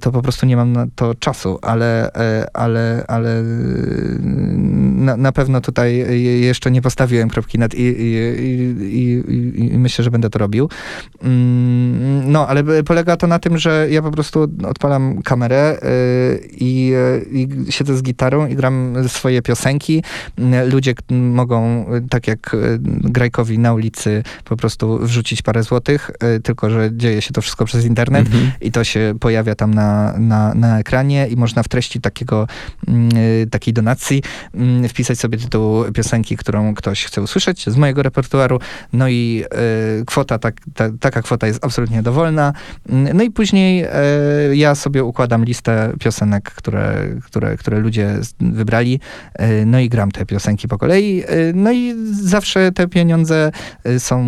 to 0.00 0.12
po 0.12 0.22
prostu 0.22 0.46
nie 0.46 0.56
mam 0.56 0.72
na 0.72 0.86
to 0.94 1.14
czasu, 1.14 1.58
ale, 1.62 2.10
ale, 2.54 3.04
ale 3.08 3.42
na, 5.16 5.16
pewno 5.32 5.60
tutaj 5.60 5.96
je- 5.96 6.40
jeszcze 6.40 6.70
nie 6.70 6.82
postawiłem 6.82 7.28
kropki 7.28 7.58
nad 7.58 7.74
i, 7.74 7.82
i, 7.82 8.14
i, 8.80 9.22
i, 9.74 9.78
myślę, 9.78 10.04
że 10.04 10.10
będę 10.10 10.30
to 10.30 10.38
robił. 10.38 10.68
Mm, 11.22 12.32
No, 12.32 12.48
ale 12.48 12.64
polega 12.84 13.16
to 13.16 13.26
na 13.26 13.38
tym, 13.38 13.58
że 13.58 13.86
ja 13.90 14.02
po 14.02 14.10
prostu 14.10 14.48
odpalam 14.68 15.22
kamerę 15.22 15.78
i, 16.50 16.92
i 17.32 17.48
siedzę 17.72 17.96
z 17.96 18.02
gitarą 18.02 18.46
i 18.46 18.56
gram 18.56 18.94
swoje 19.08 19.42
piosenki. 19.42 20.02
Ludzie 20.64 20.94
mogą, 21.10 21.86
e, 21.88 22.00
tak 22.10 22.26
jak 22.26 22.54
e, 22.54 22.56
Grajkowi 23.10 23.58
na 23.58 23.72
ulicy, 23.74 24.22
po 24.44 24.56
prostu 24.56 24.98
wrzucić 24.98 25.42
parę 25.42 25.62
złotych, 25.62 26.10
e, 26.20 26.40
tylko 26.40 26.70
że 26.70 26.90
dzieje 26.92 27.22
się 27.22 27.32
to 27.32 27.42
wszystko 27.42 27.64
przez 27.64 27.84
internet 27.84 28.26
Mhm. 28.26 28.50
i 28.60 28.72
to 28.72 28.84
się 28.84 29.14
pojawia 29.20 29.54
tam 29.54 29.74
na, 29.74 30.14
na, 30.18 30.54
na 30.54 30.78
ekranie 30.78 31.28
i 31.28 31.36
można 31.36 31.62
w 31.62 31.68
treści 31.68 32.00
takiego, 32.00 32.46
mm, 32.88 33.08
y, 33.16 33.46
takiej 33.50 33.74
donacji 33.74 34.22
mm, 34.54 34.88
wpisać 34.88 35.18
sobie 35.18 35.38
tytuł 35.38 35.84
piosenki, 35.92 36.36
którą 36.36 36.74
ktoś 36.74 37.04
chce 37.04 37.22
usłyszeć 37.22 37.70
z 37.70 37.76
mojego 37.76 38.02
repertuaru. 38.02 38.60
No 38.92 39.08
i 39.08 39.44
y, 40.00 40.04
kwota, 40.04 40.38
tak, 40.38 40.54
ta, 40.74 40.84
taka 41.00 41.22
kwota 41.22 41.46
jest 41.46 41.64
absolutnie 41.64 42.02
dowolna. 42.02 42.52
Mm, 42.88 43.16
No 43.16 43.22
i 43.22 43.30
później 43.30 43.84
y, 44.50 44.56
ja 44.56 44.74
sobie 44.74 45.04
układam 45.04 45.44
listę 45.44 45.92
piosenek, 46.00 46.50
które, 46.50 47.06
które, 47.24 47.56
które 47.56 47.78
ludzie 47.80 48.14
wybrali. 48.40 49.00
Y, 49.40 49.66
No 49.66 49.80
i 49.80 49.88
gram 49.88 50.10
te 50.10 50.26
piosenki 50.26 50.45
po 50.68 50.78
kolei. 50.78 51.24
Y, 51.30 51.52
No 51.54 51.72
i 51.72 51.94
zawsze 52.12 52.72
te 52.72 52.88
pieniądze 52.88 53.50
y, 53.86 54.00
są 54.00 54.26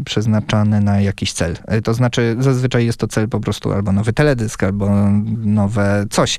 y, 0.00 0.04
przeznaczane 0.04 0.80
na 0.80 1.00
jakiś 1.00 1.32
cel. 1.32 1.56
To 1.84 1.94
znaczy, 1.94 2.36
zazwyczaj 2.38 2.86
jest 2.86 2.98
to 2.98 3.06
cel 3.06 3.28
po 3.28 3.40
prostu 3.40 3.72
albo 3.72 3.92
nowy 3.92 4.12
teledysk, 4.12 4.62
albo 4.62 5.10
nowe 5.44 6.04
coś. 6.10 6.38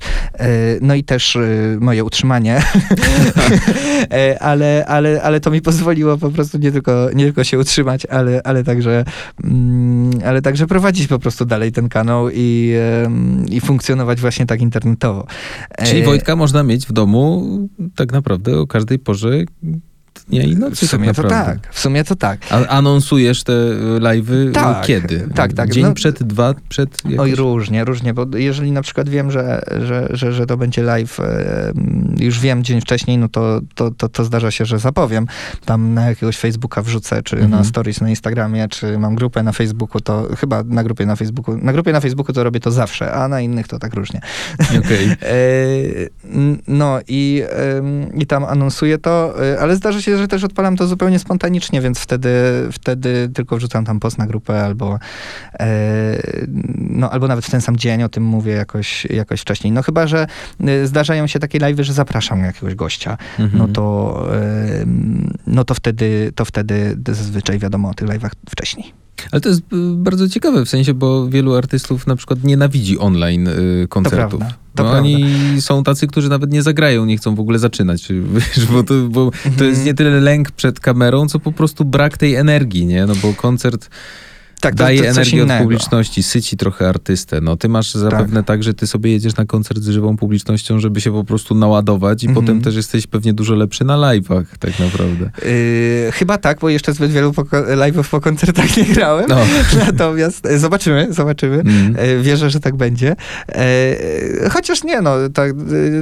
No 0.80 0.94
i 0.94 1.04
też 1.04 1.38
moje 1.80 2.04
utrzymanie. 2.04 2.62
Ale, 4.40 4.84
ale, 4.86 5.22
ale 5.22 5.40
to 5.40 5.50
mi 5.50 5.62
pozwoliło 5.62 6.18
po 6.18 6.30
prostu 6.30 6.58
nie 6.58 6.72
tylko, 6.72 7.08
nie 7.14 7.24
tylko 7.24 7.44
się 7.44 7.58
utrzymać, 7.58 8.06
ale, 8.06 8.40
ale, 8.44 8.64
także, 8.64 9.04
mm, 9.44 10.10
ale 10.24 10.42
także 10.42 10.66
prowadzić 10.66 11.06
po 11.06 11.18
prostu 11.18 11.44
dalej 11.44 11.72
ten 11.72 11.88
kanał 11.88 12.30
i, 12.30 12.74
i 13.50 13.60
funkcjonować 13.60 14.20
właśnie 14.20 14.46
tak 14.46 14.60
internetowo. 14.60 15.26
Czyli 15.84 16.02
Wojtka 16.02 16.36
można 16.36 16.62
mieć 16.62 16.86
w 16.86 16.92
domu 16.92 17.42
tak 17.96 18.12
naprawdę 18.12 18.61
o 18.62 18.66
każdej 18.66 18.98
porze 18.98 19.44
dnia 20.28 20.42
i 20.42 20.56
nocy 20.56 20.86
w 20.86 20.90
sumie 20.90 21.06
tak 21.06 21.16
to 21.16 21.22
naprawdę. 21.22 21.52
tak, 21.62 21.74
w 21.74 21.80
sumie 21.80 22.04
to 22.04 22.16
tak. 22.16 22.38
A 22.50 22.66
anonsujesz 22.66 23.42
te 23.44 23.52
live'y 23.98 24.48
e, 24.48 24.52
Tak, 24.52 24.86
kiedy? 24.86 25.28
tak, 25.34 25.52
tak. 25.52 25.70
Dzień 25.70 25.84
No- 25.84 25.94
przed, 25.94 26.22
dwa 26.22 26.54
przed? 26.68 27.04
Jakoś? 27.04 27.18
Oj, 27.30 27.34
różnie, 27.34 27.84
różnie, 27.84 28.14
bo 28.14 28.26
jeżeli 28.36 28.72
na 28.72 28.82
przykład 28.82 29.08
wiem, 29.08 29.30
że, 29.30 29.62
że, 29.84 30.08
że, 30.10 30.32
że 30.32 30.46
to 30.46 30.56
będzie 30.56 30.82
live, 30.82 31.20
e, 31.20 31.72
już 32.18 32.40
wiem 32.40 32.64
dzień 32.64 32.80
wcześniej, 32.80 33.18
no 33.18 33.28
to, 33.28 33.60
to, 33.74 33.90
to, 33.90 34.08
to 34.08 34.24
zdarza 34.24 34.50
się, 34.50 34.64
że 34.66 34.78
zapowiem. 34.78 35.26
Tam 35.64 35.94
na 35.94 36.06
jakiegoś 36.08 36.36
Facebooka 36.38 36.82
wrzucę, 36.82 37.22
czy 37.22 37.36
na 37.36 37.42
Mhm. 37.44 37.64
stories 37.64 38.00
na 38.00 38.08
Instagramie, 38.10 38.68
czy 38.68 38.98
mam 38.98 39.14
grupę 39.14 39.42
na 39.42 39.52
Facebooku, 39.52 40.00
to 40.00 40.28
chyba 40.38 40.62
na 40.62 40.84
grupie 40.84 41.06
na 41.06 41.16
Facebooku, 41.16 41.56
na 41.56 41.72
grupie 41.72 41.92
na 41.92 42.00
Facebooku 42.00 42.32
to 42.32 42.44
robię 42.44 42.60
to 42.60 42.70
zawsze, 42.70 43.12
a 43.12 43.28
na 43.28 43.40
innych 43.40 43.68
to 43.68 43.78
tak 43.78 43.94
różnie. 43.94 44.20
Okej. 44.78 45.08
E, 45.22 45.34
No 46.68 46.98
i, 47.08 47.42
i 48.14 48.26
tam 48.26 48.44
anonsuję 48.44 48.98
to, 48.98 49.34
ale 49.60 49.76
zdarza 49.76 50.00
się, 50.02 50.11
że 50.18 50.28
też 50.28 50.44
odpalam 50.44 50.76
to 50.76 50.86
zupełnie 50.86 51.18
spontanicznie, 51.18 51.80
więc 51.80 51.98
wtedy, 51.98 52.30
wtedy 52.72 53.30
tylko 53.34 53.56
wrzucam 53.56 53.84
tam 53.84 54.00
post 54.00 54.18
na 54.18 54.26
grupę 54.26 54.64
albo, 54.64 54.98
e, 55.60 55.68
no, 56.78 57.10
albo 57.10 57.28
nawet 57.28 57.44
w 57.46 57.50
ten 57.50 57.60
sam 57.60 57.76
dzień 57.76 58.02
o 58.02 58.08
tym 58.08 58.24
mówię 58.24 58.52
jakoś, 58.52 59.04
jakoś 59.04 59.40
wcześniej. 59.40 59.72
No 59.72 59.82
chyba, 59.82 60.06
że 60.06 60.26
e, 60.60 60.86
zdarzają 60.86 61.26
się 61.26 61.38
takie 61.38 61.58
live'y, 61.58 61.82
że 61.82 61.92
zapraszam 61.92 62.40
jakiegoś 62.44 62.74
gościa, 62.74 63.16
Mhm. 63.38 63.58
no 63.58 63.68
to, 63.68 64.26
em, 64.80 65.30
no 65.46 65.64
to 65.64 65.74
wtedy, 65.74 66.32
to 66.34 66.44
wtedy 66.44 66.96
zazwyczaj 67.08 67.58
wiadomo 67.58 67.88
o 67.90 67.94
tych 67.94 68.08
live'ach 68.08 68.30
wcześniej. 68.50 68.92
Ale 69.30 69.40
to 69.40 69.48
jest 69.48 69.60
y, 69.60 69.64
bardzo 69.96 70.28
ciekawe 70.28 70.64
w 70.64 70.68
sensie, 70.68 70.94
bo 70.94 71.28
wielu 71.28 71.54
artystów 71.54 72.06
na 72.06 72.16
przykład 72.16 72.44
nienawidzi 72.44 72.98
online 72.98 73.48
y, 73.48 73.86
koncertów. 73.88 74.40
to 74.40 74.46
no, 74.46 74.54
prawda. 74.74 74.98
oni 74.98 75.26
są 75.60 75.84
tacy, 75.84 76.06
którzy 76.06 76.28
nawet 76.28 76.52
nie 76.52 76.62
zagrają, 76.62 77.04
nie 77.04 77.16
chcą 77.16 77.34
w 77.34 77.40
ogóle 77.40 77.58
zaczynać, 77.58 78.08
wiesz, 78.34 78.66
bo, 78.66 78.82
to, 78.82 78.94
bo 79.08 79.30
to 79.58 79.64
jest 79.64 79.84
nie 79.84 79.94
tyle 79.94 80.20
lęk 80.20 80.50
przed 80.50 80.80
kamerą, 80.80 81.28
co 81.28 81.38
po 81.38 81.52
prostu 81.52 81.84
brak 81.84 82.18
tej 82.18 82.34
energii, 82.34 82.86
nie? 82.86 83.06
No 83.06 83.14
bo 83.22 83.34
koncert 83.34 83.90
Tak, 84.62 84.74
to- 84.74 84.78
daje 84.84 84.98
to 84.98 85.14
coś 85.14 85.34
energię 85.34 85.54
od 85.56 85.62
publiczności, 85.62 86.22
syci 86.22 86.56
trochę 86.56 86.88
artystę. 86.88 87.40
No 87.40 87.56
ty 87.56 87.68
masz 87.68 87.94
zapewne 87.94 88.44
tak. 88.44 88.62
że 88.62 88.74
ty 88.74 88.86
sobie 88.86 89.12
jedziesz 89.12 89.36
na 89.36 89.44
koncert 89.44 89.80
z 89.82 89.88
żywą 89.88 90.16
publicznością, 90.16 90.78
żeby 90.80 91.00
się 91.00 91.12
po 91.12 91.24
prostu 91.24 91.54
naładować 91.54 92.24
i 92.24 92.26
Mhm. 92.28 92.46
potem 92.46 92.60
też 92.62 92.74
jesteś 92.74 93.06
pewnie 93.06 93.32
dużo 93.32 93.54
lepszy 93.54 93.84
na 93.84 93.94
live'ach 93.96 94.44
tak 94.58 94.78
naprawdę. 94.78 95.30
Yy, 96.04 96.12
chyba 96.12 96.38
tak, 96.38 96.58
bo 96.60 96.68
jeszcze 96.68 96.92
zbyt 96.92 97.12
wielu 97.12 97.30
live'ów 97.76 98.04
po 98.10 98.20
koncertach 98.20 98.76
nie 98.76 98.84
grałem. 98.84 99.26
No. 99.28 99.38
Natomiast 99.86 100.46
e, 100.46 100.58
zobaczymy, 100.58 101.06
zobaczymy. 101.10 101.60
Mm. 101.60 101.96
E, 101.98 102.22
Wierzę, 102.22 102.50
że 102.50 102.60
tak 102.60 102.76
będzie. 102.76 103.16
E, 103.48 104.48
Chociaż 104.50 104.84
nie, 104.84 105.00
no, 105.00 105.14
tak, 105.34 105.52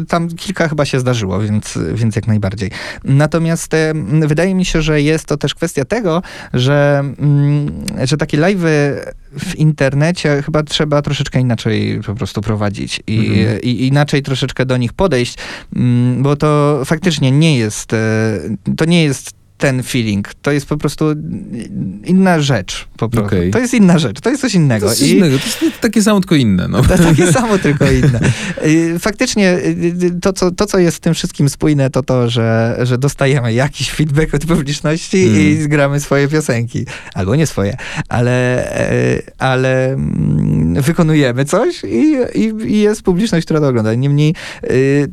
tam 0.09 0.29
kilka 0.29 0.69
chyba 0.69 0.85
się 0.85 1.01
zdarzyło, 1.01 1.41
więc, 1.41 1.79
więc 1.95 2.17
jak 2.17 2.27
najbardziej. 2.27 2.71
Natomiast 3.05 3.73
wydaje 4.27 4.55
mi 4.55 4.65
się, 4.65 4.83
że 4.83 5.03
jest 5.03 5.25
to 5.25 5.37
też 5.37 5.55
kwestia 5.55 5.85
tego, 5.85 6.23
że, 6.55 7.05
mm, 7.19 7.85
że 8.05 8.17
takie 8.17 8.37
live'y 8.55 9.01
w 9.39 9.55
internecie 9.55 10.43
chyba 10.43 10.63
trzeba 10.63 11.03
troszeczkę 11.03 11.41
inaczej 11.41 12.01
po 12.07 12.15
prostu 12.15 12.41
prowadzić 12.41 13.01
i, 13.07 13.19
Mhm. 13.19 13.61
i 13.63 13.87
inaczej 13.87 14.23
troszeczkę 14.23 14.67
do 14.67 14.77
nich 14.77 14.93
podejść, 14.93 15.39
mm, 15.77 16.23
bo 16.23 16.37
to 16.37 16.81
faktycznie 16.85 17.31
nie 17.31 17.59
jest, 17.59 17.93
e, 17.93 17.97
to 18.77 18.85
nie 18.85 19.05
jest 19.05 19.40
ten 19.61 19.83
feeling. 19.83 20.35
To 20.43 20.51
jest 20.51 20.67
po 20.67 20.77
prostu 20.77 21.05
inna 22.05 22.41
rzecz. 22.41 22.89
Po 22.97 23.09
prostu. 23.09 23.37
Okej. 23.37 23.51
To 23.51 23.59
jest 23.59 23.75
inna 23.75 23.99
rzecz. 23.99 24.21
To 24.21 24.31
jest 24.31 24.43
coś 24.43 24.55
innego. 24.55 24.87
To 24.87 24.93
jest, 24.93 25.01
coś 25.01 25.11
innego, 25.11 25.39
to 25.39 25.65
jest 25.65 25.81
takie 25.81 26.03
samo, 26.03 26.21
tylko 26.21 26.35
inne. 26.35 26.69
No. 26.69 26.83
To 26.83 26.99
takie 26.99 27.33
samo, 27.39 27.59
tylko 27.59 27.91
inne. 27.91 28.21
Y, 28.65 28.99
Faktycznie 28.99 29.59
y, 29.59 30.19
to 30.23 30.33
co, 30.33 30.51
to, 30.51 30.67
co 30.67 30.79
jest 30.79 30.97
z 30.97 31.01
tym 31.01 31.15
wszystkim 31.15 31.49
spójne, 31.49 31.91
to 31.91 32.03
to, 32.03 32.31
że, 32.31 32.79
że 32.83 32.99
dostajemy 32.99 33.53
jakiś 33.53 33.91
feedback 33.91 34.35
od 34.35 34.47
publiczności 34.47 35.21
Mm. 35.21 35.41
i 35.41 35.57
zgramy 35.63 36.01
swoje 36.01 36.29
piosenki. 36.29 36.87
Albo 37.15 37.37
nie 37.37 37.47
swoje, 37.47 37.77
ale, 38.09 38.67
e, 38.81 39.23
ale 39.39 39.93
mm, 39.93 40.83
wykonujemy 40.83 41.45
coś 41.45 41.85
i, 41.85 42.17
i, 42.35 42.53
i 42.67 42.81
jest 42.81 43.03
publiczność, 43.03 43.45
która 43.45 43.61
to 43.61 43.69
ogląda. 43.69 43.95
Niemniej 43.95 44.35
y, 44.71 45.09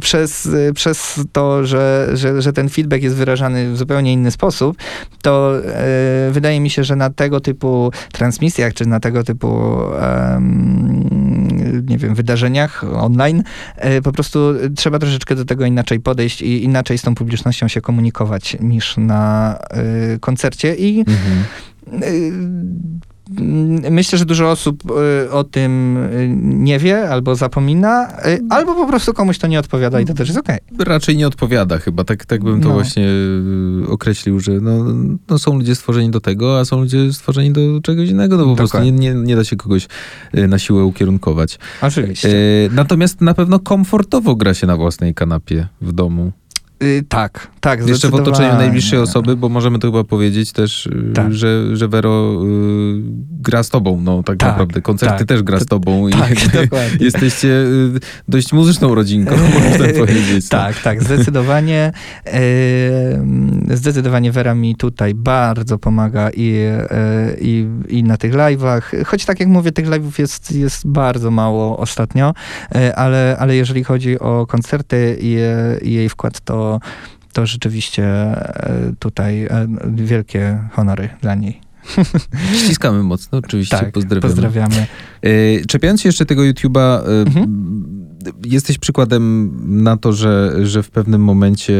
przez, 0.00 0.46
y, 0.46 0.72
przez 0.74 1.20
to, 1.32 1.66
że, 1.66 2.10
że, 2.14 2.42
że 2.42 2.52
ten 2.52 2.68
feedback 2.68 3.02
jest 3.02 3.16
wyrażany 3.16 3.65
w 3.72 3.76
zupełnie 3.76 4.12
inny 4.12 4.30
sposób, 4.30 4.76
to 5.22 5.52
e, 5.58 6.30
wydaje 6.30 6.60
mi 6.60 6.70
się, 6.70 6.84
że 6.84 6.96
na 6.96 7.10
tego 7.10 7.40
typu 7.40 7.90
transmisjach, 8.12 8.74
czy 8.74 8.86
na 8.86 9.00
tego 9.00 9.24
typu 9.24 9.60
nie 11.88 11.98
wiem, 11.98 12.14
wydarzeniach 12.14 12.84
online, 12.84 13.42
e, 13.76 14.02
po 14.02 14.12
prostu 14.12 14.38
trzeba 14.76 14.98
troszeczkę 14.98 15.34
do 15.34 15.44
tego 15.44 15.66
inaczej 15.66 16.00
podejść 16.00 16.42
i 16.42 16.64
inaczej 16.64 16.98
z 16.98 17.02
tą 17.02 17.14
publicznością 17.14 17.68
się 17.68 17.80
komunikować 17.80 18.56
niż 18.60 18.96
na 18.96 19.58
e, 19.70 20.18
koncercie 20.18 20.74
i 20.74 21.04
Mhm. 21.06 21.44
Y, 23.86 23.90
Myślę, 23.90 24.18
że 24.18 24.24
dużo 24.24 24.50
osób 24.50 24.82
y, 25.24 25.30
o 25.30 25.44
tym 25.44 25.96
y, 25.96 26.28
nie 26.42 26.78
wie 26.78 27.10
albo 27.10 27.34
zapomina, 27.34 28.08
y, 28.26 28.40
albo 28.50 28.74
po 28.74 28.86
prostu 28.86 29.14
komuś 29.14 29.38
to 29.38 29.46
nie 29.46 29.58
odpowiada 29.58 30.00
i 30.00 30.04
to 30.04 30.14
też 30.14 30.28
jest 30.28 30.40
okej. 30.40 30.58
Raczej 30.78 31.16
nie 31.16 31.26
odpowiada 31.26 31.78
chyba, 31.78 32.04
tak, 32.04 32.26
tak 32.26 32.44
bym 32.44 32.60
to 32.60 32.68
No. 32.68 32.74
właśnie 32.74 33.06
określił, 33.88 34.40
że 34.40 34.52
no, 34.52 34.84
no 35.30 35.38
są 35.38 35.54
ludzie 35.54 35.74
stworzeni 35.74 36.10
do 36.10 36.20
tego, 36.20 36.58
a 36.58 36.64
są 36.64 36.80
ludzie 36.80 37.12
stworzeni 37.12 37.52
do 37.52 37.60
czegoś 37.82 38.08
innego, 38.08 38.36
no 38.36 38.44
po 38.44 38.56
prostu 38.56 38.78
nie, 38.78 38.92
Dokładnie. 38.92 39.14
nie, 39.14 39.20
nie 39.22 39.36
da 39.36 39.44
się 39.44 39.56
kogoś 39.56 39.86
na 40.34 40.58
siłę 40.58 40.84
ukierunkować. 40.84 41.58
Oczywiście. 41.82 42.28
Natomiast 42.72 43.20
na 43.20 43.34
pewno 43.34 43.58
komfortowo 43.60 44.36
gra 44.36 44.54
się 44.54 44.66
na 44.66 44.76
własnej 44.76 45.14
kanapie 45.14 45.68
w 45.80 45.92
domu. 45.92 46.32
Y, 46.82 47.04
tak, 47.08 47.48
tak, 47.66 47.88
Jeszcze 47.88 48.08
w 48.08 48.14
otoczeniu 48.14 48.54
najbliższej 48.54 48.98
osoby, 48.98 49.36
bo 49.36 49.48
możemy 49.48 49.78
to 49.78 49.88
chyba 49.88 50.04
powiedzieć 50.04 50.52
też, 50.52 50.86
y, 50.86 51.12
Tak. 51.14 51.34
że, 51.34 51.76
że 51.76 51.88
Vero 51.88 52.42
y, 52.44 53.00
gra 53.30 53.62
z 53.62 53.70
tobą, 53.70 54.00
no 54.04 54.22
tak, 54.22 54.36
Tak, 54.36 54.48
naprawdę. 54.50 54.82
Koncerty 54.82 55.18
tak. 55.18 55.28
też 55.28 55.42
gra 55.42 55.60
z 55.60 55.66
tobą 55.66 56.08
i 56.08 56.12
Tak, 56.12 56.32
jesteście 57.00 57.48
y, 57.48 58.00
dość 58.28 58.52
muzyczną 58.52 58.94
rodzinką, 58.94 59.36
można 59.70 59.86
powiedzieć. 59.98 60.50
no. 60.50 60.58
Tak, 60.66 60.82
tak, 60.82 61.02
zdecydowanie. 61.02 61.92
Yy, 62.26 63.76
Zdecydowanie 63.76 64.32
Vera 64.32 64.54
mi 64.54 64.76
tutaj 64.76 65.14
bardzo 65.14 65.78
pomaga 65.78 66.30
i, 66.30 66.46
yy, 66.46 66.76
i, 67.40 67.66
i 67.88 68.02
na 68.02 68.16
tych 68.16 68.32
live'ach. 68.32 69.04
Choć 69.04 69.24
tak 69.24 69.40
jak 69.40 69.48
mówię, 69.48 69.72
tych 69.72 69.86
live'ów 69.86 70.20
jest, 70.20 70.52
jest 70.52 70.86
bardzo 70.86 71.30
mało 71.30 71.78
ostatnio, 71.78 72.34
yy, 72.74 72.96
ale, 72.96 73.36
ale 73.38 73.56
jeżeli 73.56 73.84
chodzi 73.84 74.18
o 74.18 74.46
koncerty 74.46 75.18
i 75.20 75.36
jej 75.92 76.08
wkład, 76.08 76.40
to, 76.40 76.80
to 77.36 77.46
rzeczywiście 77.46 78.02
yy, 78.86 78.94
tutaj 78.98 79.40
yy, 79.40 79.48
wielkie 80.06 80.58
honory 80.72 81.08
dla 81.22 81.34
niej. 81.34 81.60
Ściskamy 82.64 83.02
mocno, 83.02 83.38
oczywiście, 83.38 83.76
Tak, 83.76 83.92
pozdrawiamy. 83.92 84.34
pozdrawiamy. 84.34 84.86
Y, 85.26 85.62
Czepiając 85.68 86.00
się 86.02 86.08
jeszcze 86.08 86.26
tego 86.26 86.42
YouTube'a, 86.42 87.00
Mhm. 87.26 88.06
jesteś 88.46 88.78
przykładem 88.78 89.52
na 89.84 89.96
to, 89.96 90.12
że, 90.12 90.52
że 90.62 90.82
w 90.82 90.90
pewnym 90.90 91.20
momencie 91.24 91.74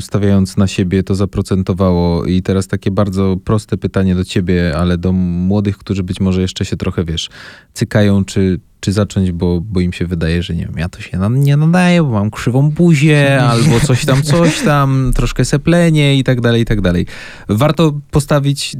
stawiając 0.00 0.56
na 0.56 0.66
siebie 0.66 1.02
to 1.02 1.14
zaprocentowało 1.14 2.24
i 2.24 2.42
teraz 2.42 2.66
takie 2.66 2.90
bardzo 2.90 3.36
proste 3.44 3.76
pytanie 3.78 4.14
do 4.14 4.24
ciebie, 4.24 4.76
ale 4.78 4.98
do 4.98 5.12
młodych, 5.12 5.78
którzy 5.78 6.02
być 6.02 6.20
może 6.20 6.40
jeszcze 6.40 6.64
się 6.64 6.76
trochę, 6.76 7.04
wiesz, 7.04 7.30
cykają, 7.72 8.24
czy, 8.24 8.60
czy 8.80 8.92
zacząć, 8.92 9.32
bo, 9.32 9.60
bo 9.60 9.80
im 9.80 9.92
się 9.92 10.06
wydaje, 10.06 10.42
że 10.42 10.54
nie 10.54 10.66
wiem, 10.66 10.74
ja 10.78 10.88
to 10.88 11.00
się 11.00 11.18
na- 11.18 11.28
nie 11.28 11.56
nadaję, 11.56 12.02
bo 12.02 12.10
mam 12.10 12.30
krzywą 12.30 12.70
buzię, 12.70 13.38
albo 13.50 13.80
coś 13.80 14.04
tam, 14.04 14.22
coś 14.22 14.60
tam, 14.60 15.12
troszkę 15.14 15.44
seplenie 15.44 16.18
i 16.18 16.24
tak 16.24 16.40
dalej, 16.40 16.62
i 16.62 16.64
tak 16.64 16.80
dalej. 16.80 17.06
Warto 17.48 18.00
postawić 18.10 18.76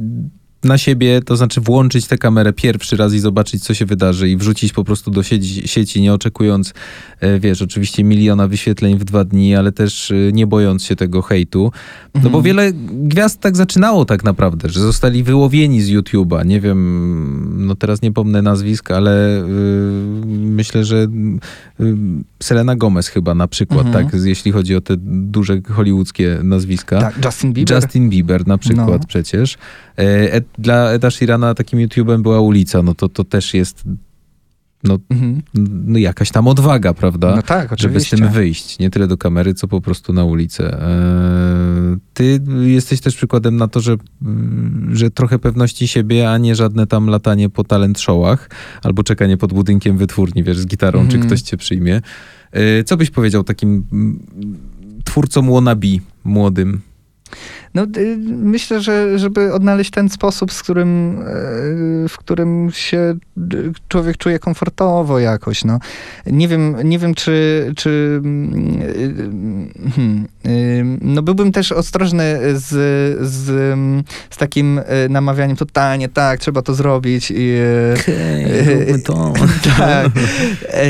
na 0.63 0.77
siebie, 0.77 1.21
to 1.21 1.35
znaczy 1.37 1.61
włączyć 1.61 2.07
tę 2.07 2.17
kamerę 2.17 2.53
pierwszy 2.53 2.97
raz 2.97 3.13
i 3.13 3.19
zobaczyć, 3.19 3.63
co 3.63 3.73
się 3.73 3.85
wydarzy 3.85 4.29
i 4.29 4.37
wrzucić 4.37 4.73
po 4.73 4.83
prostu 4.83 5.11
do 5.11 5.23
sieci, 5.23 5.67
sieci 5.67 6.01
nie 6.01 6.13
oczekując, 6.13 6.73
e, 7.19 7.39
wiesz, 7.39 7.61
oczywiście 7.61 8.03
miliona 8.03 8.47
wyświetleń 8.47 8.97
w 8.97 9.03
dwa 9.03 9.23
dni, 9.25 9.55
ale 9.55 9.71
też 9.71 10.11
e, 10.11 10.15
nie 10.33 10.47
bojąc 10.47 10.83
się 10.83 10.95
tego 10.95 11.21
hejtu. 11.21 11.71
No 12.15 12.21
bo 12.21 12.27
Mhm. 12.37 12.43
wiele 12.43 12.71
gwiazd 12.91 13.39
tak 13.39 13.57
zaczynało 13.57 14.05
tak 14.05 14.23
naprawdę, 14.23 14.69
że 14.69 14.79
zostali 14.79 15.23
wyłowieni 15.23 15.81
z 15.81 15.89
YouTube'a. 15.89 16.45
Nie 16.45 16.61
wiem, 16.61 17.65
no 17.67 17.75
teraz 17.75 18.01
nie 18.01 18.11
pomnę 18.11 18.41
nazwisk, 18.41 18.91
ale 18.91 19.41
y, 19.43 19.47
myślę, 20.27 20.85
że 20.85 21.07
y, 21.79 21.95
Selena 22.43 22.75
Gomez 22.75 23.07
chyba 23.07 23.35
na 23.35 23.47
przykład, 23.47 23.85
Mhm. 23.85 24.05
tak, 24.05 24.21
jeśli 24.23 24.51
chodzi 24.51 24.75
o 24.75 24.81
te 24.81 24.93
duże 24.97 25.61
hollywoodzkie 25.69 26.39
nazwiska. 26.43 26.99
Tak, 26.99 27.25
Justin 27.25 27.53
Bieber. 27.53 27.75
Justin 27.83 28.09
Bieber 28.09 28.47
na 28.47 28.57
przykład 28.57 29.01
No. 29.01 29.07
przecież. 29.07 29.57
E, 30.01 30.31
Ed, 30.33 30.45
dla 30.57 30.89
Eda 30.91 31.11
Sheerana 31.11 31.53
takim 31.55 31.79
YouTube'em 31.79 32.21
była 32.21 32.39
ulica, 32.39 32.81
no 32.81 32.95
to, 32.95 33.09
to 33.09 33.23
też 33.23 33.53
jest 33.53 33.83
no, 34.83 34.97
Mhm. 35.09 35.41
no 35.85 35.99
jakaś 35.99 36.31
tam 36.31 36.47
odwaga, 36.47 36.93
prawda? 36.93 37.35
No 37.35 37.41
tak, 37.41 37.69
żeby 37.79 37.99
z 37.99 38.03
oczywiście. 38.03 38.17
tym 38.17 38.29
wyjść, 38.29 38.79
nie 38.79 38.89
tyle 38.89 39.07
do 39.07 39.17
kamery, 39.17 39.53
co 39.53 39.67
po 39.67 39.81
prostu 39.81 40.13
na 40.13 40.23
ulicę. 40.25 40.81
E, 40.81 41.97
Ty 42.13 42.39
jesteś 42.61 43.01
też 43.01 43.15
przykładem 43.15 43.57
na 43.57 43.67
to, 43.67 43.79
że, 43.81 43.95
mm, 44.21 44.89
że 44.95 45.11
trochę 45.11 45.39
pewności 45.39 45.87
siebie, 45.87 46.31
a 46.31 46.37
nie 46.37 46.55
żadne 46.55 46.87
tam 46.87 47.07
latanie 47.07 47.49
po 47.49 47.63
talent 47.63 47.99
showach 47.99 48.49
albo 48.83 49.03
czekanie 49.03 49.37
pod 49.37 49.53
budynkiem 49.53 49.97
wytwórni, 49.97 50.43
wiesz, 50.43 50.57
z 50.57 50.65
gitarą, 50.65 50.99
czy 50.99 51.05
Mhm. 51.15 51.23
ktoś 51.25 51.41
cię 51.41 51.57
przyjmie. 51.57 52.01
E, 52.51 52.83
Co 52.83 52.97
byś 52.97 53.09
powiedział 53.09 53.43
takim 53.43 53.85
mm, 53.91 54.19
twórcom 55.05 55.51
wannabe 55.53 55.87
młodym? 56.23 56.81
No, 57.73 57.83
y, 57.97 58.17
myślę, 58.27 58.81
że 58.81 59.19
żeby 59.19 59.53
odnaleźć 59.53 59.91
ten 59.91 60.09
sposób, 60.09 60.51
z 60.51 60.63
którym, 60.63 61.21
y, 62.05 62.09
w 62.09 62.17
którym 62.17 62.71
się 62.73 63.15
y, 63.53 63.71
człowiek 63.87 64.17
czuje 64.17 64.39
komfortowo 64.39 65.19
jakoś, 65.19 65.63
no. 65.65 65.79
Nie 66.25 66.47
wiem, 66.47 66.75
nie 66.83 66.99
wiem 66.99 67.15
czy, 67.15 67.73
czy 67.77 68.21
mm, 68.23 69.73
hmm, 69.95 70.27
no 71.01 71.21
byłbym 71.21 71.51
też 71.51 71.71
ostrożny 71.71 72.39
z, 72.53 72.67
z, 73.27 73.45
z 74.29 74.37
takim 74.37 74.81
namawianiem 75.09 75.57
totalnie, 75.57 76.09
tak, 76.09 76.39
trzeba 76.39 76.61
to 76.61 76.73
zrobić 76.73 77.31
i 77.31 77.55
y, 78.95 78.99
to. 79.05 79.33
tak. 79.77 80.07
E, 80.67 80.81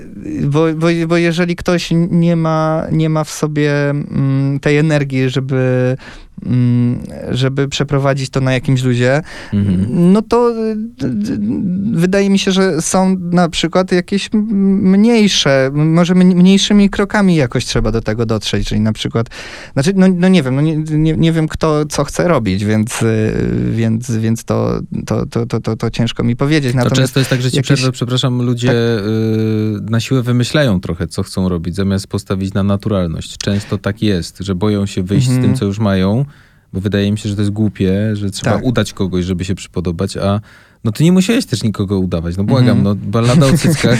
Bo, 0.43 0.73
bo, 0.75 0.87
bo 1.07 1.17
jeżeli 1.17 1.55
ktoś 1.55 1.89
nie 2.11 2.35
ma, 2.35 2.87
nie 2.91 3.09
ma 3.09 3.23
w 3.23 3.29
sobie 3.29 3.89
mm, 3.89 4.59
tej 4.59 4.77
energii, 4.77 5.29
żeby, 5.29 5.97
żeby 7.31 7.67
przeprowadzić 7.67 8.29
to 8.29 8.41
na 8.41 8.53
jakimś 8.53 8.83
luzie, 8.83 9.21
Mhm. 9.53 9.85
no 10.13 10.21
to 10.21 10.49
y, 10.71 10.75
d- 10.77 11.37
wydaje 11.99 12.29
mi 12.29 12.39
się, 12.39 12.51
że 12.51 12.81
są 12.81 13.17
na 13.19 13.49
przykład 13.49 13.91
jakieś 13.91 14.29
mniejsze, 14.33 15.71
może 15.73 16.15
mniej- 16.15 16.35
mniejszymi 16.35 16.89
krokami 16.89 17.35
jakoś 17.35 17.65
trzeba 17.65 17.91
do 17.91 18.01
tego 18.01 18.25
dotrzeć, 18.25 18.67
czyli 18.67 18.81
na 18.81 18.93
przykład, 18.93 19.27
znaczy, 19.73 19.93
no, 19.95 20.07
no 20.15 20.27
nie 20.27 20.43
wiem, 20.43 20.55
no 20.55 20.61
nie, 20.61 20.77
nie, 20.77 21.13
nie 21.17 21.31
wiem 21.31 21.47
kto 21.47 21.85
co 21.85 22.03
chce 22.03 22.27
robić, 22.27 22.65
więc, 22.65 23.01
y, 23.01 23.33
więc, 23.71 24.11
więc 24.11 24.43
to, 24.43 24.79
to, 25.05 25.25
to, 25.25 25.45
to, 25.45 25.59
to, 25.59 25.75
to 25.77 25.89
ciężko 25.89 26.23
mi 26.23 26.35
powiedzieć. 26.35 26.71
To 26.71 26.77
Natomiast 26.77 26.95
często 27.01 27.19
jest 27.19 27.29
tak, 27.29 27.41
że 27.41 27.51
ci 27.51 27.57
jakieś- 27.57 27.67
przerwę, 27.77 27.91
przepraszam, 27.91 28.41
ludzie 28.41 28.71
y, 28.71 29.01
na 29.89 29.99
siłę 29.99 30.21
wymyślają 30.21 30.79
trochę, 30.81 31.07
co 31.07 31.23
chcą 31.23 31.49
robić, 31.49 31.75
zamiast 31.75 32.07
postawić 32.07 32.53
na 32.53 32.63
naturalność. 32.63 33.37
Często 33.37 33.77
tak 33.77 34.01
jest, 34.01 34.37
że 34.39 34.55
boją 34.55 34.85
się 34.85 35.03
wyjść 35.03 35.27
z 35.27 35.29
Mhm. 35.29 35.47
tym, 35.47 35.55
co 35.57 35.65
już 35.65 35.79
mają, 35.79 36.25
bo 36.73 36.79
wydaje 36.81 37.11
mi 37.11 37.17
się, 37.17 37.29
że 37.29 37.35
to 37.35 37.41
jest 37.41 37.51
głupie, 37.51 38.15
że 38.15 38.31
trzeba 38.31 38.55
Tak. 38.55 38.65
udać 38.65 38.93
kogoś, 38.93 39.25
żeby 39.25 39.45
się 39.45 39.55
przypodobać, 39.55 40.17
a 40.17 40.39
no 40.83 40.91
ty 40.91 41.03
nie 41.03 41.11
musiałeś 41.11 41.45
też 41.45 41.63
nikogo 41.63 41.99
udawać, 41.99 42.37
no 42.37 42.43
błagam, 42.43 42.77
Mhm. 42.77 42.83
no 42.83 42.95
ballada 43.11 43.45
o 43.45 43.57
cyckach, 43.57 43.99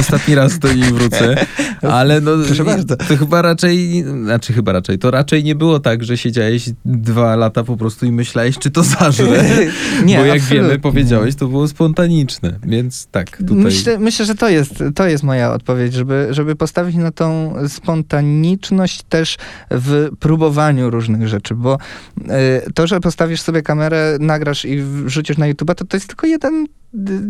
ostatni 0.00 0.34
raz 0.34 0.58
do 0.58 0.72
niej 0.72 0.92
wrócę, 0.92 1.46
ale 1.82 2.20
no 2.20 2.30
Proszę 2.46 2.64
bardzo. 2.64 2.96
to 2.96 3.16
chyba 3.16 3.42
raczej, 3.42 4.04
znaczy 4.24 4.52
chyba 4.52 4.72
raczej, 4.72 4.98
to 4.98 5.10
raczej 5.10 5.44
nie 5.44 5.54
było 5.54 5.80
tak, 5.80 6.04
że 6.04 6.16
siedziałeś 6.18 6.70
dwa 6.84 7.36
lata 7.36 7.64
po 7.64 7.76
prostu 7.76 8.06
i 8.06 8.12
myślałeś, 8.12 8.58
czy 8.58 8.70
to 8.70 8.82
zażre, 8.82 9.44
Nie, 10.04 10.16
bo 10.18 10.24
jak 10.24 10.36
absolutnie. 10.36 10.68
wiemy, 10.68 10.78
powiedziałeś, 10.78 11.34
to 11.34 11.48
było 11.48 11.68
spontaniczne, 11.68 12.58
więc 12.66 13.06
tak, 13.06 13.36
tutaj... 13.36 13.56
Myślę, 13.56 13.98
myślę, 13.98 14.24
że 14.26 14.34
to 14.34 14.48
jest, 14.48 14.84
to 14.94 15.06
jest 15.06 15.24
moja 15.24 15.52
odpowiedź, 15.52 15.94
żeby, 15.94 16.26
żeby 16.30 16.56
postawić 16.56 16.96
na 16.96 17.10
tą 17.12 17.54
spontaniczność 17.68 19.02
też 19.08 19.36
w 19.70 20.08
próbowaniu 20.20 20.90
różnych 20.90 21.28
rzeczy, 21.28 21.54
bo 21.54 21.78
y, 22.18 22.72
to, 22.74 22.86
że 22.86 23.00
postawisz 23.00 23.40
sobie 23.40 23.62
kamerę, 23.62 24.16
nagrasz 24.20 24.64
i 24.64 24.82
wrzucisz 24.82 25.38
na 25.38 25.46
YouTube, 25.46 25.74
to 25.74 25.84
to 25.84 25.96
jest 25.96 26.06
tylko 26.06 26.19
jeden 26.26 26.68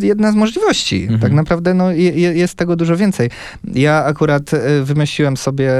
jedna 0.02 0.32
z 0.32 0.34
możliwości. 0.34 1.02
Mhm. 1.02 1.20
Tak 1.20 1.32
naprawdę 1.32 1.74
no, 1.74 1.90
je, 1.92 2.10
je- 2.10 2.32
jest 2.34 2.54
tego 2.54 2.76
dużo 2.76 2.96
więcej. 2.96 3.30
Ja 3.74 4.04
akurat 4.04 4.54
y, 4.54 4.84
wymyśliłem 4.84 5.36
sobie, 5.36 5.70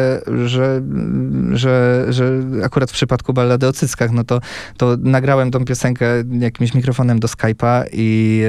że, 0.47 0.83
że, 1.53 2.07
że 2.09 2.41
akurat 2.65 2.91
w 2.91 2.95
przypadku 2.95 3.33
ballady 3.33 3.67
o 3.67 3.73
cyckach, 3.73 4.11
no 4.13 4.25
to, 4.25 4.41
to 4.77 4.97
nagrałem 4.99 5.51
tą 5.51 5.65
piosenkę 5.65 6.07
jakimś 6.41 6.75
mikrofonem 6.75 7.21
do 7.21 7.29
Skype'a 7.29 7.85
i 7.93 8.43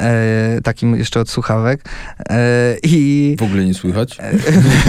e, 0.00 0.60
takim 0.62 0.96
jeszcze 0.96 1.20
od 1.20 1.30
słuchawek. 1.30 1.80
E, 2.30 2.76
I 2.82 3.36
W 3.38 3.42
ogóle 3.42 3.64
nie 3.64 3.74
słychać? 3.74 4.18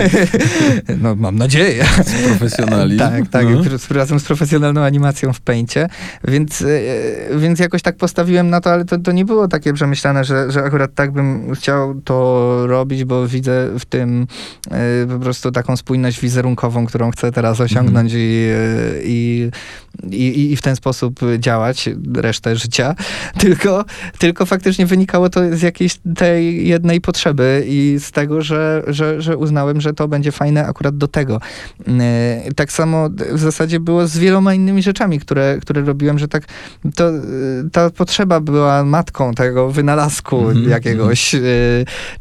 no 1.01 1.15
mam 1.15 1.35
nadzieję. 1.35 1.85
Profesjonalizm. 2.27 2.99
Tak, 2.99 3.27
tak, 3.27 3.45
No. 3.45 3.61
razem 3.95 4.19
z 4.19 4.23
profesjonalną 4.23 4.81
animacją 4.81 5.33
w 5.33 5.41
pęcie, 5.41 5.87
więc, 6.23 6.61
e, 6.61 7.37
więc 7.37 7.59
jakoś 7.59 7.81
tak 7.81 7.97
postawiłem 7.97 8.49
na 8.49 8.61
to, 8.61 8.71
ale 8.71 8.85
to, 8.85 8.97
to 8.97 9.11
nie 9.11 9.25
było 9.25 9.47
takie 9.47 9.73
przemyślane, 9.75 10.23
że, 10.23 10.51
że 10.51 10.63
akurat 10.63 10.93
tak 10.93 11.11
bym 11.11 11.55
chciał 11.55 12.01
to 12.01 12.67
robić, 12.67 13.03
bo 13.03 13.27
widzę 13.27 13.69
w 13.79 13.85
tym 13.85 14.27
e, 14.71 15.07
po 15.07 15.19
prostu 15.19 15.51
taką 15.51 15.77
spójność 15.77 16.19
wizerunkową, 16.19 16.85
którą 16.85 17.11
chcę 17.11 17.31
teraz 17.31 17.61
osiągnąć 17.61 18.13
i, 18.13 18.17
e, 18.17 19.03
i, 19.03 19.49
i, 20.11 20.51
i 20.51 20.55
w 20.55 20.61
ten 20.61 20.75
sposób 20.75 21.19
działać 21.39 21.89
resztę 22.15 22.55
życia, 22.55 22.95
tylko, 23.39 23.85
tylko 24.17 24.45
faktycznie 24.45 24.85
wynikało 24.85 25.29
to 25.29 25.57
z 25.57 25.61
jakiejś 25.61 25.99
tej 26.15 26.67
jednej 26.67 27.01
potrzeby 27.01 27.63
i 27.67 27.95
z 27.99 28.11
tego, 28.11 28.41
że, 28.41 28.83
że, 28.87 29.21
że 29.21 29.37
uznałem, 29.37 29.81
że 29.81 29.93
to 29.93 30.07
będzie 30.07 30.31
fajne 30.31 30.67
akurat 30.67 30.97
do 30.97 31.07
tego. 31.07 31.39
E, 31.87 32.53
Tak 32.55 32.71
samo 32.71 33.09
w 33.33 33.39
zasadzie 33.39 33.79
było 33.79 34.07
z 34.07 34.17
wieloma 34.17 34.53
innymi 34.53 34.81
rzeczami, 34.83 35.19
które, 35.19 35.57
które 35.61 35.81
robiłem, 35.81 36.19
że 36.19 36.27
tak 36.27 36.43
to, 36.95 37.09
e, 37.09 37.21
ta 37.71 37.89
potrzeba 37.89 38.39
była 38.39 38.83
matką 38.83 39.33
tego 39.33 39.64
wynalazku 39.71 40.47
Mhm, 40.49 40.69
jakiegoś, 40.69 41.35
e, 41.35 41.39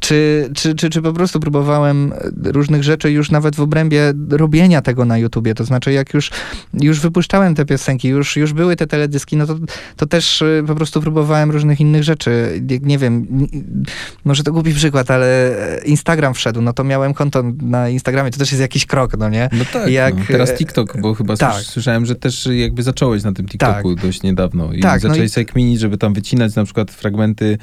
czy, 0.00 0.48
czy, 0.54 0.74
czy, 0.74 0.90
czy 0.90 1.02
po 1.02 1.12
prostu 1.12 1.40
próbowałem 1.40 2.12
różnych 2.44 2.82
rzeczy 2.84 3.10
już 3.10 3.30
nawet 3.30 3.56
w 3.56 3.60
obrębie 3.60 4.12
robienia 4.30 4.82
tego 4.82 5.04
na 5.04 5.18
YouTubie, 5.18 5.54
to 5.54 5.64
znaczy 5.64 5.92
jak 5.92 6.14
już, 6.14 6.30
już 6.80 7.00
wypuszczałem 7.00 7.54
te 7.54 7.64
piosenki, 7.64 8.08
już, 8.08 8.36
już 8.36 8.52
były 8.52 8.76
te 8.76 8.86
teledyski, 8.86 9.36
no 9.36 9.46
to, 9.46 9.56
to 9.96 10.06
też 10.06 10.42
e, 10.42 10.62
po 10.66 10.74
prostu 10.74 11.00
próbowałem 11.00 11.50
różnych 11.50 11.80
innych 11.80 12.02
rzeczy. 12.02 12.62
Nie, 12.82 12.98
wiem, 12.98 13.26
może 14.24 14.42
to 14.42 14.52
głupi 14.52 14.74
przykład, 14.74 15.10
ale 15.10 15.56
Instagram 15.84 16.34
wszedł, 16.34 16.60
no 16.62 16.72
to 16.72 16.84
miałem 16.84 17.14
konto 17.14 17.42
na 17.62 17.88
Instagramie, 17.88 18.30
to 18.30 18.38
też 18.38 18.50
jest 18.52 18.60
jakiś 18.60 18.86
krok, 18.86 19.18
no 19.18 19.28
nie? 19.28 19.48
No 19.52 19.64
tak, 19.72 19.90
Jak, 19.90 20.16
no. 20.16 20.24
teraz 20.28 20.50
e, 20.50 20.56
TikTok, 20.56 21.00
bo 21.00 21.14
chyba 21.14 21.36
tak. 21.36 21.54
słysz- 21.54 21.66
słyszałem, 21.70 22.06
że 22.06 22.14
też 22.14 22.48
jakby 22.52 22.82
zacząłeś 22.82 23.22
na 23.22 23.32
tym 23.32 23.46
TikToku 23.46 23.94
dość 23.94 24.22
niedawno 24.22 24.72
i 24.72 24.80
Tak, 24.80 25.02
no 25.02 25.08
zacząłeś 25.08 25.30
i- 25.30 25.34
sobie 25.34 25.44
kminić, 25.44 25.80
żeby 25.80 25.98
tam 25.98 26.14
wycinać 26.14 26.54
na 26.54 26.64
przykład 26.64 26.90
fragmenty 26.90 27.33
e, 27.42 27.58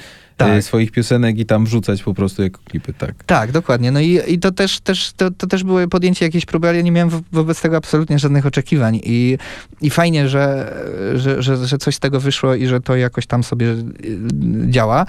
Tak. 0.46 0.64
swoich 0.64 0.92
piosenek 0.92 1.39
i 1.39 1.46
tam 1.46 1.66
wrzucać 1.66 2.04
po 2.04 2.14
prostu 2.14 2.44
jako 2.44 2.60
klipy, 2.66 2.94
tak. 2.94 3.24
Tak, 3.24 3.52
dokładnie. 3.52 3.92
No 3.92 4.00
i, 4.00 4.20
i 4.28 4.39
to, 4.39 4.52
też, 4.52 4.80
też, 4.80 5.12
to, 5.18 5.32
to 5.32 5.48
też 5.48 5.64
było 5.64 5.88
podjęcie 5.88 6.26
jakiejś 6.26 6.46
próby, 6.46 6.68
ale 6.68 6.78
ja 6.78 6.84
nie 6.84 6.92
miałem 6.92 7.10
wo- 7.10 7.22
wobec 7.32 7.62
tego 7.62 7.78
absolutnie 7.78 8.20
żadnych 8.20 8.46
oczekiwań. 8.46 9.00
I, 9.04 9.38
i 9.82 9.89
fajnie, 9.89 10.30
że, 10.30 10.74
że, 11.16 11.42
że, 11.42 11.68
że 11.68 11.78
coś 11.78 11.96
z 11.96 12.00
tego 12.00 12.20
wyszło 12.20 12.56
i 12.56 12.68
że 12.68 12.80
to 12.82 12.96
jakoś 12.96 13.26
tam 13.26 13.44
sobie 13.44 13.68
y, 13.68 13.86
działa. 14.70 15.06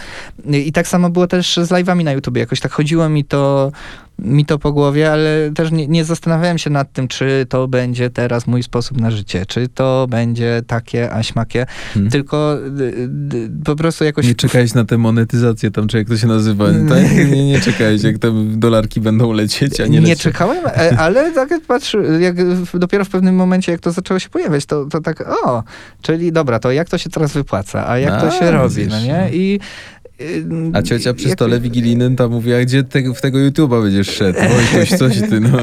I 0.52 0.72
tak 0.72 0.88
samo 0.88 1.10
było 1.10 1.26
też 1.26 1.56
z 1.56 1.70
live'ami 1.70 2.04
na 2.04 2.12
YouTube. 2.12 2.36
Jakoś 2.36 2.60
tak 2.60 2.72
chodziło 2.72 3.08
mi 3.08 3.24
to, 3.24 3.72
mi 4.18 4.46
to 4.46 4.58
po 4.58 4.72
głowie, 4.72 5.12
ale 5.12 5.50
też 5.54 5.72
nie, 5.72 5.88
nie 5.88 6.04
zastanawiałem 6.04 6.58
się 6.58 6.70
nad 6.70 6.92
tym, 6.92 7.08
czy 7.08 7.46
to 7.48 7.68
będzie 7.68 8.10
teraz 8.10 8.46
mój 8.46 8.62
sposób 8.62 9.00
na 9.00 9.10
życie, 9.10 9.46
czy 9.46 9.68
to 9.68 10.06
będzie 10.10 10.62
takie, 10.66 11.12
a 11.12 11.22
śmakie. 11.22 11.66
Hmm. 11.94 12.10
Tylko 12.10 12.58
y, 12.80 12.82
y, 13.34 13.50
po 13.64 13.76
prostu 13.76 14.04
jakoś... 14.04 14.26
Nie 14.26 14.34
czekałeś 14.34 14.74
na 14.74 14.84
tę 14.84 14.98
monetyzację 15.26 15.70
tam, 15.70 15.88
czy 15.88 15.98
jak 15.98 16.08
to 16.08 16.16
się 16.16 16.26
nazywa, 16.26 16.64
tak? 16.88 17.16
Nie, 17.30 17.46
nie 17.46 17.60
czekałeś, 17.60 18.02
jak 18.02 18.18
te 18.18 18.32
dolarki 18.56 19.00
będą 19.00 19.32
lecieć, 19.32 19.80
a 19.80 19.86
nie 19.86 19.90
Nie, 19.90 20.00
lecieć. 20.00 20.22
czekałem, 20.22 20.66
e, 20.66 20.98
ale 20.98 21.32
tak 21.32 21.50
jak 21.50 21.62
patrz, 21.62 21.96
jak 22.20 22.36
dopiero 22.74 23.04
w 23.04 23.08
pewnym 23.08 23.34
momencie, 23.34 23.72
jak 23.72 23.80
to 23.80 23.92
zaczęło 23.92 24.18
się 24.20 24.28
pojawiać, 24.28 24.66
to, 24.66 24.84
to 24.84 25.00
tak, 25.00 25.24
o, 25.44 25.62
czyli 26.02 26.32
dobra, 26.32 26.58
to 26.58 26.72
jak 26.72 26.88
to 26.88 26.98
się 26.98 27.10
teraz 27.10 27.32
wypłaca, 27.32 27.88
a 27.88 27.98
jak 27.98 28.20
to 28.20 28.26
A, 28.28 28.30
się 28.30 28.50
robi, 28.50 28.86
no 28.86 29.00
nie? 29.00 29.18
no. 29.18 29.28
I 29.36 29.60
y, 30.20 30.44
A 30.72 30.82
ciocia 30.82 31.14
przy 31.14 31.28
jak- 31.28 31.38
stole 31.38 31.60
wigilijnym 31.60 32.16
tam 32.16 32.30
mówiła, 32.30 32.60
gdzie 32.60 32.82
te, 32.84 33.12
w 33.14 33.20
tego 33.20 33.38
YouTube'a 33.38 33.82
będziesz 33.82 34.10
szedł? 34.10 34.38
Wojtuś, 34.72 34.98
coś 34.98 35.20
ty, 35.20 35.40
no. 35.40 35.58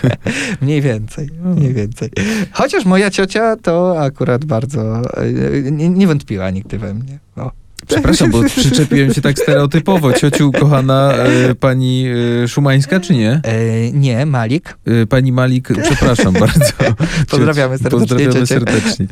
Mniej 0.62 0.82
więcej, 0.82 1.28
mniej 1.56 1.74
więcej. 1.74 2.10
Chociaż 2.52 2.84
moja 2.84 3.10
ciocia 3.10 3.56
to 3.56 4.00
akurat 4.00 4.44
bardzo 4.44 5.02
y, 5.22 5.68
nie, 5.72 5.88
nie 5.88 6.06
wątpiła 6.06 6.50
nigdy 6.50 6.78
we 6.78 6.94
mnie. 6.94 7.18
O. 7.36 7.50
Przepraszam, 7.88 8.30
bo 8.30 8.42
przyczepiłem 8.56 9.14
się 9.14 9.20
tak 9.20 9.38
stereotypowo. 9.38 10.12
Ciociu, 10.12 10.52
kochana 10.52 11.12
e, 11.12 11.54
pani 11.54 12.04
e, 12.44 12.48
Szumańska, 12.48 13.00
czy 13.00 13.12
nie? 13.14 13.40
E, 13.44 13.90
nie, 13.92 14.26
Malik. 14.26 14.78
E, 14.86 15.06
Pani 15.06 15.32
Malik, 15.32 15.68
przepraszam 15.82 16.34
bardzo. 16.34 16.64
Pozdrawiamy 17.30 17.78
serdecznie 17.78 17.98
Pozdrawiamy 18.00 18.46
serdecznie. 18.46 19.06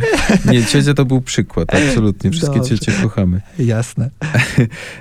Nie, 0.52 0.64
ciocia 0.64 0.94
to 0.94 1.04
był 1.04 1.20
przykład, 1.20 1.74
absolutnie. 1.74 2.30
Wszystkie 2.30 2.58
Dobrze. 2.58 2.78
ciecie 2.78 2.92
kochamy. 3.02 3.40
Jasne. 3.58 4.10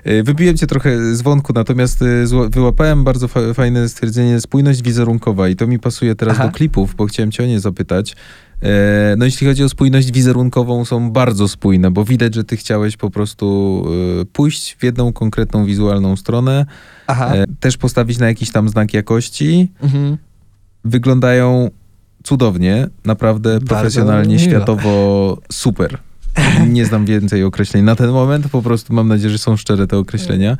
E, 0.03 0.23
Wybiłem 0.23 0.57
cię 0.57 0.67
trochę 0.67 1.15
z 1.15 1.21
wątku, 1.21 1.53
natomiast 1.55 2.01
e, 2.01 2.05
wyłapałem 2.49 3.03
bardzo 3.03 3.27
fa- 3.27 3.53
fajne 3.53 3.89
stwierdzenie 3.89 4.41
spójność 4.41 4.81
wizerunkowa 4.81 5.49
i 5.49 5.55
to 5.55 5.67
mi 5.67 5.79
pasuje 5.79 6.15
teraz 6.15 6.35
Aha. 6.39 6.47
do 6.47 6.53
klipów, 6.53 6.95
bo 6.95 7.05
chciałem 7.05 7.31
cię 7.31 7.43
o 7.43 7.45
nie 7.47 7.59
zapytać. 7.59 8.15
E, 8.63 9.15
No 9.17 9.25
jeśli 9.25 9.47
chodzi 9.47 9.63
o 9.63 9.69
spójność 9.69 10.11
wizerunkową, 10.11 10.85
są 10.85 11.11
bardzo 11.11 11.47
spójne, 11.47 11.91
bo 11.91 12.05
widać, 12.05 12.35
że 12.35 12.43
ty 12.43 12.57
chciałeś 12.57 12.97
po 12.97 13.09
prostu 13.09 13.85
e, 14.21 14.25
pójść 14.25 14.75
w 14.79 14.83
jedną 14.83 15.13
konkretną 15.13 15.65
wizualną 15.65 16.15
stronę, 16.15 16.65
Aha. 17.07 17.35
e, 17.35 17.45
też 17.59 17.77
postawić 17.77 18.17
na 18.17 18.27
jakiś 18.27 18.51
tam 18.51 18.69
znak 18.69 18.93
jakości. 18.93 19.71
Mhm. 19.83 20.17
Wyglądają 20.85 21.69
cudownie, 22.23 22.87
naprawdę 23.05 23.49
Bardzo 23.53 23.67
profesjonalnie, 23.67 24.35
miło. 24.35 24.49
światowo 24.49 25.37
super. 25.51 25.97
Nie 26.67 26.85
znam 26.85 27.05
więcej 27.05 27.43
określeń 27.43 27.83
na 27.83 27.95
ten 27.95 28.09
moment, 28.09 28.47
po 28.49 28.61
prostu 28.61 28.93
mam 28.93 29.07
nadzieję, 29.07 29.29
że 29.29 29.37
są 29.37 29.57
szczere 29.57 29.87
te 29.87 29.97
określenia. 29.97 30.57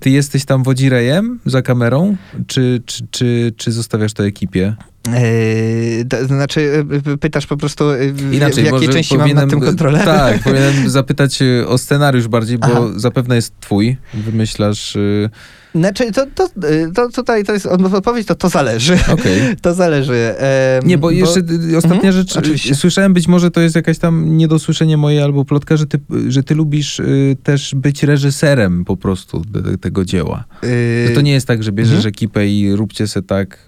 Ty 0.00 0.10
jesteś 0.10 0.44
tam 0.44 0.62
wodzirejem 0.62 1.38
za 1.46 1.62
kamerą, 1.62 2.16
czy, 2.46 2.82
czy, 2.86 3.06
czy, 3.10 3.52
czy 3.56 3.72
zostawiasz 3.72 4.12
to 4.12 4.26
ekipie? 4.26 4.76
Yy, 5.06 6.26
znaczy, 6.26 6.60
y, 7.06 7.10
y, 7.12 7.16
pytasz 7.18 7.46
po 7.46 7.56
prostu, 7.56 7.90
y, 7.90 8.12
w, 8.12 8.32
Inaczej, 8.34 8.64
w 8.64 8.66
jakiej 8.72 8.88
części 8.88 9.18
mam 9.18 9.32
nad 9.32 9.50
tym 9.50 9.60
kontrolę? 9.60 10.02
Tak, 10.04 10.38
powinienem 10.44 10.90
zapytać 10.90 11.42
e, 11.42 11.66
o 11.68 11.78
scenariusz 11.78 12.28
bardziej, 12.28 12.58
bo 12.58 12.66
Aha. 12.66 12.80
zapewne 12.96 13.36
jest 13.36 13.52
twój. 13.60 13.96
Wymyślasz... 14.14 14.96
e, 14.96 15.30
Znaczy, 15.74 16.12
to, 16.12 16.26
to, 16.34 16.44
y, 16.68 16.92
to 16.94 17.08
tutaj 17.10 17.44
to 17.44 17.52
jest 17.52 17.66
odpowiedź, 17.66 18.26
to 18.26 18.34
to 18.34 18.48
zależy. 18.48 18.98
Okej. 19.12 19.40
To 19.62 19.74
zależy. 19.74 20.34
em, 20.38 20.88
Nie, 20.88 20.98
bo 20.98 21.10
jeszcze 21.10 21.40
y, 21.40 21.76
ostatnia 21.76 21.96
Mhm, 21.96 22.12
rzecz. 22.12 22.36
y, 22.36 22.38
oczywiście. 22.38 22.74
Słyszałem, 22.74 23.14
być 23.14 23.28
może 23.28 23.50
to 23.50 23.60
jest 23.60 23.76
jakaś 23.76 23.98
tam 23.98 24.36
niedosłyszenie 24.36 24.96
moje 24.96 25.24
albo 25.24 25.44
plotka, 25.44 25.76
że 25.76 25.86
ty, 25.86 26.00
że 26.28 26.42
ty 26.42 26.54
lubisz 26.54 27.00
y, 27.00 27.36
też 27.42 27.74
być 27.74 28.02
reżyserem 28.02 28.84
po 28.84 28.96
prostu 28.96 29.42
te, 29.52 29.78
tego 29.78 30.04
dzieła. 30.04 30.44
y, 30.64 31.04
Że 31.08 31.14
to 31.14 31.20
nie 31.20 31.32
jest 31.32 31.46
tak, 31.46 31.62
że 31.62 31.72
bierzesz 31.72 31.94
mhm. 31.96 32.08
ekipę 32.08 32.48
i 32.48 32.72
róbcie 32.76 33.06
se 33.08 33.22
tak. 33.22 33.66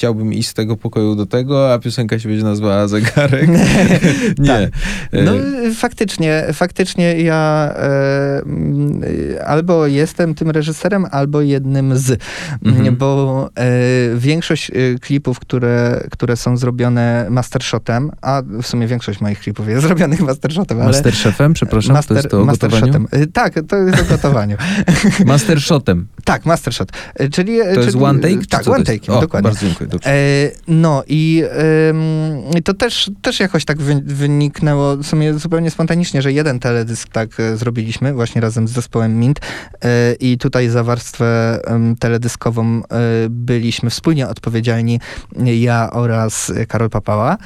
Chciałbym 0.00 0.32
iść 0.32 0.48
z 0.48 0.54
tego 0.54 0.76
pokoju 0.76 1.14
do 1.14 1.26
tego, 1.26 1.72
a 1.72 1.78
piosenka 1.78 2.18
się 2.18 2.28
będzie 2.28 2.44
nazwała 2.44 2.88
Zegarek. 2.88 3.48
nie. 4.38 4.46
Tak. 4.46 4.70
No 5.12 5.32
E, 5.36 5.66
y, 5.66 5.74
faktycznie, 5.74 6.44
faktycznie 6.52 7.20
ja 7.20 7.72
e, 7.76 9.44
albo 9.46 9.86
jestem 9.86 10.34
tym 10.34 10.50
reżyserem, 10.50 11.06
albo 11.10 11.40
jednym 11.40 11.96
z, 11.96 12.20
Mhm. 12.64 12.96
Bo 12.96 13.50
e, 13.54 13.70
większość 14.16 14.70
y, 14.70 14.98
klipów, 15.00 15.40
które, 15.40 16.06
które 16.10 16.36
są 16.36 16.56
zrobione 16.56 17.26
mastershotem, 17.30 18.10
a 18.22 18.42
w 18.62 18.66
sumie 18.66 18.86
większość 18.86 19.20
moich 19.20 19.40
klipów 19.40 19.68
jest 19.68 19.82
zrobionych 19.82 20.20
mastershotem. 20.20 20.78
Masterchefem, 20.78 21.52
przepraszam, 21.52 21.96
to 22.08 22.14
jest 22.14 22.28
to 22.28 22.42
o 22.42 22.46
gotowaniu? 22.46 23.06
Y, 23.14 23.26
Tak, 23.26 23.54
to 23.68 23.76
jest 23.76 24.00
o 24.00 24.04
gotowaniu. 24.04 24.56
Mastershotem. 25.26 26.06
tak, 26.24 26.46
mastershot. 26.46 26.92
Czyli, 27.32 27.58
To 27.74 27.80
jest 27.80 27.96
one 27.96 28.18
take? 28.20 28.46
Tak, 28.48 28.68
one 28.68 28.84
take, 28.84 29.12
O, 29.12 29.20
dokładnie. 29.20 29.50
Bardzo 29.50 29.66
dziękuję. 29.66 29.89
Doczekać. 29.90 30.12
E, 30.14 30.50
no 30.68 31.02
i 31.06 31.42
ym, 31.90 32.62
to 32.64 32.74
też, 32.74 33.10
też 33.22 33.40
jakoś 33.40 33.64
tak 33.64 33.78
wy, 33.78 34.02
wyniknęło 34.04 34.96
w 34.96 35.06
sumie 35.06 35.34
zupełnie 35.34 35.70
spontanicznie, 35.70 36.22
że 36.22 36.32
jeden 36.32 36.60
teledysk 36.60 37.08
tak 37.08 37.40
e, 37.40 37.56
zrobiliśmy 37.56 38.12
właśnie 38.12 38.40
razem 38.40 38.68
z 38.68 38.70
zespołem 38.70 39.18
Mint 39.18 39.40
e, 39.84 40.12
i 40.12 40.38
tutaj 40.38 40.68
za 40.68 40.84
warstwę 40.84 41.60
em, 41.64 41.96
teledyskową 41.96 42.76
e, 42.76 42.82
byliśmy 43.30 43.90
wspólnie 43.90 44.28
odpowiedzialni 44.28 45.00
ja 45.36 45.90
oraz 45.92 46.52
Karol 46.68 46.90
Papała. 46.90 47.36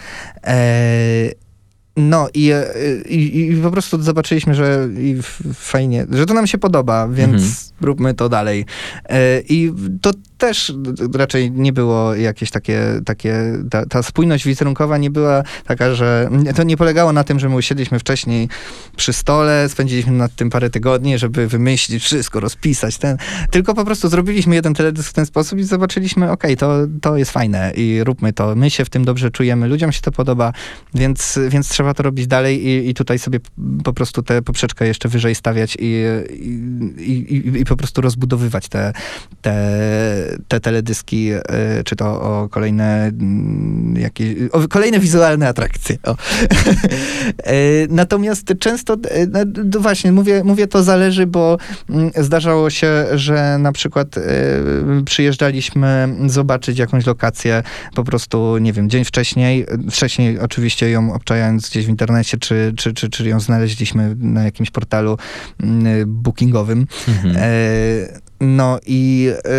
No 1.97 2.29
i, 2.35 2.53
i, 3.09 3.51
i 3.51 3.57
po 3.63 3.71
prostu 3.71 4.03
zobaczyliśmy, 4.03 4.55
że 4.55 4.89
fajnie, 5.55 6.07
że 6.11 6.27
to 6.27 6.35
nam 6.35 6.47
się 6.47 6.59
podoba, 6.59 7.09
więc 7.09 7.33
Mhm. 7.33 7.53
Róbmy 7.81 8.15
to 8.15 8.29
dalej. 8.29 8.65
E, 9.09 9.41
I 9.41 9.73
to 10.03 10.11
też 10.39 10.73
raczej 11.15 11.51
nie 11.51 11.73
było 11.73 12.15
jakieś 12.15 12.51
takie, 12.51 12.81
takie 13.05 13.35
ta, 13.71 13.87
ta 13.87 14.03
spójność 14.03 14.45
wizerunkowa 14.45 14.99
nie 14.99 15.11
była 15.11 15.43
taka, 15.67 15.95
że 15.95 16.31
to 16.57 16.63
nie 16.63 16.77
polegało 16.77 17.13
na 17.13 17.25
tym, 17.25 17.39
że 17.39 17.49
my 17.49 17.55
usiedliśmy 17.55 17.99
wcześniej 17.99 18.49
przy 18.97 19.13
stole, 19.13 19.69
spędziliśmy 19.69 20.13
nad 20.13 20.35
tym 20.35 20.51
parę 20.51 20.71
tygodni, 20.71 21.19
żeby 21.19 21.47
wymyślić 21.47 22.05
wszystko, 22.05 22.41
rozpisać 22.41 22.99
ten, 22.99 23.17
tylko 23.51 23.75
po 23.75 23.85
prostu 23.85 24.09
zrobiliśmy 24.09 24.55
jeden 24.55 24.75
teledysk 24.75 25.11
w 25.11 25.13
ten 25.13 25.27
sposób 25.27 25.59
i 25.59 25.65
zobaczyliśmy, 25.65 26.31
okej, 26.31 26.57
to, 26.57 26.73
to 27.01 27.17
jest 27.17 27.31
fajne 27.31 27.73
i 27.77 28.05
róbmy 28.05 28.33
to, 28.33 28.55
my 28.55 28.71
się 28.71 28.85
w 28.85 28.91
tym 28.91 29.05
dobrze 29.05 29.31
czujemy, 29.31 29.69
ludziom 29.69 29.93
się 29.93 30.01
to 30.01 30.13
podoba, 30.13 30.53
więc, 30.95 31.39
więc 31.49 31.69
trzeba 31.69 31.95
to 31.95 32.03
robić 32.03 32.27
dalej 32.27 32.67
i, 32.67 32.89
i 32.89 32.95
tutaj 32.95 33.19
sobie 33.19 33.41
po 33.85 33.93
prostu 33.93 34.23
tę 34.23 34.43
poprzeczkę 34.43 34.87
jeszcze 34.87 35.09
wyżej 35.09 35.35
stawiać 35.35 35.77
i, 35.81 36.05
i, 36.99 37.13
i, 37.13 37.61
i 37.61 37.64
po 37.65 37.77
prostu 37.77 38.01
rozbudowywać 38.01 38.69
te, 38.69 38.93
te, 39.43 39.55
te 40.49 40.61
teledyski, 40.61 41.31
e, 41.33 41.43
czy 41.85 41.97
to 41.97 42.07
o 42.07 42.49
kolejne 42.49 43.05
mm, 43.07 43.97
jakieś, 43.97 44.37
o 44.53 44.69
kolejne 44.69 45.01
wizualne 45.01 45.49
atrakcje. 45.49 45.97
E, 47.45 47.55
Natomiast 47.89 48.55
często, 48.61 48.97
no, 49.29 49.81
właśnie, 49.81 50.13
mówię, 50.13 50.45
mówię 50.45 50.67
to 50.67 50.83
zależy, 50.83 51.27
bo 51.27 51.59
mm, 51.91 52.11
zdarzało 52.17 52.71
się, 52.71 53.07
że 53.15 53.59
na 53.59 53.73
przykład 53.73 54.09
przyjeżdżaliśmy 55.05 56.09
zobaczyć 56.27 56.79
jakąś 56.79 57.07
lokację 57.07 57.63
po 57.95 58.05
prostu, 58.05 58.59
nie 58.59 58.73
wiem, 58.73 58.91
dzień 58.91 59.05
wcześniej, 59.05 59.67
wcześniej 59.91 60.39
oczywiście 60.39 60.91
ją 60.91 61.15
obczajając 61.15 61.71
gdzieś 61.71 61.87
w 61.87 61.89
internecie, 61.89 62.39
czy, 62.39 62.73
czy, 62.77 62.95
czy, 62.95 63.09
czy 63.09 63.29
ją 63.29 63.41
znaleźliśmy 63.41 64.17
na 64.19 64.45
jakimś 64.45 64.71
portalu 64.71 65.19
mm, 65.63 65.85
bookingowym. 66.07 66.87
Mhm. 67.09 67.37
No 68.41 68.79
i, 68.87 69.31
e, 69.45 69.51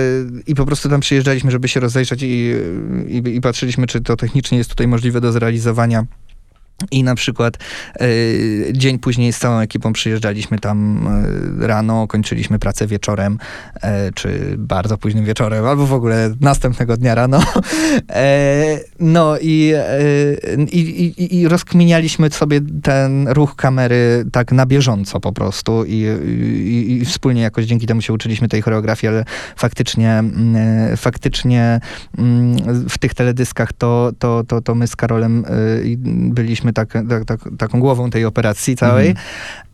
i 0.48 0.56
po 0.56 0.66
prostu 0.66 0.90
tam 0.90 1.00
przyjeżdżaliśmy, 1.00 1.52
żeby 1.52 1.68
się 1.68 1.80
rozejrzeć 1.80 2.24
i, 2.24 2.54
i, 3.08 3.36
i 3.36 3.42
patrzyliśmy, 3.42 3.88
czy 3.88 4.02
to 4.02 4.16
technicznie 4.16 4.58
jest 4.58 4.70
tutaj 4.70 4.88
możliwe 4.88 5.22
do 5.22 5.32
zrealizowania. 5.32 6.06
I 6.92 7.04
na 7.04 7.16
przykład 7.16 7.58
e, 7.96 8.08
dzień 8.74 9.00
później 9.00 9.34
z 9.34 9.40
całą 9.40 9.60
ekipą 9.60 9.94
przyjeżdżaliśmy 9.94 10.60
tam 10.60 11.08
e, 11.62 11.68
rano, 11.68 12.08
kończyliśmy 12.08 12.60
pracę 12.60 12.88
wieczorem, 12.88 13.38
e, 13.82 14.12
czy 14.12 14.56
bardzo 14.58 14.98
późnym 14.98 15.26
wieczorem, 15.26 15.66
albo 15.66 15.86
w 15.86 15.94
ogóle 15.94 16.34
następnego 16.42 16.98
dnia 16.98 17.16
rano. 17.16 17.40
No 19.00 19.38
i, 19.42 19.74
i, 20.72 21.38
i, 21.40 21.48
rozkminialiśmy 21.48 22.30
sobie 22.30 22.62
ten 22.84 23.28
ruch 23.28 23.56
kamery 23.56 24.26
tak 24.32 24.52
na 24.52 24.66
bieżąco 24.66 25.20
po 25.20 25.32
prostu 25.32 25.86
i, 25.88 26.06
i, 27.02 27.06
wspólnie 27.06 27.42
jakoś 27.42 27.66
dzięki 27.66 27.88
temu 27.88 28.02
się 28.02 28.14
uczyliśmy 28.14 28.48
tej 28.48 28.62
choreografii, 28.62 29.14
ale 29.14 29.26
faktycznie, 29.56 30.24
faktycznie 30.98 31.80
w 32.90 32.98
tych 32.98 33.14
teledyskach 33.14 33.74
to, 33.74 34.12
to, 34.20 34.44
to, 34.48 34.62
to 34.62 34.76
my 34.76 34.88
z 34.88 34.96
Karolem 34.96 35.46
e, 35.46 35.86
byliśmy 36.66 36.74
tak, 36.74 36.94
tak, 37.10 37.26
tak, 37.26 37.40
taką 37.58 37.80
głową 37.80 38.10
tej 38.10 38.26
operacji 38.26 38.76
całej. 38.76 39.10
Mhm. 39.10 39.26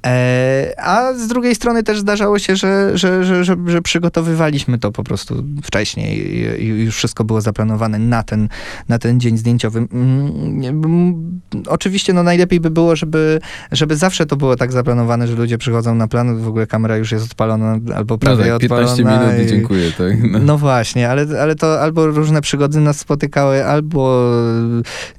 E, 0.05 0.73
a 0.77 1.13
z 1.13 1.27
drugiej 1.27 1.55
strony 1.55 1.83
też 1.83 1.99
zdarzało 1.99 2.39
się, 2.39 2.55
że, 2.55 2.97
że, 2.97 3.23
że, 3.25 3.43
że, 3.65 3.81
przygotowywaliśmy 3.81 4.77
to 4.79 4.91
po 4.91 5.03
prostu 5.03 5.43
wcześniej 5.63 6.35
i, 6.63 6.67
już 6.67 6.95
wszystko 6.95 7.23
było 7.23 7.41
zaplanowane 7.41 7.99
na 7.99 8.23
ten, 8.23 8.49
na 8.89 8.99
ten 8.99 9.19
dzień 9.19 9.37
zdjęciowy. 9.37 9.79
Mm, 9.93 11.41
Oczywiście 11.67 12.13
no 12.13 12.23
najlepiej 12.23 12.59
by 12.59 12.69
było, 12.69 12.95
żeby, 12.95 13.39
żeby 13.71 13.95
zawsze 13.95 14.25
to 14.25 14.35
było 14.35 14.55
tak 14.55 14.71
zaplanowane, 14.71 15.27
że 15.27 15.35
ludzie 15.35 15.57
przychodzą 15.57 15.95
na 15.95 16.07
plan, 16.07 16.37
w 16.39 16.47
ogóle 16.47 16.67
kamera 16.67 16.97
już 16.97 17.11
jest 17.11 17.25
odpalona 17.25 17.79
albo 17.95 18.13
No 18.13 18.17
prawie 18.17 18.43
tak, 18.51 18.59
15 18.59 18.93
odpalona. 19.03 19.27
minut 19.27 19.41
i 19.41 19.45
i- 19.45 19.49
dziękuję, 19.49 19.91
tak. 19.97 20.31
No. 20.31 20.39
no 20.39 20.57
właśnie, 20.57 21.09
ale, 21.09 21.25
ale 21.41 21.55
to 21.55 21.81
albo 21.81 22.07
różne 22.07 22.41
przygody 22.41 22.79
nas 22.79 22.99
spotykały, 22.99 23.65
albo 23.65 24.31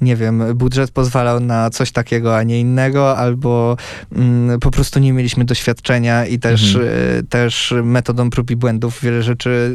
nie 0.00 0.16
wiem, 0.16 0.42
budżet 0.54 0.90
pozwalał 0.90 1.40
na 1.40 1.70
coś 1.70 1.92
takiego, 1.92 2.36
a 2.36 2.42
nie 2.42 2.60
innego, 2.60 3.16
albo 3.18 3.76
mm, 4.16 4.60
po 4.60 4.70
prostu 4.72 5.00
nie 5.00 5.12
mieliśmy 5.12 5.44
doświadczenia 5.44 6.26
i 6.26 6.38
też, 6.38 6.74
Mhm. 6.74 6.94
e, 7.18 7.22
też 7.22 7.74
metodą 7.84 8.30
prób 8.30 8.50
i 8.50 8.56
błędów 8.56 8.98
wiele 9.02 9.22
rzeczy 9.22 9.74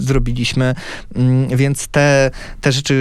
zrobiliśmy, 0.00 0.74
Mm, 1.14 1.48
więc 1.56 1.88
te, 1.88 2.30
te 2.60 2.72
rzeczy, 2.72 2.94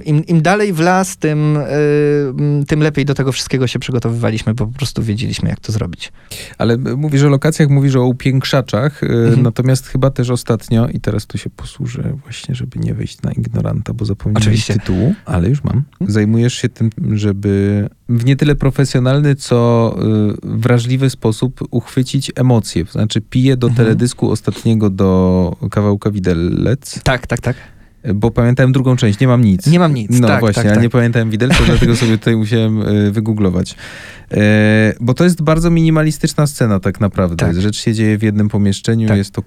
y, 0.00 0.04
im, 0.04 0.26
im 0.26 0.42
dalej 0.42 0.72
w 0.72 0.80
las, 0.80 1.16
tym, 1.16 1.56
mm, 1.56 2.64
tym 2.64 2.80
lepiej 2.80 3.04
do 3.04 3.14
tego 3.14 3.32
wszystkiego 3.32 3.66
się 3.66 3.78
przygotowywaliśmy, 3.78 4.54
bo 4.54 4.66
po 4.66 4.72
prostu 4.72 5.02
wiedzieliśmy, 5.02 5.48
jak 5.48 5.60
to 5.60 5.72
zrobić. 5.72 6.12
Ale 6.58 6.76
mówisz 6.76 7.22
o 7.22 7.28
lokacjach, 7.28 7.68
mówisz 7.68 7.96
o 7.96 8.04
upiększaczach, 8.04 9.02
Mhm. 9.02 9.42
natomiast 9.42 9.86
chyba 9.86 10.10
też 10.10 10.30
ostatnio, 10.30 10.88
i 10.88 11.00
teraz 11.00 11.26
tu 11.26 11.38
się 11.38 11.50
posłużę 11.50 12.16
właśnie, 12.24 12.54
żeby 12.54 12.78
nie 12.78 12.94
wejść 12.94 13.22
na 13.22 13.32
ignoranta, 13.32 13.92
bo 13.94 14.04
zapomniałem 14.04 14.42
Oczywiście. 14.42 14.74
tytułu, 14.74 15.14
ale 15.24 15.48
już 15.48 15.64
mam. 15.64 15.82
Zajmujesz 16.00 16.54
się 16.54 16.68
tym, 16.68 16.90
żeby 17.14 17.88
w 18.08 18.24
nie 18.24 18.36
tyle 18.36 18.54
profesjonalny, 18.54 19.34
co 19.34 19.96
wrażliwy 20.46 21.10
sposób 21.10 21.60
uchwycić 21.70 22.32
emocje. 22.36 22.84
Znaczy 22.84 23.20
piję 23.20 23.56
do 23.56 23.66
Mhm. 23.68 23.86
teledysku 23.86 24.30
ostatniego 24.30 24.90
do 24.90 25.56
kawałka 25.70 26.10
Widelec, 26.10 27.02
Tak, 27.02 27.26
tak, 27.26 27.40
tak. 27.40 27.56
bo 28.14 28.30
pamiętałem 28.30 28.72
drugą 28.72 28.96
część, 28.96 29.20
nie 29.20 29.28
mam 29.28 29.44
nic. 29.44 29.66
Nie 29.66 29.78
mam 29.78 29.94
nic. 29.94 30.20
No 30.20 30.28
tak, 30.28 30.40
właśnie, 30.40 30.62
tak, 30.62 30.72
tak. 30.72 30.82
nie 30.82 30.90
pamiętałem 30.90 31.30
widelca, 31.30 31.58
dlatego 31.66 31.96
sobie 31.96 32.18
tutaj 32.18 32.36
musiałem 32.36 32.82
y, 32.82 33.10
wygooglować. 33.12 33.74
E, 34.32 34.92
bo 35.00 35.14
to 35.14 35.24
jest 35.24 35.42
bardzo 35.42 35.70
minimalistyczna 35.70 36.46
scena 36.46 36.80
tak 36.80 37.00
naprawdę. 37.00 37.36
Tak. 37.36 37.60
Rzecz 37.60 37.76
się 37.76 37.94
dzieje 37.94 38.18
w 38.18 38.22
jednym 38.22 38.48
pomieszczeniu, 38.48 39.08
Tak. 39.08 39.16
jest 39.16 39.30
to 39.30 39.42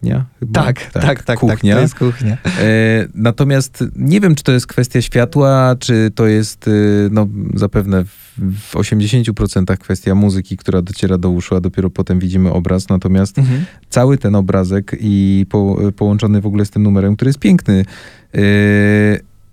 kuchnia 0.00 0.24
chyba? 0.40 0.62
Tak, 0.64 0.90
tak, 0.92 1.02
tak, 1.02 1.22
tak, 1.22 1.38
kuchnia. 1.38 1.74
to 1.74 1.80
jest 1.80 1.94
kuchnia. 1.94 2.32
E, 2.44 3.08
natomiast 3.14 3.84
nie 3.96 4.20
wiem, 4.20 4.34
czy 4.34 4.44
to 4.44 4.52
jest 4.52 4.66
kwestia 4.66 5.02
światła, 5.02 5.76
czy 5.78 6.10
to 6.14 6.26
jest 6.26 6.68
y, 6.68 7.08
no, 7.10 7.26
zapewne 7.54 8.04
w, 8.04 8.08
w 8.38 8.74
80% 8.74 9.76
kwestia 9.76 10.14
muzyki, 10.14 10.56
która 10.56 10.82
dociera 10.82 11.18
do 11.18 11.30
uszu, 11.30 11.56
a 11.56 11.60
dopiero 11.60 11.90
potem 11.90 12.18
widzimy 12.18 12.52
obraz. 12.52 12.88
Natomiast 12.88 13.38
Mhm. 13.38 13.64
cały 13.90 14.18
ten 14.18 14.34
obrazek 14.34 14.96
i 15.00 15.46
po, 15.48 15.76
połączony 15.96 16.40
w 16.40 16.46
ogóle 16.46 16.64
z 16.64 16.70
tym 16.70 16.82
numerem, 16.82 17.16
który 17.16 17.28
jest 17.28 17.38
piękny, 17.38 17.84
yy, 18.32 18.42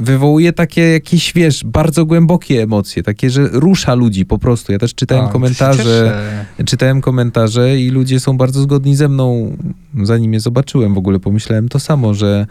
wywołuje 0.03 0.53
takie 0.53 0.81
jakieś, 0.81 1.33
wiesz, 1.33 1.63
bardzo 1.65 2.05
głębokie 2.05 2.63
emocje, 2.63 3.03
takie, 3.03 3.29
że 3.29 3.47
rusza 3.47 3.95
ludzi 3.95 4.25
po 4.25 4.37
prostu. 4.37 4.71
Ja 4.71 4.79
też 4.79 4.95
czytałem 4.95 5.25
się 5.25 5.31
komentarze, 5.31 6.21
czytałem 6.65 7.01
komentarze 7.01 7.79
i 7.79 7.89
ludzie 7.89 8.19
są 8.19 8.37
bardzo 8.37 8.61
zgodni 8.61 8.95
ze 8.95 9.09
mną. 9.09 9.57
Zanim 10.03 10.33
je 10.33 10.39
zobaczyłem 10.39 10.93
w 10.93 10.97
ogóle, 10.97 11.19
pomyślałem 11.19 11.69
to 11.69 11.79
samo, 11.79 12.13
że 12.13 12.47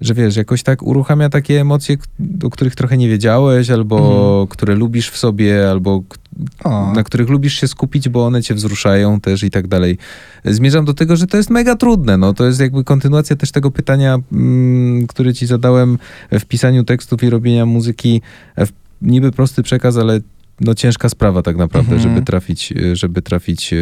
że 0.00 0.14
wiesz, 0.14 0.36
jakoś 0.36 0.62
tak 0.62 0.82
uruchamia 0.82 1.28
takie 1.28 1.60
emocje, 1.60 1.96
o 2.42 2.50
których 2.50 2.74
trochę 2.74 2.96
nie 2.96 3.08
wiedziałeś, 3.08 3.70
albo 3.70 3.98
Mhm. 3.98 4.46
które 4.46 4.74
lubisz 4.74 5.10
w 5.10 5.16
sobie, 5.16 5.70
albo 5.70 6.02
O. 6.64 6.92
na 6.92 7.02
których 7.02 7.28
lubisz 7.28 7.60
się 7.60 7.68
skupić, 7.68 8.08
bo 8.08 8.26
one 8.26 8.42
cię 8.42 8.54
wzruszają 8.54 9.20
też 9.20 9.42
i 9.42 9.50
tak 9.50 9.68
dalej. 9.68 9.98
Zmierzam 10.44 10.84
do 10.84 10.94
tego, 10.94 11.16
że 11.16 11.26
to 11.26 11.36
jest 11.36 11.50
mega 11.50 11.76
trudne. 11.76 12.16
No, 12.16 12.34
to 12.34 12.46
jest 12.46 12.60
jakby 12.60 12.84
kontynuacja 12.84 13.36
też 13.36 13.52
tego 13.52 13.70
pytania, 13.70 14.18
mm, 14.32 15.06
które 15.06 15.34
ci 15.34 15.46
zadałem 15.46 15.98
w 16.32 16.44
pisaniu 16.44 16.84
tekstów 16.84 17.22
i 17.22 17.30
robienia 17.30 17.66
muzyki. 17.66 18.22
W 18.56 18.68
niby 19.02 19.32
prosty 19.32 19.62
przekaz, 19.62 19.96
ale 19.96 20.20
no 20.60 20.74
ciężka 20.74 21.08
sprawa 21.08 21.42
tak 21.42 21.56
naprawdę, 21.56 21.94
Mhm. 21.94 22.10
żeby 22.14 22.26
trafić, 22.26 22.72
e, 22.72 22.96
żeby 22.96 23.22
trafić 23.22 23.72
e, 23.72 23.76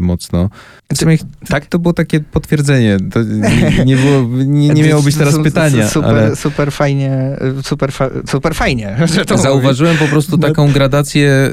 mocno. 0.00 0.50
W 0.92 0.98
sumie 0.98 1.16
tak? 1.48 1.66
to 1.66 1.78
było 1.78 1.92
takie 1.94 2.20
potwierdzenie. 2.20 2.96
To 3.12 3.22
nie, 3.22 3.84
nie, 3.84 3.96
było, 3.96 4.22
nie, 4.44 4.68
nie 4.68 4.82
miało 4.88 5.02
być 5.02 5.16
teraz 5.16 5.38
pytania, 5.42 5.88
Super, 5.88 6.10
ale 6.10 6.36
super 6.36 6.72
fajnie, 6.72 7.36
super, 7.62 7.92
fa- 7.92 8.10
super 8.26 8.54
fajnie, 8.54 8.96
Zauważyłem 9.42 9.96
po 9.96 10.06
prostu 10.06 10.36
No. 10.36 10.48
taką 10.48 10.72
gradację, 10.72 11.50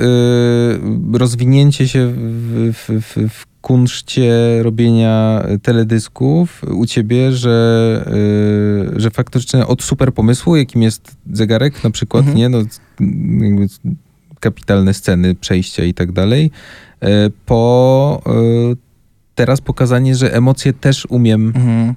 y, 1.13 1.17
rozwinięcie 1.17 1.87
się 1.87 2.07
w, 2.15 2.71
w, 2.73 3.01
w, 3.01 3.29
w 3.33 3.45
kunszcie 3.61 4.31
robienia 4.63 5.45
teledysków 5.61 6.61
u 6.73 6.85
ciebie, 6.85 7.31
że, 7.31 8.05
y, 8.95 8.99
że 8.99 9.09
faktycznie 9.11 9.67
od 9.67 9.83
super 9.83 10.13
pomysłu, 10.13 10.55
jakim 10.55 10.81
jest 10.81 11.15
zegarek 11.33 11.83
na 11.83 11.89
przykład, 11.89 12.19
Mhm. 12.27 12.37
nie? 12.37 12.49
No, 12.49 12.57
jakby 13.45 13.67
kapitalne 14.39 14.93
sceny, 14.93 15.35
przejścia 15.35 15.83
i 15.83 15.93
tak 15.93 16.11
dalej, 16.11 16.51
y, 17.03 17.07
po 17.45 18.21
y, 18.73 18.77
teraz 19.35 19.61
pokazanie, 19.61 20.15
że 20.15 20.33
emocje 20.33 20.73
też 20.73 21.05
umiem 21.09 21.47
Mhm. 21.55 21.93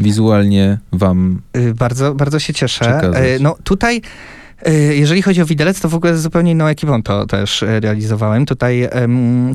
wizualnie 0.00 0.78
wam 0.92 1.42
Y, 1.56 1.74
Bardzo, 1.74 2.14
bardzo 2.14 2.38
się 2.38 2.54
cieszę. 2.54 2.84
Przekazać. 2.84 3.24
Y, 3.24 3.38
No 3.40 3.56
tutaj, 3.64 4.02
jeżeli 4.90 5.22
chodzi 5.22 5.42
o 5.42 5.46
widelec, 5.46 5.80
to 5.80 5.88
w 5.88 5.94
ogóle 5.94 6.16
zupełnie 6.16 6.52
inną 6.52 6.66
ekipą 6.66 7.02
to 7.02 7.26
też 7.26 7.62
y, 7.62 7.80
realizowałem. 7.80 8.46
Tutaj, 8.46 8.88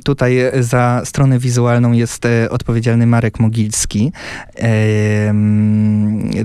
tutaj 0.03 0.37
za 0.59 1.01
stronę 1.05 1.39
wizualną 1.39 1.91
jest 1.91 2.25
e, 2.25 2.49
odpowiedzialny 2.49 3.07
Marek 3.07 3.39
Mogilski. 3.39 4.11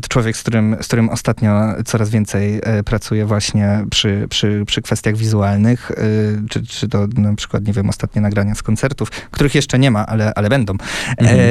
To 0.03 0.09
człowiek, 0.09 0.37
z 0.37 0.41
którym, 0.41 0.77
z 0.81 0.87
którym 0.87 1.09
ostatnio 1.09 1.75
coraz 1.85 2.11
więcej 2.11 2.61
e, 2.63 2.83
pracuję 2.83 3.27
właśnie 3.27 3.85
przy, 3.91 4.27
przy, 4.31 4.63
przy 4.67 4.83
kwestiach 4.83 5.17
wizualnych. 5.17 5.93
Czy, 6.51 6.67
czy 6.67 6.89
to 6.89 7.07
na 7.17 7.35
przykład, 7.35 7.67
nie 7.67 7.73
wiem, 7.73 7.89
ostatnie 7.89 8.23
nagrania 8.23 8.55
z 8.55 8.63
koncertów, 8.63 9.11
których 9.11 9.55
jeszcze 9.55 9.79
nie 9.79 9.91
ma, 9.91 10.07
ale, 10.07 10.35
ale 10.35 10.49
będą. 10.49 10.73
Mhm. 11.19 11.41
E, 11.41 11.43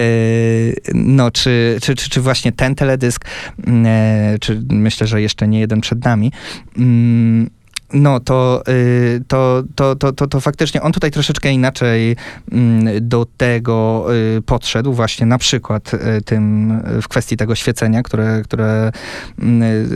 no, 0.93 1.31
czy, 1.31 1.77
czy, 1.81 1.95
czy, 1.95 2.09
czy 2.09 2.21
właśnie 2.21 2.51
ten 2.51 2.75
teledysk, 2.75 3.25
mm, 3.67 3.85
e, 3.85 4.39
czy 4.39 4.61
myślę, 4.69 5.07
że 5.07 5.21
jeszcze 5.21 5.47
nie 5.47 5.59
jeden 5.59 5.81
przed 5.81 6.05
nami. 6.05 6.31
No, 7.93 8.19
to, 8.19 8.63
y, 8.67 9.23
to, 9.27 9.63
to, 9.75 9.95
to, 9.95 10.13
to, 10.13 10.27
to 10.27 10.39
faktycznie 10.39 10.81
on 10.81 10.91
tutaj 10.91 11.11
troszeczkę 11.11 11.51
inaczej 11.51 12.15
mm, 12.51 13.07
do 13.09 13.25
tego 13.37 14.07
y, 14.37 14.41
podszedł, 14.41 14.93
właśnie 14.93 15.25
na 15.25 15.37
przykład 15.37 15.93
y, 15.93 16.21
tym 16.21 16.73
w 17.01 17.07
kwestii 17.07 17.37
tego 17.37 17.55
świecenia, 17.55 18.03
które, 18.03 18.41
które 18.43 18.91
mm, 19.39 19.89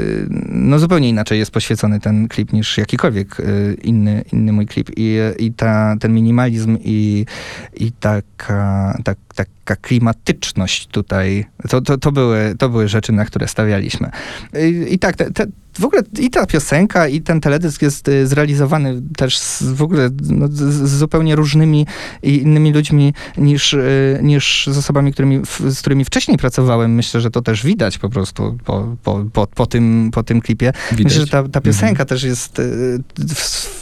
no 0.49 0.79
zupełnie 0.79 1.09
inaczej 1.09 1.39
jest 1.39 1.51
poświecony 1.51 1.99
ten 1.99 2.27
klip 2.27 2.53
niż 2.53 2.77
jakikolwiek 2.77 3.37
inny, 3.83 4.23
inny 4.33 4.51
mój 4.51 4.65
klip. 4.65 4.89
I, 4.97 5.17
i 5.39 5.53
ta, 5.53 5.95
ten 5.99 6.13
minimalizm 6.13 6.77
i, 6.83 7.25
i 7.73 7.91
taka, 7.91 8.97
tak, 9.03 9.17
taka 9.63 9.81
klimatyczność 9.81 10.87
tutaj, 10.87 11.45
to, 11.69 11.81
to, 11.81 11.97
to, 11.97 12.11
były, 12.11 12.55
to 12.59 12.69
były 12.69 12.87
rzeczy, 12.87 13.11
na 13.11 13.25
które 13.25 13.47
stawialiśmy. 13.47 14.09
I, 14.53 14.93
i 14.93 14.99
tak, 14.99 15.15
te, 15.15 15.31
te, 15.31 15.45
w 15.79 15.85
ogóle 15.85 16.01
i 16.19 16.29
ta 16.29 16.45
piosenka, 16.45 17.07
i 17.07 17.21
ten 17.21 17.41
teledysk 17.41 17.81
jest 17.81 18.07
y, 18.07 18.27
zrealizowany 18.27 19.01
też 19.17 19.37
z, 19.37 19.63
w 19.63 19.81
ogóle 19.81 20.09
no, 20.29 20.47
z, 20.47 20.59
z 20.59 20.97
zupełnie 20.97 21.35
różnymi 21.35 21.87
i 22.23 22.41
innymi 22.41 22.73
ludźmi 22.73 23.13
niż, 23.37 23.73
y, 23.73 24.19
niż 24.23 24.69
z 24.71 24.77
osobami, 24.77 25.13
którymi, 25.13 25.41
z 25.69 25.79
którymi 25.79 26.05
wcześniej 26.05 26.37
pracowałem. 26.37 26.95
Myślę, 26.95 27.21
że 27.21 27.31
to 27.31 27.41
też 27.41 27.65
widać 27.65 27.97
po 27.97 28.09
prostu 28.09 28.57
po, 28.65 28.95
po, 29.03 29.25
po, 29.33 29.47
po, 29.47 29.65
tym, 29.65 30.09
po 30.13 30.23
tym 30.23 30.41
klipie. 30.41 30.73
widać. 30.91 31.03
Myślę, 31.03 31.21
że 31.21 31.27
ta, 31.27 31.49
ta 31.49 31.61
piosenka 31.61 32.05
też 32.05 32.23
jest 32.23 32.59
y, 32.59 32.99
w, 33.17 33.73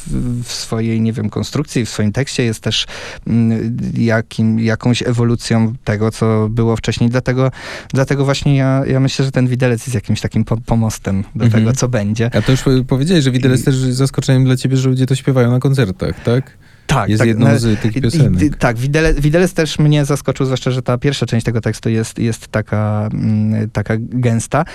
w 0.44 0.52
swojej, 0.52 1.02
nie 1.02 1.14
wiem, 1.14 1.30
konstrukcji, 1.30 1.86
w 1.86 1.90
swoim 1.90 2.12
tekście 2.12 2.44
jest 2.44 2.60
też 2.60 2.88
mm, 3.28 3.78
jakim, 3.98 4.60
jakąś 4.60 5.02
ewolucją 5.02 5.71
tego, 5.84 6.12
co 6.12 6.48
było 6.50 6.76
wcześniej. 6.76 7.10
Dlatego, 7.10 7.52
dlatego 7.94 8.26
właśnie 8.26 8.56
ja, 8.58 8.84
ja 8.88 9.00
myślę, 9.00 9.26
że 9.26 9.32
ten 9.32 9.48
widelec 9.48 9.82
jest 9.82 9.96
jakimś 9.96 10.22
takim 10.22 10.44
po, 10.44 10.58
pomostem 10.58 11.24
do 11.36 11.46
Mhm. 11.46 11.64
tego, 11.64 11.76
co 11.76 11.88
będzie. 11.90 12.30
A 12.36 12.42
to 12.42 12.52
już 12.52 12.64
powiedziałeś, 12.88 13.24
że 13.24 13.32
widelec 13.32 13.64
też 13.64 13.76
jest 13.76 13.98
zaskoczeniem 13.98 14.46
dla 14.46 14.58
ciebie, 14.58 14.78
że 14.78 14.90
ludzie 14.90 15.06
to 15.06 15.16
śpiewają 15.16 15.52
na 15.52 15.60
koncertach, 15.60 16.24
tak? 16.24 16.58
Tak, 16.94 17.10
jest 17.10 17.20
tak, 17.20 17.28
jedną 17.28 17.48
no, 17.48 17.60
z 17.60 17.80
tych 17.80 17.96
I- 17.96 18.02
piosenek. 18.02 18.42
I, 18.42 18.50
tak, 18.52 18.78
Widelec, 18.78 19.20
Widelec 19.20 19.54
też 19.54 19.80
mnie 19.80 20.06
zaskoczył, 20.06 20.46
zwłaszcza, 20.46 20.72
że 20.72 20.82
ta 20.82 20.98
pierwsza 20.98 21.26
część 21.26 21.46
tego 21.46 21.62
tekstu 21.62 21.90
jest, 21.90 22.20
jest 22.20 22.48
taka, 22.48 23.10
mm, 23.14 23.70
taka 23.70 23.94
gęsta, 24.00 24.66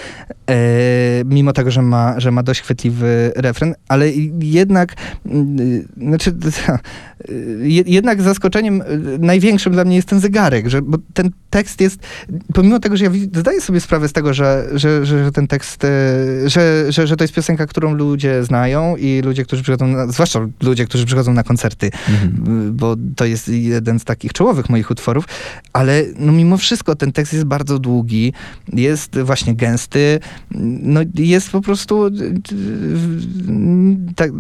e, 0.50 0.56
mimo 1.24 1.52
tego, 1.52 1.70
że 1.70 1.82
ma, 1.82 2.20
że 2.20 2.30
ma 2.30 2.42
dość 2.42 2.60
chwytliwy 2.60 3.32
refren, 3.36 3.74
ale 3.88 4.10
jednak, 4.40 4.94
mm, 5.26 5.60
y, 5.60 5.84
znaczy, 5.96 6.34
je- 7.62 7.84
jednak 7.86 8.22
zaskoczeniem 8.22 8.82
największym 9.18 9.72
dla 9.72 9.84
mnie 9.84 9.96
jest 9.96 10.08
ten 10.08 10.20
zegarek, 10.20 10.68
że, 10.68 10.82
bo 10.82 10.98
ten 11.14 11.30
tekst 11.50 11.80
jest, 11.80 11.98
pomimo 12.54 12.80
tego, 12.80 12.96
że 12.96 13.04
ja 13.04 13.10
zdaję 13.34 13.60
sobie 13.60 13.80
sprawę 13.80 14.08
z 14.08 14.12
tego, 14.12 14.34
że, 14.34 14.68
że, 14.74 15.06
że, 15.06 15.24
że 15.24 15.32
ten 15.32 15.46
tekst, 15.46 15.84
e, 15.84 15.88
że, 16.46 16.92
że, 16.92 17.06
że 17.06 17.16
to 17.16 17.24
jest 17.24 17.34
piosenka, 17.34 17.66
którą 17.66 17.94
ludzie 17.94 18.44
znają 18.44 18.96
i 18.96 19.22
ludzie, 19.24 19.44
którzy 19.44 19.62
przychodzą, 19.62 19.86
na, 19.86 20.06
zwłaszcza 20.06 20.46
ludzie, 20.62 20.84
którzy 20.84 21.06
przychodzą 21.06 21.32
na 21.32 21.42
koncerty, 21.42 21.90
Mhm. 22.08 22.76
bo 22.76 22.96
to 23.16 23.24
jest 23.24 23.48
jeden 23.48 23.98
z 23.98 24.04
takich 24.04 24.32
czołowych 24.32 24.70
moich 24.70 24.90
utworów, 24.90 25.24
ale 25.72 26.04
no 26.18 26.32
mimo 26.32 26.56
wszystko 26.56 26.96
ten 26.96 27.12
tekst 27.12 27.32
jest 27.32 27.44
bardzo 27.44 27.78
długi, 27.78 28.32
jest 28.72 29.18
właśnie 29.18 29.54
gęsty, 29.54 30.20
no 30.82 31.00
jest 31.14 31.50
po 31.50 31.60
prostu 31.60 32.10
tak, 34.16 34.30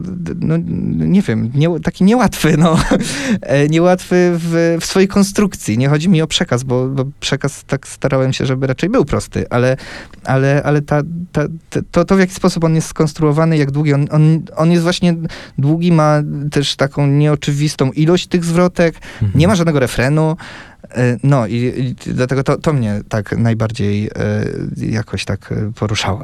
no 0.40 0.56
nie 0.96 1.22
wiem, 1.22 1.50
nie, 1.54 1.80
taki 1.80 2.04
niełatwy, 2.04 2.56
no, 2.56 2.78
niełatwy 3.70 4.32
w, 4.34 4.76
w 4.80 4.84
swojej 4.84 5.08
konstrukcji. 5.08 5.78
Nie 5.78 5.88
chodzi 5.88 6.08
mi 6.08 6.22
o 6.22 6.26
przekaz, 6.26 6.62
bo, 6.62 6.88
bo 6.88 7.04
przekaz 7.20 7.64
tak 7.64 7.88
starałem 7.88 8.32
się, 8.32 8.46
żeby 8.46 8.66
raczej 8.66 8.90
był 8.90 9.04
prosty, 9.04 9.48
ale, 9.50 9.76
ale, 10.24 10.62
ale 10.62 10.82
ta, 10.82 11.02
ta, 11.32 11.42
ta, 11.70 11.80
to, 11.90 12.04
to 12.04 12.16
w 12.16 12.18
jaki 12.18 12.34
sposób 12.34 12.64
on 12.64 12.74
jest 12.74 12.88
skonstruowany, 12.88 13.56
jak 13.56 13.70
długi, 13.70 13.94
on, 13.94 14.06
on, 14.10 14.42
on 14.56 14.70
jest 14.70 14.82
właśnie 14.82 15.14
długi, 15.58 15.92
ma 15.92 16.22
też 16.50 16.76
taką 16.76 17.06
nieoczywistą 17.50 17.92
ilość 17.92 18.26
tych 18.26 18.44
zwrotek, 18.44 18.94
Mhm. 19.22 19.40
nie 19.40 19.48
ma 19.48 19.54
żadnego 19.54 19.80
refrenu. 19.80 20.36
E, 20.90 21.16
No 21.22 21.46
i, 21.46 21.54
i 21.54 21.94
dlatego 22.12 22.42
to, 22.44 22.58
to 22.58 22.72
mnie 22.72 23.00
tak 23.08 23.38
najbardziej 23.38 24.06
e, 24.06 24.10
jakoś 24.90 25.24
tak 25.24 25.52
e, 25.52 25.72
poruszało. 25.74 26.22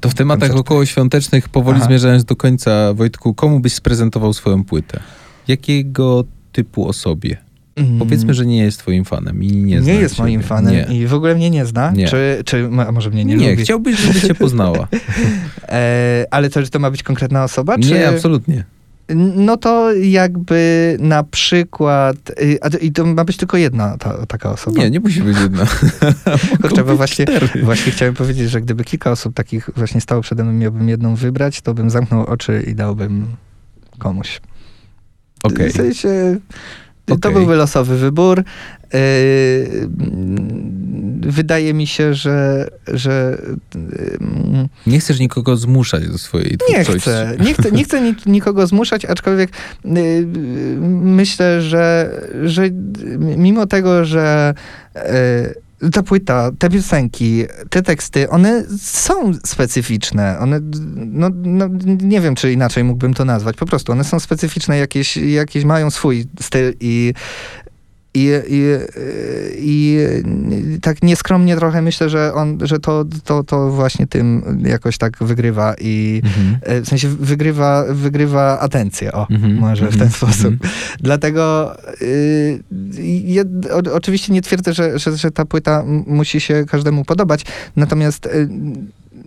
To 0.00 0.08
w 0.10 0.14
tematach 0.14 0.48
Koncert. 0.48 0.60
okołoświątecznych, 0.66 1.48
powoli 1.48 1.76
Aha. 1.78 1.86
zmierzając 1.86 2.24
do 2.24 2.36
końca, 2.36 2.94
Wojtku, 2.94 3.34
komu 3.34 3.60
byś 3.60 3.72
sprezentował 3.74 4.32
swoją 4.32 4.64
płytę? 4.64 5.00
Jakiego 5.48 6.24
typu 6.52 6.88
osobie? 6.88 7.36
Powiedzmy, 7.98 8.34
że 8.34 8.46
nie 8.46 8.58
jest 8.58 8.78
twoim 8.78 9.04
fanem 9.04 9.42
i 9.42 9.46
nie 9.46 9.80
nie, 9.80 9.94
jest 9.94 10.14
ciebie. 10.14 10.22
moim 10.24 10.42
fanem 10.42 10.74
Nie. 10.74 10.98
i 10.98 11.06
w 11.06 11.14
ogóle 11.14 11.34
mnie 11.34 11.50
nie 11.50 11.66
zna. 11.66 11.90
Nie. 11.92 12.08
Czy, 12.08 12.42
czy 12.44 12.68
a 12.88 12.92
może 12.92 13.10
mnie 13.10 13.24
nie, 13.24 13.34
Nie, 13.36 13.50
lubi? 13.50 13.62
chciałbyś, 13.62 13.98
żeby 13.98 14.20
cię 14.20 14.34
poznała. 14.34 14.88
E, 15.68 16.26
ale 16.30 16.50
to, 16.50 16.62
że 16.62 16.68
to 16.70 16.78
ma 16.78 16.90
być 16.90 17.02
konkretna 17.02 17.44
osoba? 17.44 17.78
Czy... 17.78 17.90
Nie, 17.90 18.08
absolutnie. 18.08 18.64
No 19.08 19.56
to 19.56 19.92
jakby 19.92 20.96
na 21.00 21.24
przykład, 21.24 22.16
y, 22.42 22.58
a 22.62 22.70
to, 22.70 22.78
i 22.78 22.92
to 22.92 23.06
ma 23.06 23.24
być 23.24 23.36
tylko 23.36 23.56
jedna 23.56 23.98
ta, 23.98 24.26
taka 24.26 24.50
osoba. 24.50 24.80
Nie, 24.80 24.90
nie 24.90 25.00
musi 25.00 25.22
być 25.22 25.38
jedna. 25.38 25.66
Kurczę, 26.62 26.84
bo 26.84 26.96
właśnie, 26.96 27.24
cztery. 27.24 27.48
właśnie 27.62 27.92
chciałem 27.92 28.14
powiedzieć, 28.14 28.50
że 28.50 28.60
gdyby 28.60 28.84
kilka 28.84 29.10
osób 29.10 29.34
takich 29.34 29.70
właśnie 29.76 30.00
stało 30.00 30.22
przede 30.22 30.44
mną, 30.44 30.52
miałbym 30.52 30.88
jedną 30.88 31.14
wybrać, 31.14 31.60
to 31.60 31.74
bym 31.74 31.90
zamknął 31.90 32.26
oczy 32.26 32.64
i 32.66 32.74
dałbym 32.74 33.26
komuś. 33.98 34.40
Okej. 35.42 35.70
W 35.70 35.76
sensie, 35.76 36.38
to 37.04 37.14
Okej. 37.14 37.32
byłby 37.32 37.56
losowy 37.56 37.98
wybór. 37.98 38.44
Yy, 38.92 38.98
mm, 39.82 41.20
wydaje 41.26 41.74
mi 41.74 41.86
się, 41.86 42.14
że, 42.14 42.68
że 42.88 43.38
yy, 43.74 44.68
Nie 44.86 45.00
chcesz 45.00 45.20
nikogo 45.20 45.56
zmuszać 45.56 46.08
do 46.08 46.18
swojej 46.18 46.50
nie 46.50 46.56
twórczości. 46.84 47.00
chcę, 47.00 47.36
nie 47.44 47.54
chcę, 47.54 47.72
nie 47.72 47.84
chcę 47.84 48.00
ni- 48.00 48.14
nikogo 48.26 48.66
zmuszać, 48.66 49.04
aczkolwiek 49.04 49.50
yy, 49.84 50.26
myślę, 51.02 51.62
że, 51.62 52.10
że 52.44 52.70
mimo 53.18 53.66
tego, 53.66 54.04
że 54.04 54.54
ta 55.92 56.02
płyta, 56.02 56.50
te 56.58 56.70
piosenki, 56.70 57.44
te 57.70 57.82
teksty, 57.82 58.30
one 58.30 58.64
są 58.78 59.34
specyficzne. 59.46 60.38
One, 60.38 60.60
no, 60.96 61.30
no, 61.34 61.68
nie 62.02 62.20
wiem, 62.20 62.34
czy 62.34 62.52
inaczej 62.52 62.84
mógłbym 62.84 63.14
to 63.14 63.24
nazwać. 63.24 63.56
Po 63.56 63.66
prostu 63.66 63.92
one 63.92 64.04
są 64.04 64.20
specyficzne, 64.20 64.78
jakieś, 64.78 65.16
jakieś 65.16 65.64
mają 65.64 65.90
swój 65.90 66.24
styl 66.40 66.74
i 66.80 67.14
i, 68.14 68.30
i, 68.48 68.62
i 69.58 69.98
tak 70.80 71.02
nieskromnie 71.02 71.56
trochę 71.56 71.82
myślę, 71.82 72.08
że, 72.08 72.34
on, 72.34 72.58
że 72.62 72.78
to, 72.80 73.04
to, 73.24 73.44
to 73.44 73.70
właśnie 73.70 74.06
tym 74.06 74.42
jakoś 74.66 74.98
tak 74.98 75.16
wygrywa 75.20 75.74
i 75.80 76.22
Mhm. 76.24 76.56
e, 76.62 76.80
w 76.80 76.88
sensie 76.88 77.08
wygrywa, 77.08 77.84
wygrywa 77.90 78.58
atencję, 78.60 79.12
o, 79.12 79.26
Mhm, 79.30 79.54
może 79.58 79.82
w 79.86 79.92
mhm, 79.92 80.00
ten 80.00 80.10
sposób. 80.10 80.52
mhm. 80.52 80.70
Dlatego 81.00 81.72
y, 82.02 82.62
ja, 83.26 83.42
o, 83.70 83.94
oczywiście 83.94 84.32
nie 84.32 84.42
twierdzę, 84.42 84.74
że, 84.74 84.98
że, 84.98 85.16
że 85.16 85.30
ta 85.30 85.44
płyta 85.44 85.84
musi 86.06 86.40
się 86.40 86.64
każdemu 86.68 87.04
podobać, 87.04 87.44
natomiast 87.76 88.26
y, 88.26 88.48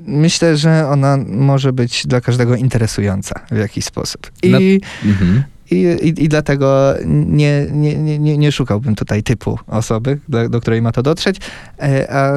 myślę, 0.07 0.57
że 0.57 0.87
ona 0.89 1.17
może 1.27 1.73
być 1.73 2.07
dla 2.07 2.21
każdego 2.21 2.55
interesująca 2.55 3.39
w 3.51 3.57
jakiś 3.57 3.85
sposób. 3.85 4.31
I, 4.43 4.81
Mhm. 5.05 5.43
I, 5.71 5.75
i, 6.01 6.23
i 6.23 6.29
dlatego 6.29 6.93
nie, 7.05 7.67
nie, 7.71 7.97
nie, 8.19 8.37
nie, 8.37 8.51
szukałbym 8.51 8.95
tutaj 8.95 9.23
typu 9.23 9.59
osoby, 9.67 10.19
do, 10.29 10.49
do 10.49 10.61
której 10.61 10.81
ma 10.81 10.91
to 10.91 11.03
dotrzeć, 11.03 11.37
e, 11.79 12.11
a, 12.13 12.33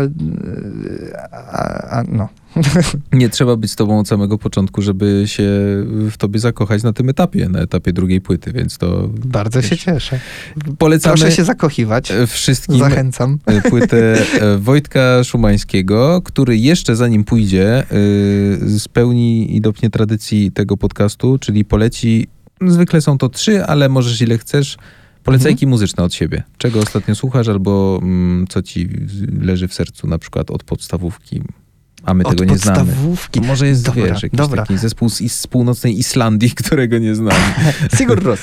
a, 1.32 1.98
a 1.98 2.02
no. 2.08 2.28
Nie 3.12 3.28
trzeba 3.28 3.56
być 3.56 3.70
z 3.70 3.76
tobą 3.76 3.98
od 3.98 4.08
samego 4.08 4.38
początku, 4.38 4.82
żeby 4.82 5.22
się 5.26 5.42
w 6.10 6.14
tobie 6.18 6.40
zakochać 6.40 6.82
na 6.82 6.92
tym 6.92 7.08
etapie, 7.08 7.48
na 7.48 7.58
etapie 7.60 7.92
drugiej 7.92 8.20
płyty, 8.20 8.52
więc 8.52 8.78
to 8.78 9.08
Bardzo 9.08 9.62
się 9.62 9.68
Wiesz, 9.68 9.84
cieszę. 9.84 10.20
polecamy 10.78 11.16
Proszę 11.16 11.32
się 11.32 11.44
zakochiwać. 11.44 12.10
e, 12.10 12.26
wszystkim 12.26 12.78
Zachęcam. 12.78 13.38
e, 13.46 13.70
płytę 13.70 14.16
Wojtka 14.58 15.24
Szumańskiego, 15.24 16.22
który 16.24 16.56
jeszcze 16.56 16.96
zanim 16.96 17.24
pójdzie 17.24 17.84
spełni 18.78 19.56
i 19.56 19.60
dopnie 19.60 19.90
tradycji 19.90 20.52
tego 20.52 20.76
podcastu, 20.76 21.38
czyli 21.38 21.64
poleci, 21.64 22.26
zwykle 22.66 23.00
są 23.00 23.18
to 23.18 23.28
trzy, 23.28 23.64
ale 23.64 23.88
możesz 23.88 24.20
ile 24.20 24.38
chcesz, 24.38 24.76
Polecajki 25.24 25.66
muzyczne 25.66 26.04
od 26.04 26.14
siebie. 26.14 26.42
Czego 26.58 26.80
ostatnio 26.80 27.14
słuchasz 27.14 27.48
albo 27.48 27.98
mm, 28.02 28.46
co 28.48 28.62
ci 28.62 28.88
leży 29.40 29.68
w 29.68 29.74
sercu 29.74 30.06
na 30.06 30.18
przykład 30.18 30.50
od 30.50 30.64
podstawówki, 30.64 31.42
a 32.04 32.14
my 32.14 32.24
Od 32.24 32.30
tego 32.30 32.44
nie 32.52 32.58
znamy. 32.58 32.78
podstawówki. 32.78 33.40
To 33.40 33.46
może 33.46 33.66
jest, 33.66 33.84
Dobra, 33.84 34.04
wiesz, 34.06 34.22
jakiś 34.22 34.36
dobra. 34.38 34.62
taki 34.62 34.78
zespół 34.78 35.08
z, 35.08 35.32
z 35.32 35.46
północnej 35.46 35.98
Islandii, 35.98 36.50
którego 36.64 36.98
nie 36.98 37.14
znamy. 37.14 37.40
Sigur 37.98 38.22
Ros. 38.22 38.40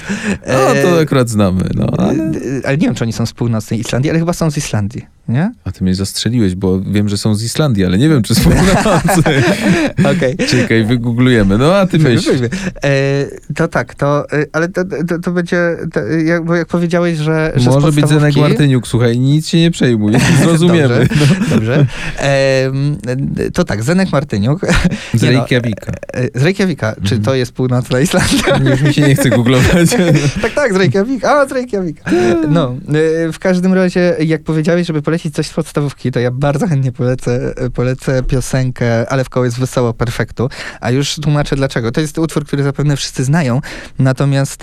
No 0.48 0.54
to 0.82 1.00
E, 1.00 1.02
akurat 1.02 1.30
znamy, 1.30 1.70
no. 1.76 1.88
Ale... 1.98 2.32
Ale 2.66 2.78
nie 2.78 2.88
wiem, 2.88 2.96
czy 2.96 3.04
oni 3.04 3.14
są 3.14 3.26
z 3.26 3.34
północnej 3.34 3.80
Islandii, 3.80 4.10
ale 4.10 4.20
chyba 4.20 4.34
są 4.34 4.52
z 4.52 4.58
Islandii, 4.58 5.06
nie? 5.30 5.52
A 5.64 5.72
ty 5.72 5.84
mnie 5.84 5.96
zastrzeliłeś, 5.96 6.56
bo 6.56 6.82
wiem, 6.82 7.10
że 7.10 7.18
są 7.18 7.36
z 7.36 7.44
Islandii, 7.44 7.86
ale 7.86 7.98
nie 7.98 8.10
wiem, 8.10 8.24
czy 8.24 8.36
z 8.36 8.40
północy. 8.40 9.20
Okej. 10.16 10.38
Czekaj, 10.48 10.84
wygooglujemy. 10.84 11.58
No 11.58 11.76
a 11.76 11.88
ty 11.88 12.00
myśl. 12.00 12.32
E, 12.86 13.26
to 13.56 13.68
tak, 13.68 13.96
to, 13.96 14.32
e, 14.32 14.46
ale 14.54 14.68
to, 14.70 14.82
to, 15.08 15.20
to 15.20 15.32
będzie, 15.32 15.58
to, 15.94 16.00
jak, 16.04 16.46
bo 16.46 16.56
jak 16.56 16.68
powiedziałeś, 16.68 17.18
że, 17.18 17.52
że 17.56 17.62
z 17.64 17.66
Może 17.68 17.92
być 17.92 18.08
Zenek 18.08 18.34
podstawówki- 18.34 18.40
Martyniuk, 18.42 18.88
słuchaj, 18.88 19.20
nic 19.20 19.48
się 19.48 19.58
nie 19.60 19.72
przejmuj, 19.72 20.14
zrozumiemy. 20.44 21.08
Dobrze, 21.10 21.36
dobrze. 21.50 21.86
Em, 22.18 22.98
to 23.54 23.64
tak, 23.64 23.84
Zenek 23.84 24.12
Martyniuk. 24.12 24.62
Z 25.14 25.22
Nie 25.22 25.32
no, 25.32 25.38
Reykjavika. 25.40 25.92
e, 26.14 26.40
Z 26.40 26.44
Reykjavika. 26.44 26.96
Czy 27.04 27.20
to 27.20 27.36
jest 27.36 27.52
północna 27.52 28.00
Islandia? 28.00 28.72
Już 28.72 28.82
mi 28.82 28.94
się 28.94 29.02
nie 29.02 29.16
chce 29.16 29.30
googlować. 29.30 29.90
tak, 30.42 30.54
tak, 30.54 30.74
z 30.74 30.76
Reykjavika. 30.76 31.32
A, 31.42 31.46
z 31.48 31.52
Reykjavika. 31.52 32.12
No, 32.50 32.76
e, 33.28 33.32
w 33.32 33.40
każdym 33.40 33.74
razie, 33.74 34.16
jak 34.20 34.44
powiedziałeś, 34.44 34.88
żeby 34.88 35.02
polecić 35.16 35.36
coś 35.36 35.48
z 35.48 35.54
podstawówki, 35.54 36.12
to 36.12 36.20
ja 36.20 36.32
bardzo 36.32 36.68
chętnie 36.68 36.92
polecę, 36.92 37.54
polecę 37.74 38.24
piosenkę 38.24 39.10
Ale 39.10 39.24
w 39.24 39.30
koło 39.30 39.46
jest 39.46 39.60
wesoło, 39.60 39.94
perfektu. 39.94 40.50
A 40.82 40.92
już 40.92 41.16
tłumaczę 41.16 41.56
dlaczego. 41.56 41.92
To 41.92 42.02
jest 42.02 42.18
utwór, 42.18 42.46
który 42.46 42.64
zapewne 42.64 42.98
wszyscy 42.98 43.24
znają. 43.24 43.62
Natomiast, 44.00 44.62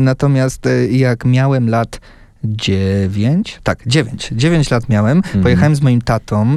natomiast 0.00 0.66
e, 0.66 0.86
jak 0.86 1.24
miałem 1.24 1.68
lat 1.68 2.00
dziewięć, 2.44 3.60
tak, 3.62 3.78
dziewięć, 3.86 4.30
dziewięć 4.32 4.70
lat 4.70 4.88
miałem, 4.88 5.22
pojechałem 5.42 5.76
z 5.76 5.82
moim 5.82 6.02
tatą 6.02 6.54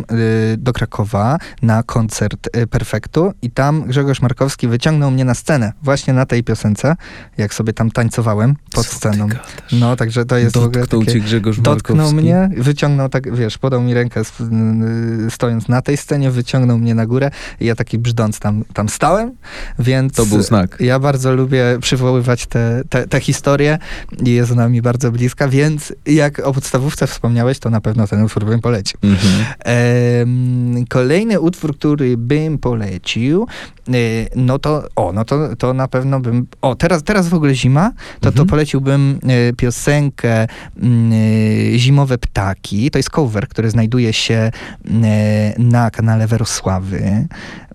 y, 0.54 0.58
do 0.58 0.74
Krakowa 0.74 1.38
na 1.62 1.84
koncert 1.84 2.50
y, 2.58 2.68
Perfektu 2.68 3.34
i 3.42 3.52
tam 3.52 3.84
Grzegorz 3.84 4.22
Markowski 4.22 4.68
wyciągnął 4.68 5.12
mnie 5.12 5.26
na 5.26 5.34
scenę 5.34 5.74
właśnie 5.84 6.14
na 6.14 6.26
tej 6.26 6.44
piosence, 6.44 6.96
jak 7.38 7.54
sobie 7.54 7.74
tam 7.74 7.92
tańcowałem 7.92 8.56
pod 8.74 8.88
Co 8.88 8.96
sceną. 8.96 9.28
No, 9.72 9.96
także 9.96 10.26
to 10.26 10.38
jest 10.38 10.58
w 10.58 10.64
ogóle 10.64 10.82
Dotknął 10.82 11.02
takie... 11.02 11.14
cię 11.14 11.20
Grzegorz 11.20 11.60
Dotknął 11.60 11.98
Markowski. 11.98 12.22
mnie, 12.22 12.50
wyciągnął 12.58 13.10
tak, 13.10 13.36
wiesz, 13.36 13.58
podał 13.58 13.82
mi 13.82 13.94
rękę 13.94 14.22
y, 14.22 15.32
stojąc 15.32 15.68
na 15.68 15.82
tej 15.82 15.98
scenie, 15.98 16.32
wyciągnął 16.32 16.78
mnie 16.78 16.96
na 16.96 17.06
górę 17.06 17.32
i 17.60 17.66
ja 17.66 17.76
taki 17.76 17.98
brzdąc 17.98 18.40
tam, 18.40 18.64
tam 18.74 18.90
stałem, 18.90 19.32
więc... 19.80 20.14
To 20.14 20.26
był 20.26 20.42
znak. 20.42 20.78
Ja 20.80 21.00
bardzo 21.00 21.34
lubię 21.34 21.64
przywoływać 21.82 22.46
te, 22.46 22.82
te, 22.90 23.08
te 23.08 23.20
historie 23.20 23.78
i 24.24 24.30
jest 24.30 24.52
ona 24.52 24.70
mi 24.70 24.82
bardzo 24.82 25.12
bliska, 25.12 25.48
więc 25.48 25.77
jak 26.06 26.40
o 26.40 26.54
podstawówce 26.54 27.08
wspomniałeś, 27.08 27.60
to 27.60 27.70
na 27.70 27.82
pewno 27.82 28.08
ten 28.08 28.24
utwór 28.24 28.46
bym 28.46 28.62
polecił. 28.62 29.00
Mhm. 29.04 29.46
Em, 29.60 30.86
kolejny 30.90 31.40
utwór, 31.40 31.78
który 31.78 32.18
bym 32.18 32.58
polecił, 32.58 33.48
y, 33.90 34.28
no 34.36 34.60
to, 34.60 34.84
o, 34.96 35.14
no 35.14 35.26
to, 35.26 35.56
to 35.56 35.74
na 35.74 35.88
pewno 35.88 36.20
bym, 36.20 36.48
o, 36.62 36.76
teraz, 36.76 37.04
teraz 37.04 37.28
w 37.28 37.34
ogóle 37.34 37.56
zima, 37.56 37.92
to, 38.20 38.22
to 38.22 38.30
Mhm. 38.30 38.48
poleciłbym 38.48 39.20
y, 39.50 39.54
piosenkę 39.54 40.48
mm, 40.82 41.14
y, 41.14 41.80
Zimowe 41.80 42.18
Ptaki, 42.18 42.92
to 42.92 43.00
jest 43.00 43.10
cover, 43.10 43.48
który 43.48 43.70
znajduje 43.70 44.14
się 44.14 44.52
na 45.58 45.92
kanale 45.92 46.28
Werosławy 46.28 47.28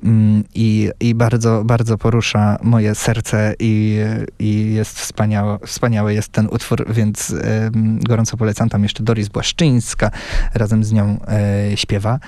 Mm, 0.04 0.44
i, 0.54 0.90
i 1.00 1.14
bardzo, 1.14 1.62
bardzo 1.64 1.98
porusza 1.98 2.58
moje 2.62 2.94
serce 2.94 3.54
i, 3.58 3.98
i 4.38 4.74
jest 4.74 4.98
wspaniały, 4.98 5.58
wspaniały 5.66 6.14
jest 6.14 6.28
ten 6.28 6.48
utwór, 6.50 6.92
więc 6.92 7.34
gorąco 7.98 8.36
polecam. 8.36 8.68
Tam 8.68 8.82
jeszcze 8.82 9.02
Doris 9.02 9.28
Błaszczyńska 9.28 10.10
razem 10.54 10.84
z 10.84 10.92
nią 10.92 11.18
e, 11.28 11.76
śpiewa. 11.76 12.18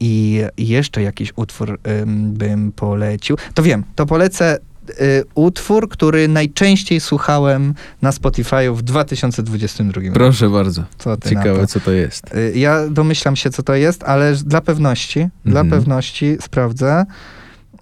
I 0.00 0.42
jeszcze 0.58 1.02
jakiś 1.02 1.32
utwór 1.36 1.78
em, 1.82 2.32
bym 2.32 2.72
polecił. 2.72 3.36
To 3.54 3.62
wiem, 3.62 3.84
to 3.94 4.06
polecę 4.06 4.58
y, 4.90 5.24
utwór, 5.34 5.88
który 5.88 6.28
najczęściej 6.28 7.00
słuchałem 7.00 7.74
na 8.02 8.12
Spotify 8.12 8.70
w 8.72 8.82
2022 8.82 10.00
roku. 10.02 10.14
Proszę 10.14 10.50
bardzo. 10.50 10.84
Co 10.98 11.16
Ciekawe, 11.28 11.66
co 11.66 11.80
to 11.80 11.90
jest. 11.92 12.34
Y, 12.34 12.52
Ja 12.58 12.88
domyślam 12.88 13.36
się, 13.36 13.50
co 13.50 13.62
to 13.62 13.74
jest, 13.74 14.02
ale 14.02 14.34
dla 14.34 14.60
pewności, 14.60 15.28
dla 15.44 15.60
Mhm. 15.60 15.70
pewności 15.80 16.36
sprawdzę. 16.40 17.04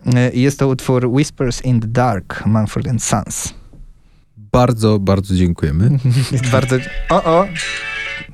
Y, 0.06 0.10
Jest 0.38 0.58
to 0.58 0.68
utwór 0.68 1.06
Whispers 1.06 1.64
in 1.64 1.80
the 1.80 1.88
Dark, 1.88 2.46
Manfred 2.46 2.88
and 2.88 3.02
Sons. 3.02 3.54
Bardzo, 4.52 4.98
bardzo 4.98 5.34
dziękujemy. 5.34 5.90
Bardzo... 6.52 6.76
O, 7.10 7.24
o! 7.24 7.46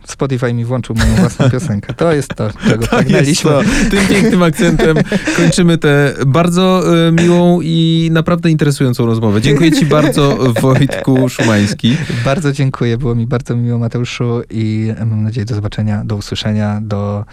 Spotify 0.07 0.53
mi 0.55 0.65
włączył 0.65 0.97
moją 0.97 1.15
własną 1.15 1.51
piosenkę. 1.51 1.95
To 1.95 2.13
jest 2.13 2.35
to, 2.35 2.51
czego 2.69 2.81
jest 2.81 2.91
pragnęliśmy. 2.91 3.51
to. 3.51 3.63
Tym 3.91 4.07
pięknym 4.09 4.43
akcentem 4.43 4.97
kończymy 5.37 5.79
tę 5.79 6.15
bardzo 6.27 6.83
e, 7.09 7.13
miłą 7.13 7.61
i 7.63 8.09
naprawdę 8.13 8.51
interesującą 8.51 9.07
rozmowę. 9.07 9.41
Dziękuję 9.41 9.73
ci 9.73 9.87
bardzo, 9.87 10.39
Wojtku 10.63 11.29
Szumański. 11.29 11.97
Bardzo 12.25 12.53
dziękuję, 12.53 12.99
było 12.99 13.15
mi 13.15 13.27
bardzo 13.27 13.57
miło, 13.57 13.79
Mateuszu, 13.79 14.43
i 14.51 14.93
mam 15.01 15.23
nadzieję 15.23 15.45
do 15.45 15.55
zobaczenia, 15.55 16.05
do 16.05 16.17
usłyszenia, 16.17 16.81
do, 16.83 17.25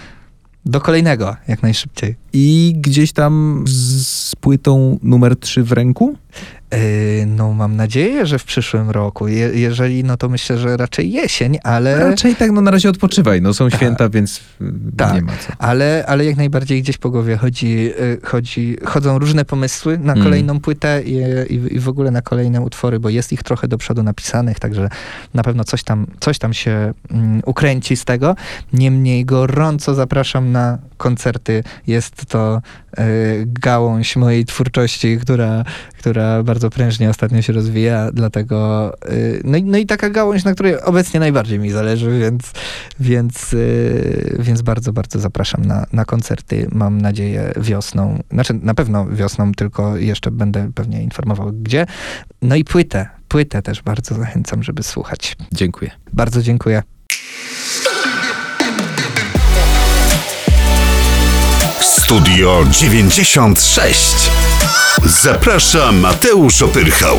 do 0.65 0.81
kolejnego, 0.81 1.35
jak 1.47 1.63
najszybciej. 1.63 2.15
I 2.33 2.75
gdzieś 2.77 3.11
tam 3.11 3.63
z 3.67 4.35
płytą 4.35 4.99
numer 5.03 5.35
3 5.35 5.63
w 5.63 5.71
ręku? 5.71 6.17
Yy, 6.71 7.25
no, 7.25 7.53
mam 7.53 7.75
nadzieję, 7.75 8.25
że 8.25 8.39
w 8.39 8.43
przyszłym 8.43 8.89
roku. 8.89 9.27
Je, 9.27 9.49
jeżeli, 9.53 10.03
no 10.03 10.17
to 10.17 10.29
myślę, 10.29 10.57
że 10.57 10.77
raczej 10.77 11.11
jesień, 11.11 11.57
ale, 11.63 11.99
Raczej 12.09 12.35
tak, 12.35 12.51
no 12.51 12.61
na 12.61 12.71
razie 12.71 12.89
odpoczywaj. 12.89 13.41
No 13.41 13.53
są 13.53 13.69
święta, 13.69 14.09
więc 14.09 14.37
y, 14.37 14.41
Tak. 14.97 15.13
nie 15.13 15.21
ma 15.21 15.31
co. 15.31 15.53
ale, 15.59 16.03
ale 16.07 16.25
jak 16.25 16.37
najbardziej 16.37 16.81
gdzieś 16.81 16.97
po 16.97 17.09
głowie 17.09 17.37
chodzi, 17.37 17.73
yy, 17.75 18.19
chodzi, 18.23 18.77
chodzą 18.85 19.19
różne 19.19 19.45
pomysły 19.45 19.97
na 19.97 20.13
Mm. 20.13 20.23
kolejną 20.23 20.59
płytę 20.59 21.01
i, 21.05 21.15
i, 21.53 21.75
i 21.75 21.79
w 21.79 21.89
ogóle 21.89 22.11
na 22.11 22.21
kolejne 22.21 22.61
utwory, 22.61 22.99
bo 22.99 23.09
jest 23.09 23.33
ich 23.33 23.43
trochę 23.43 23.67
do 23.67 23.77
przodu 23.77 24.03
napisanych, 24.03 24.59
także 24.59 24.89
na 25.33 25.43
pewno 25.43 25.63
coś 25.63 25.83
tam, 25.83 26.07
coś 26.19 26.39
tam 26.39 26.53
się 26.53 26.93
mm, 27.11 27.41
ukręci 27.45 27.95
z 27.95 28.05
tego. 28.05 28.35
Niemniej 28.73 29.25
gorąco 29.25 29.93
zapraszam 29.95 30.51
na 30.51 30.77
koncerty. 30.97 31.63
Jest 31.87 32.25
to 32.25 32.61
yy, 32.97 33.03
gałąź 33.45 34.15
mojej 34.15 34.45
twórczości, 34.45 35.17
która, 35.17 35.63
która 35.99 36.43
bardzo 36.43 36.69
prężnie 36.69 37.09
ostatnio 37.09 37.41
się 37.41 37.53
rozwija, 37.53 38.11
dlatego 38.13 38.91
yy, 39.09 39.41
no, 39.43 39.57
i, 39.57 39.63
no 39.63 39.77
i 39.77 39.85
taka 39.85 40.09
gałąź, 40.09 40.43
na 40.43 40.53
której 40.53 40.81
obecnie 40.81 41.19
najbardziej 41.19 41.59
mi 41.59 41.71
zależy, 41.71 42.19
więc, 42.19 42.51
więc, 42.99 43.51
yy, 43.51 44.35
więc 44.39 44.61
bardzo, 44.61 44.93
bardzo 44.93 45.19
zapraszam 45.19 45.65
na, 45.65 45.85
na 45.93 46.05
koncerty. 46.05 46.67
Mam 46.71 47.01
nadzieję 47.01 47.53
wiosną, 47.57 48.23
znaczy 48.31 48.53
na 48.53 48.73
pewno 48.73 49.07
wiosną, 49.07 49.51
tylko 49.51 49.97
jeszcze 49.97 50.31
będę 50.31 50.71
pewnie 50.75 51.03
informował 51.03 51.51
gdzie. 51.53 51.85
No 52.41 52.55
i 52.55 52.63
płytę, 52.63 53.09
płytę 53.27 53.61
też 53.61 53.81
bardzo 53.81 54.15
zachęcam, 54.15 54.63
żeby 54.63 54.83
słuchać. 54.83 55.37
Dziękuję. 55.51 55.91
Bardzo 56.13 56.41
dziękuję. 56.41 56.83
Studio 62.05 62.65
96. 62.71 64.29
Zaprasza 65.05 65.91
Mateusz 65.91 66.61
Opyrchał. 66.61 67.17